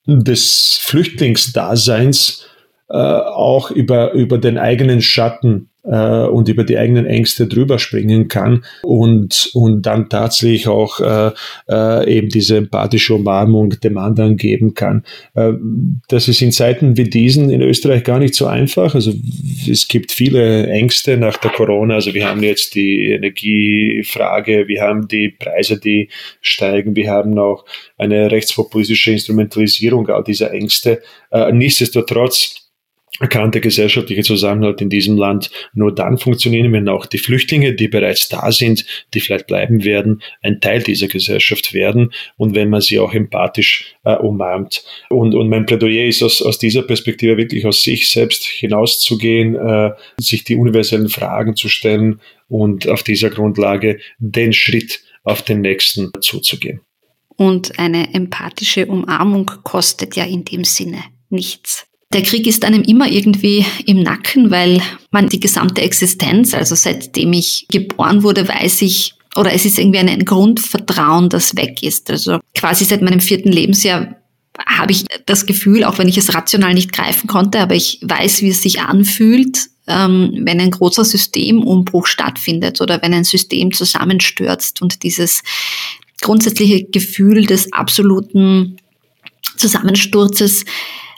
des 0.06 0.78
Flüchtlingsdaseins 0.82 2.46
äh, 2.88 2.96
auch 2.96 3.70
über, 3.70 4.12
über 4.12 4.38
den 4.38 4.58
eigenen 4.58 5.02
Schatten 5.02 5.67
äh, 5.88 6.26
und 6.26 6.48
über 6.48 6.64
die 6.64 6.78
eigenen 6.78 7.06
Ängste 7.06 7.46
drüber 7.46 7.78
springen 7.78 8.28
kann 8.28 8.64
und, 8.82 9.50
und 9.54 9.82
dann 9.82 10.08
tatsächlich 10.08 10.68
auch 10.68 11.00
äh, 11.00 11.30
äh, 11.68 12.16
eben 12.16 12.28
diese 12.28 12.58
empathische 12.58 13.14
Umarmung 13.14 13.70
dem 13.80 13.98
anderen 13.98 14.36
geben 14.36 14.74
kann. 14.74 15.04
Äh, 15.34 15.52
das 16.08 16.28
ist 16.28 16.42
in 16.42 16.52
Zeiten 16.52 16.96
wie 16.96 17.04
diesen 17.04 17.50
in 17.50 17.62
Österreich 17.62 18.04
gar 18.04 18.18
nicht 18.18 18.34
so 18.34 18.46
einfach. 18.46 18.94
Also 18.94 19.12
es 19.70 19.88
gibt 19.88 20.12
viele 20.12 20.66
Ängste 20.68 21.16
nach 21.16 21.36
der 21.38 21.50
Corona. 21.50 21.94
Also 21.94 22.14
wir 22.14 22.28
haben 22.28 22.42
jetzt 22.42 22.74
die 22.74 23.10
Energiefrage, 23.10 24.68
wir 24.68 24.82
haben 24.82 25.08
die 25.08 25.30
Preise, 25.30 25.78
die 25.78 26.08
steigen, 26.40 26.94
wir 26.96 27.10
haben 27.10 27.38
auch 27.38 27.64
eine 27.96 28.30
rechtspopulistische 28.30 29.12
Instrumentalisierung 29.12 30.08
all 30.08 30.24
dieser 30.24 30.52
Ängste. 30.52 31.02
Äh, 31.30 31.52
nichtsdestotrotz 31.52 32.67
kann 33.26 33.50
der 33.50 33.60
gesellschaftliche 33.60 34.22
Zusammenhalt 34.22 34.80
in 34.80 34.90
diesem 34.90 35.16
Land 35.16 35.50
nur 35.74 35.94
dann 35.94 36.18
funktionieren, 36.18 36.72
wenn 36.72 36.88
auch 36.88 37.06
die 37.06 37.18
Flüchtlinge, 37.18 37.74
die 37.74 37.88
bereits 37.88 38.28
da 38.28 38.52
sind, 38.52 38.84
die 39.14 39.20
vielleicht 39.20 39.46
bleiben 39.46 39.84
werden, 39.84 40.22
ein 40.42 40.60
Teil 40.60 40.82
dieser 40.82 41.08
Gesellschaft 41.08 41.74
werden 41.74 42.12
und 42.36 42.54
wenn 42.54 42.70
man 42.70 42.80
sie 42.80 42.98
auch 42.98 43.12
empathisch 43.12 43.96
äh, 44.04 44.14
umarmt. 44.14 44.84
Und, 45.10 45.34
und 45.34 45.48
mein 45.48 45.66
Plädoyer 45.66 46.06
ist 46.06 46.22
aus, 46.22 46.40
aus 46.42 46.58
dieser 46.58 46.82
Perspektive 46.82 47.36
wirklich 47.36 47.66
aus 47.66 47.82
sich 47.82 48.08
selbst 48.08 48.44
hinauszugehen, 48.44 49.56
äh, 49.56 49.90
sich 50.18 50.44
die 50.44 50.54
universellen 50.54 51.08
Fragen 51.08 51.56
zu 51.56 51.68
stellen 51.68 52.20
und 52.48 52.88
auf 52.88 53.02
dieser 53.02 53.30
Grundlage 53.30 53.98
den 54.18 54.52
Schritt 54.52 55.00
auf 55.24 55.42
den 55.42 55.60
nächsten 55.60 56.10
zuzugehen. 56.20 56.80
Und 57.36 57.78
eine 57.78 58.14
empathische 58.14 58.86
Umarmung 58.86 59.46
kostet 59.62 60.16
ja 60.16 60.24
in 60.24 60.44
dem 60.44 60.64
Sinne 60.64 61.04
nichts. 61.28 61.87
Der 62.12 62.22
Krieg 62.22 62.46
ist 62.46 62.64
einem 62.64 62.82
immer 62.82 63.08
irgendwie 63.10 63.66
im 63.84 64.02
Nacken, 64.02 64.50
weil 64.50 64.80
man 65.10 65.28
die 65.28 65.40
gesamte 65.40 65.82
Existenz, 65.82 66.54
also 66.54 66.74
seitdem 66.74 67.34
ich 67.34 67.66
geboren 67.70 68.22
wurde, 68.22 68.48
weiß 68.48 68.82
ich, 68.82 69.14
oder 69.36 69.52
es 69.52 69.66
ist 69.66 69.78
irgendwie 69.78 69.98
ein 69.98 70.24
Grundvertrauen, 70.24 71.28
das 71.28 71.54
weg 71.56 71.82
ist. 71.82 72.10
Also 72.10 72.40
quasi 72.54 72.86
seit 72.86 73.02
meinem 73.02 73.20
vierten 73.20 73.52
Lebensjahr 73.52 74.16
habe 74.66 74.92
ich 74.92 75.04
das 75.26 75.44
Gefühl, 75.44 75.84
auch 75.84 75.98
wenn 75.98 76.08
ich 76.08 76.16
es 76.16 76.34
rational 76.34 76.74
nicht 76.74 76.92
greifen 76.92 77.28
konnte, 77.28 77.60
aber 77.60 77.74
ich 77.74 78.00
weiß, 78.02 78.40
wie 78.42 78.48
es 78.48 78.62
sich 78.62 78.80
anfühlt, 78.80 79.68
ähm, 79.86 80.32
wenn 80.42 80.60
ein 80.60 80.70
großer 80.70 81.04
Systemumbruch 81.04 82.06
stattfindet 82.06 82.80
oder 82.80 83.00
wenn 83.02 83.14
ein 83.14 83.24
System 83.24 83.72
zusammenstürzt 83.72 84.82
und 84.82 85.02
dieses 85.02 85.42
grundsätzliche 86.20 86.84
Gefühl 86.84 87.46
des 87.46 87.72
absoluten 87.72 88.78
Zusammensturzes 89.56 90.64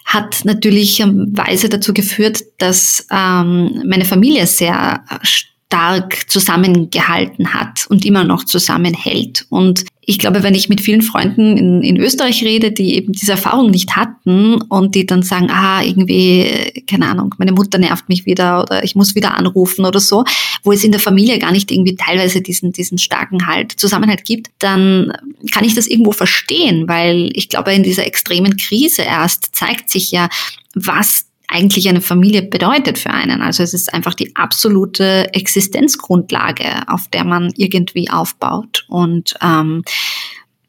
hat 0.05 0.44
natürlich 0.44 1.01
weise 1.01 1.68
dazu 1.68 1.94
geführt, 1.94 2.42
dass 2.59 3.07
ähm, 3.11 3.84
meine 3.86 4.05
Familie 4.05 4.46
sehr 4.46 5.05
stark 5.22 6.28
zusammengehalten 6.28 7.55
hat 7.55 7.86
und 7.88 8.05
immer 8.05 8.24
noch 8.24 8.44
zusammenhält. 8.44 9.46
Und 9.51 9.84
ich 10.11 10.19
glaube, 10.19 10.43
wenn 10.43 10.57
ich 10.57 10.69
mit 10.69 10.81
vielen 10.81 11.03
Freunden 11.03 11.57
in, 11.57 11.83
in 11.83 11.97
Österreich 11.97 12.43
rede, 12.43 12.73
die 12.73 12.97
eben 12.97 13.13
diese 13.13 13.31
Erfahrung 13.31 13.71
nicht 13.71 13.95
hatten 13.95 14.61
und 14.63 14.97
die 14.97 15.07
dann 15.07 15.23
sagen, 15.23 15.51
ah, 15.53 15.85
irgendwie, 15.85 16.83
keine 16.89 17.07
Ahnung, 17.07 17.33
meine 17.39 17.53
Mutter 17.53 17.79
nervt 17.79 18.09
mich 18.09 18.27
wieder 18.27 18.65
oder 18.65 18.83
ich 18.83 18.97
muss 18.97 19.15
wieder 19.15 19.39
anrufen 19.39 19.85
oder 19.85 20.01
so, 20.01 20.25
wo 20.65 20.73
es 20.73 20.83
in 20.83 20.91
der 20.91 21.01
Familie 21.01 21.39
gar 21.39 21.53
nicht 21.53 21.71
irgendwie 21.71 21.95
teilweise 21.95 22.43
diesen, 22.43 22.73
diesen 22.73 22.99
starken 22.99 23.47
Halt, 23.47 23.71
Zusammenhalt 23.71 24.25
gibt, 24.25 24.51
dann 24.59 25.13
kann 25.53 25.65
ich 25.65 25.77
das 25.77 25.87
irgendwo 25.87 26.11
verstehen, 26.11 26.89
weil 26.89 27.31
ich 27.35 27.49
glaube, 27.49 27.73
in 27.73 27.85
dieser 27.85 28.05
extremen 28.05 28.57
Krise 28.57 29.03
erst 29.03 29.55
zeigt 29.55 29.91
sich 29.91 30.11
ja, 30.11 30.29
was 30.75 31.27
eigentlich 31.51 31.88
eine 31.88 32.01
Familie 32.01 32.42
bedeutet 32.42 32.98
für 32.98 33.11
einen. 33.11 33.42
Also 33.42 33.62
es 33.62 33.74
ist 33.74 33.92
einfach 33.92 34.14
die 34.14 34.34
absolute 34.36 35.34
Existenzgrundlage, 35.34 36.88
auf 36.88 37.09
der 37.09 37.24
man 37.24 37.53
irgendwie 37.57 38.09
aufbaut. 38.09 38.84
Und 38.88 39.34
ähm, 39.42 39.82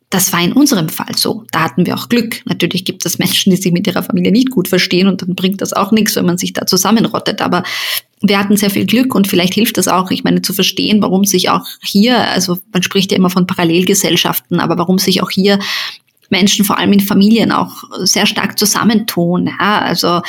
das 0.10 0.34
war 0.34 0.42
in 0.42 0.52
unserem 0.52 0.90
Fall 0.90 1.16
so. 1.16 1.46
Da 1.52 1.62
hatten 1.62 1.86
wir 1.86 1.96
auch 1.96 2.10
Glück. 2.10 2.42
Natürlich 2.46 2.84
gibt 2.84 3.06
es 3.06 3.18
Menschen, 3.18 3.50
die 3.50 3.56
sich 3.56 3.72
mit 3.72 3.88
ihrer 3.88 4.04
Familie 4.04 4.32
nicht 4.32 4.52
gut 4.52 4.68
verstehen 4.68 5.08
und 5.08 5.22
dann 5.22 5.36
bringt 5.36 5.62
das 5.62 5.72
auch 5.72 5.92
nichts, 5.92 6.16
wenn 6.18 6.26
man 6.26 6.38
sich 6.38 6.52
da 6.52 6.66
zusammenrottet. 6.66 7.42
Aber 7.42 7.64
wir 8.22 8.38
hatten 8.38 8.58
sehr 8.58 8.70
viel 8.70 8.86
Glück 8.86 9.16
und 9.16 9.28
vielleicht 9.28 9.54
hilft 9.54 9.78
das 9.78 9.88
auch, 9.88 10.12
ich 10.12 10.24
meine, 10.24 10.42
zu 10.42 10.54
verstehen, 10.54 11.02
warum 11.02 11.24
sich 11.24 11.50
auch 11.50 11.66
hier, 11.82 12.18
also 12.30 12.60
man 12.74 12.84
spricht 12.84 13.12
ja 13.12 13.18
immer 13.18 13.30
von 13.30 13.48
Parallelgesellschaften, 13.48 14.60
aber 14.60 14.78
warum 14.78 14.98
sich 14.98 15.24
auch 15.24 15.32
hier 15.32 15.60
Menschen, 16.30 16.66
vor 16.66 16.78
allem 16.78 16.94
in 16.94 17.00
Familien, 17.00 17.52
auch 17.52 17.84
sehr 18.00 18.26
stark 18.26 18.60
zusammentun. 18.60 19.48
Ja, 19.48 19.80
also 19.80 20.22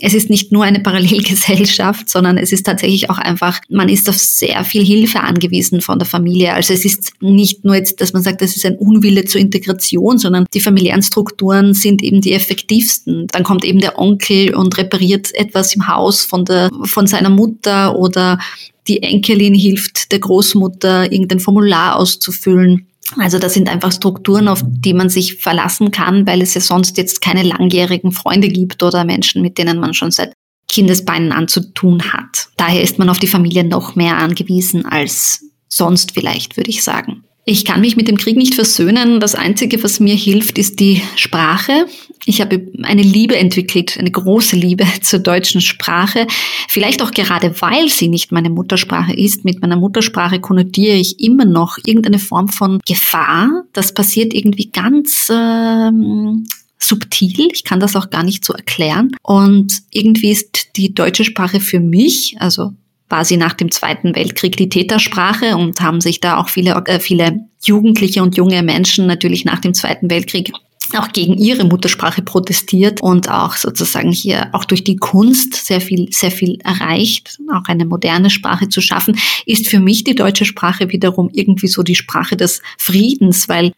es 0.00 0.14
ist 0.14 0.30
nicht 0.30 0.52
nur 0.52 0.64
eine 0.64 0.80
Parallelgesellschaft, 0.80 2.08
sondern 2.08 2.38
es 2.38 2.52
ist 2.52 2.64
tatsächlich 2.66 3.10
auch 3.10 3.18
einfach, 3.18 3.60
man 3.68 3.88
ist 3.88 4.08
auf 4.08 4.16
sehr 4.16 4.64
viel 4.64 4.84
Hilfe 4.84 5.20
angewiesen 5.20 5.80
von 5.80 5.98
der 5.98 6.06
Familie. 6.06 6.54
Also 6.54 6.74
es 6.74 6.84
ist 6.84 7.12
nicht 7.20 7.64
nur 7.64 7.74
jetzt, 7.74 8.00
dass 8.00 8.12
man 8.12 8.22
sagt, 8.22 8.42
das 8.42 8.56
ist 8.56 8.66
ein 8.66 8.76
Unwille 8.76 9.24
zur 9.24 9.40
Integration, 9.40 10.18
sondern 10.18 10.46
die 10.54 10.60
familiären 10.60 11.02
Strukturen 11.02 11.74
sind 11.74 12.02
eben 12.02 12.20
die 12.20 12.32
effektivsten. 12.32 13.26
Dann 13.28 13.42
kommt 13.42 13.64
eben 13.64 13.80
der 13.80 13.98
Onkel 13.98 14.54
und 14.54 14.76
repariert 14.78 15.34
etwas 15.34 15.74
im 15.74 15.88
Haus 15.88 16.24
von 16.24 16.44
der, 16.44 16.70
von 16.84 17.06
seiner 17.06 17.30
Mutter 17.30 17.98
oder 17.98 18.38
die 18.86 19.02
Enkelin 19.02 19.54
hilft 19.54 20.12
der 20.12 20.18
Großmutter, 20.18 21.12
irgendein 21.12 21.40
Formular 21.40 21.96
auszufüllen. 21.96 22.86
Also 23.16 23.38
das 23.38 23.54
sind 23.54 23.68
einfach 23.68 23.92
Strukturen, 23.92 24.48
auf 24.48 24.62
die 24.64 24.92
man 24.92 25.08
sich 25.08 25.36
verlassen 25.36 25.90
kann, 25.90 26.26
weil 26.26 26.42
es 26.42 26.54
ja 26.54 26.60
sonst 26.60 26.98
jetzt 26.98 27.20
keine 27.20 27.42
langjährigen 27.42 28.12
Freunde 28.12 28.48
gibt 28.48 28.82
oder 28.82 29.04
Menschen, 29.04 29.42
mit 29.42 29.58
denen 29.58 29.80
man 29.80 29.94
schon 29.94 30.10
seit 30.10 30.32
Kindesbeinen 30.68 31.32
an 31.32 31.48
zu 31.48 31.72
tun 31.72 32.12
hat. 32.12 32.48
Daher 32.56 32.82
ist 32.82 32.98
man 32.98 33.08
auf 33.08 33.18
die 33.18 33.26
Familie 33.26 33.64
noch 33.64 33.96
mehr 33.96 34.18
angewiesen 34.18 34.84
als 34.84 35.44
sonst 35.68 36.12
vielleicht, 36.12 36.56
würde 36.56 36.70
ich 36.70 36.84
sagen. 36.84 37.24
Ich 37.50 37.64
kann 37.64 37.80
mich 37.80 37.96
mit 37.96 38.08
dem 38.08 38.18
Krieg 38.18 38.36
nicht 38.36 38.54
versöhnen. 38.54 39.20
Das 39.20 39.34
Einzige, 39.34 39.82
was 39.82 40.00
mir 40.00 40.14
hilft, 40.14 40.58
ist 40.58 40.80
die 40.80 41.00
Sprache. 41.16 41.86
Ich 42.26 42.42
habe 42.42 42.70
eine 42.82 43.00
Liebe 43.00 43.38
entwickelt, 43.38 43.96
eine 43.98 44.10
große 44.10 44.54
Liebe 44.54 44.84
zur 45.00 45.20
deutschen 45.20 45.62
Sprache. 45.62 46.26
Vielleicht 46.68 47.00
auch 47.00 47.10
gerade, 47.10 47.58
weil 47.62 47.88
sie 47.88 48.08
nicht 48.08 48.32
meine 48.32 48.50
Muttersprache 48.50 49.14
ist. 49.14 49.46
Mit 49.46 49.62
meiner 49.62 49.76
Muttersprache 49.76 50.40
konnotiere 50.40 50.96
ich 50.96 51.20
immer 51.20 51.46
noch 51.46 51.78
irgendeine 51.86 52.18
Form 52.18 52.48
von 52.48 52.80
Gefahr. 52.86 53.64
Das 53.72 53.94
passiert 53.94 54.34
irgendwie 54.34 54.70
ganz 54.70 55.32
ähm, 55.34 56.46
subtil. 56.78 57.48
Ich 57.54 57.64
kann 57.64 57.80
das 57.80 57.96
auch 57.96 58.10
gar 58.10 58.24
nicht 58.24 58.44
so 58.44 58.52
erklären. 58.52 59.12
Und 59.22 59.72
irgendwie 59.90 60.32
ist 60.32 60.76
die 60.76 60.92
deutsche 60.92 61.24
Sprache 61.24 61.60
für 61.60 61.80
mich, 61.80 62.36
also 62.40 62.74
war 63.08 63.24
sie 63.24 63.36
nach 63.36 63.54
dem 63.54 63.70
Zweiten 63.70 64.14
Weltkrieg 64.14 64.56
die 64.56 64.68
Tätersprache 64.68 65.56
und 65.56 65.80
haben 65.80 66.00
sich 66.00 66.20
da 66.20 66.36
auch 66.38 66.48
viele, 66.48 66.82
äh, 66.86 67.00
viele 67.00 67.40
Jugendliche 67.62 68.22
und 68.22 68.36
junge 68.36 68.62
Menschen 68.62 69.06
natürlich 69.06 69.44
nach 69.44 69.60
dem 69.60 69.74
Zweiten 69.74 70.10
Weltkrieg 70.10 70.52
auch 70.96 71.12
gegen 71.12 71.36
ihre 71.36 71.64
Muttersprache 71.64 72.22
protestiert 72.22 73.02
und 73.02 73.28
auch 73.28 73.56
sozusagen 73.56 74.10
hier 74.10 74.48
auch 74.52 74.64
durch 74.64 74.84
die 74.84 74.96
Kunst 74.96 75.54
sehr 75.54 75.80
viel, 75.80 76.10
sehr 76.12 76.30
viel 76.30 76.58
erreicht, 76.64 77.38
auch 77.52 77.64
eine 77.68 77.84
moderne 77.84 78.30
Sprache 78.30 78.68
zu 78.68 78.80
schaffen, 78.80 79.18
ist 79.44 79.68
für 79.68 79.80
mich 79.80 80.04
die 80.04 80.14
deutsche 80.14 80.46
Sprache 80.46 80.90
wiederum 80.90 81.28
irgendwie 81.32 81.68
so 81.68 81.82
die 81.82 81.94
Sprache 81.94 82.36
des 82.36 82.62
Friedens, 82.78 83.48
weil 83.48 83.72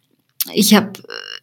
ich 0.55 0.75
habe 0.75 0.93
äh, 0.99 1.40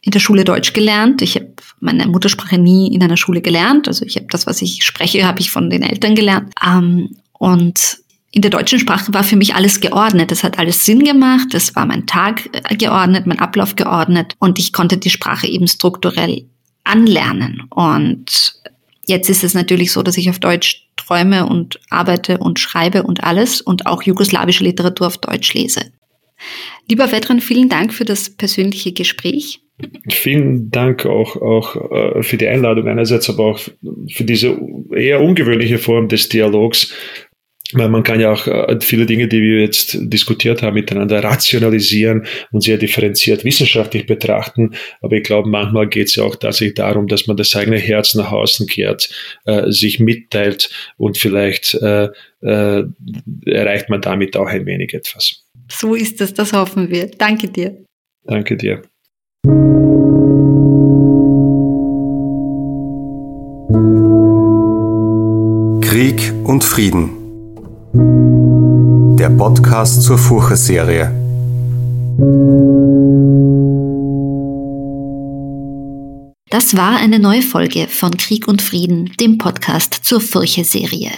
in 0.00 0.12
der 0.12 0.20
Schule 0.20 0.44
Deutsch 0.44 0.72
gelernt. 0.72 1.22
Ich 1.22 1.34
habe 1.34 1.52
meine 1.80 2.06
Muttersprache 2.06 2.58
nie 2.58 2.92
in 2.94 3.02
einer 3.02 3.16
Schule 3.16 3.40
gelernt. 3.40 3.88
Also 3.88 4.04
ich 4.04 4.16
habe 4.16 4.26
das, 4.30 4.46
was 4.46 4.62
ich 4.62 4.84
spreche, 4.84 5.26
habe 5.26 5.40
ich 5.40 5.50
von 5.50 5.70
den 5.70 5.82
Eltern 5.82 6.14
gelernt. 6.14 6.52
Ähm, 6.64 7.16
und 7.32 7.98
in 8.30 8.42
der 8.42 8.50
deutschen 8.50 8.78
Sprache 8.78 9.12
war 9.14 9.24
für 9.24 9.36
mich 9.36 9.54
alles 9.54 9.80
geordnet. 9.80 10.30
Es 10.30 10.44
hat 10.44 10.58
alles 10.58 10.84
Sinn 10.84 11.02
gemacht. 11.02 11.54
Es 11.54 11.74
war 11.74 11.86
mein 11.86 12.06
Tag 12.06 12.48
äh, 12.52 12.76
geordnet, 12.76 13.26
mein 13.26 13.38
Ablauf 13.38 13.76
geordnet. 13.76 14.34
Und 14.38 14.58
ich 14.58 14.72
konnte 14.72 14.98
die 14.98 15.10
Sprache 15.10 15.46
eben 15.46 15.66
strukturell 15.66 16.46
anlernen. 16.84 17.62
Und 17.70 18.54
jetzt 19.06 19.30
ist 19.30 19.44
es 19.44 19.54
natürlich 19.54 19.92
so, 19.92 20.02
dass 20.02 20.16
ich 20.16 20.30
auf 20.30 20.38
Deutsch 20.38 20.88
träume 20.96 21.46
und 21.46 21.80
arbeite 21.90 22.38
und 22.38 22.58
schreibe 22.58 23.02
und 23.02 23.24
alles 23.24 23.60
und 23.60 23.86
auch 23.86 24.02
jugoslawische 24.02 24.64
Literatur 24.64 25.06
auf 25.06 25.18
Deutsch 25.18 25.54
lese. 25.54 25.92
Lieber 26.88 27.10
Vedran, 27.10 27.40
vielen 27.40 27.68
Dank 27.68 27.92
für 27.92 28.04
das 28.04 28.30
persönliche 28.30 28.92
Gespräch. 28.92 29.60
Vielen 30.10 30.70
Dank 30.70 31.06
auch, 31.06 31.36
auch 31.36 31.90
äh, 31.92 32.22
für 32.22 32.36
die 32.36 32.48
Einladung 32.48 32.88
einerseits, 32.88 33.30
aber 33.30 33.44
auch 33.44 33.60
für 33.60 34.24
diese 34.24 34.58
eher 34.94 35.20
ungewöhnliche 35.20 35.78
Form 35.78 36.08
des 36.08 36.28
Dialogs. 36.28 36.92
Weil 37.74 37.90
man 37.90 38.02
kann 38.02 38.18
ja 38.18 38.32
auch 38.32 38.46
äh, 38.46 38.78
viele 38.80 39.04
Dinge, 39.04 39.28
die 39.28 39.42
wir 39.42 39.60
jetzt 39.60 39.98
diskutiert 40.00 40.62
haben, 40.62 40.72
miteinander 40.72 41.22
rationalisieren 41.22 42.26
und 42.50 42.62
sehr 42.62 42.78
differenziert 42.78 43.44
wissenschaftlich 43.44 44.06
betrachten. 44.06 44.74
Aber 45.02 45.16
ich 45.16 45.22
glaube, 45.22 45.50
manchmal 45.50 45.86
geht 45.86 46.08
es 46.08 46.16
ja 46.16 46.24
auch 46.24 46.36
tatsächlich 46.36 46.76
darum, 46.76 47.08
dass 47.08 47.26
man 47.26 47.36
das 47.36 47.54
eigene 47.54 47.76
Herz 47.76 48.14
nach 48.14 48.32
außen 48.32 48.66
kehrt, 48.68 49.10
äh, 49.44 49.70
sich 49.70 50.00
mitteilt 50.00 50.70
und 50.96 51.18
vielleicht 51.18 51.74
äh, 51.74 52.08
äh, 52.40 52.84
erreicht 53.44 53.90
man 53.90 54.00
damit 54.00 54.36
auch 54.38 54.46
ein 54.46 54.64
wenig 54.64 54.94
etwas. 54.94 55.44
So 55.70 55.94
ist 55.94 56.22
es, 56.22 56.32
das 56.32 56.54
hoffen 56.54 56.88
wir. 56.88 57.08
Danke 57.08 57.48
dir. 57.48 57.84
Danke 58.24 58.56
dir. 58.56 58.82
Krieg 66.08 66.32
und 66.44 66.64
Frieden. 66.64 67.10
Der 69.18 69.28
Podcast 69.28 70.02
zur 70.02 70.16
Furche-Serie. 70.16 71.12
Das 76.48 76.74
war 76.78 76.96
eine 76.96 77.18
neue 77.18 77.42
Folge 77.42 77.88
von 77.88 78.16
Krieg 78.16 78.48
und 78.48 78.62
Frieden, 78.62 79.12
dem 79.20 79.36
Podcast 79.36 80.00
zur 80.02 80.22
Furche-Serie. 80.22 81.10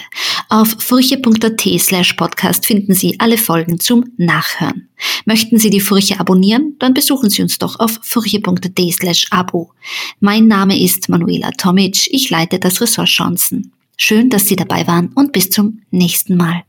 Auf 0.48 0.74
furche.at 0.80 1.60
slash 1.78 2.14
podcast 2.14 2.66
finden 2.66 2.92
Sie 2.92 3.14
alle 3.20 3.38
Folgen 3.38 3.78
zum 3.78 4.06
Nachhören. 4.16 4.88
Möchten 5.24 5.60
Sie 5.60 5.70
die 5.70 5.78
Furche 5.78 6.18
abonnieren? 6.18 6.74
Dann 6.80 6.94
besuchen 6.94 7.30
Sie 7.30 7.42
uns 7.42 7.58
doch 7.58 7.78
auf 7.78 8.00
furche.at 8.02 8.80
slash 8.92 9.28
abo. 9.30 9.70
Mein 10.18 10.48
Name 10.48 10.82
ist 10.82 11.08
Manuela 11.08 11.52
Tomic, 11.52 12.08
ich 12.10 12.28
leite 12.30 12.58
das 12.58 12.80
Ressort 12.80 13.06
Chancen. 13.06 13.70
Schön, 14.02 14.30
dass 14.30 14.46
Sie 14.46 14.56
dabei 14.56 14.86
waren 14.86 15.12
und 15.14 15.30
bis 15.30 15.50
zum 15.50 15.82
nächsten 15.90 16.34
Mal. 16.34 16.62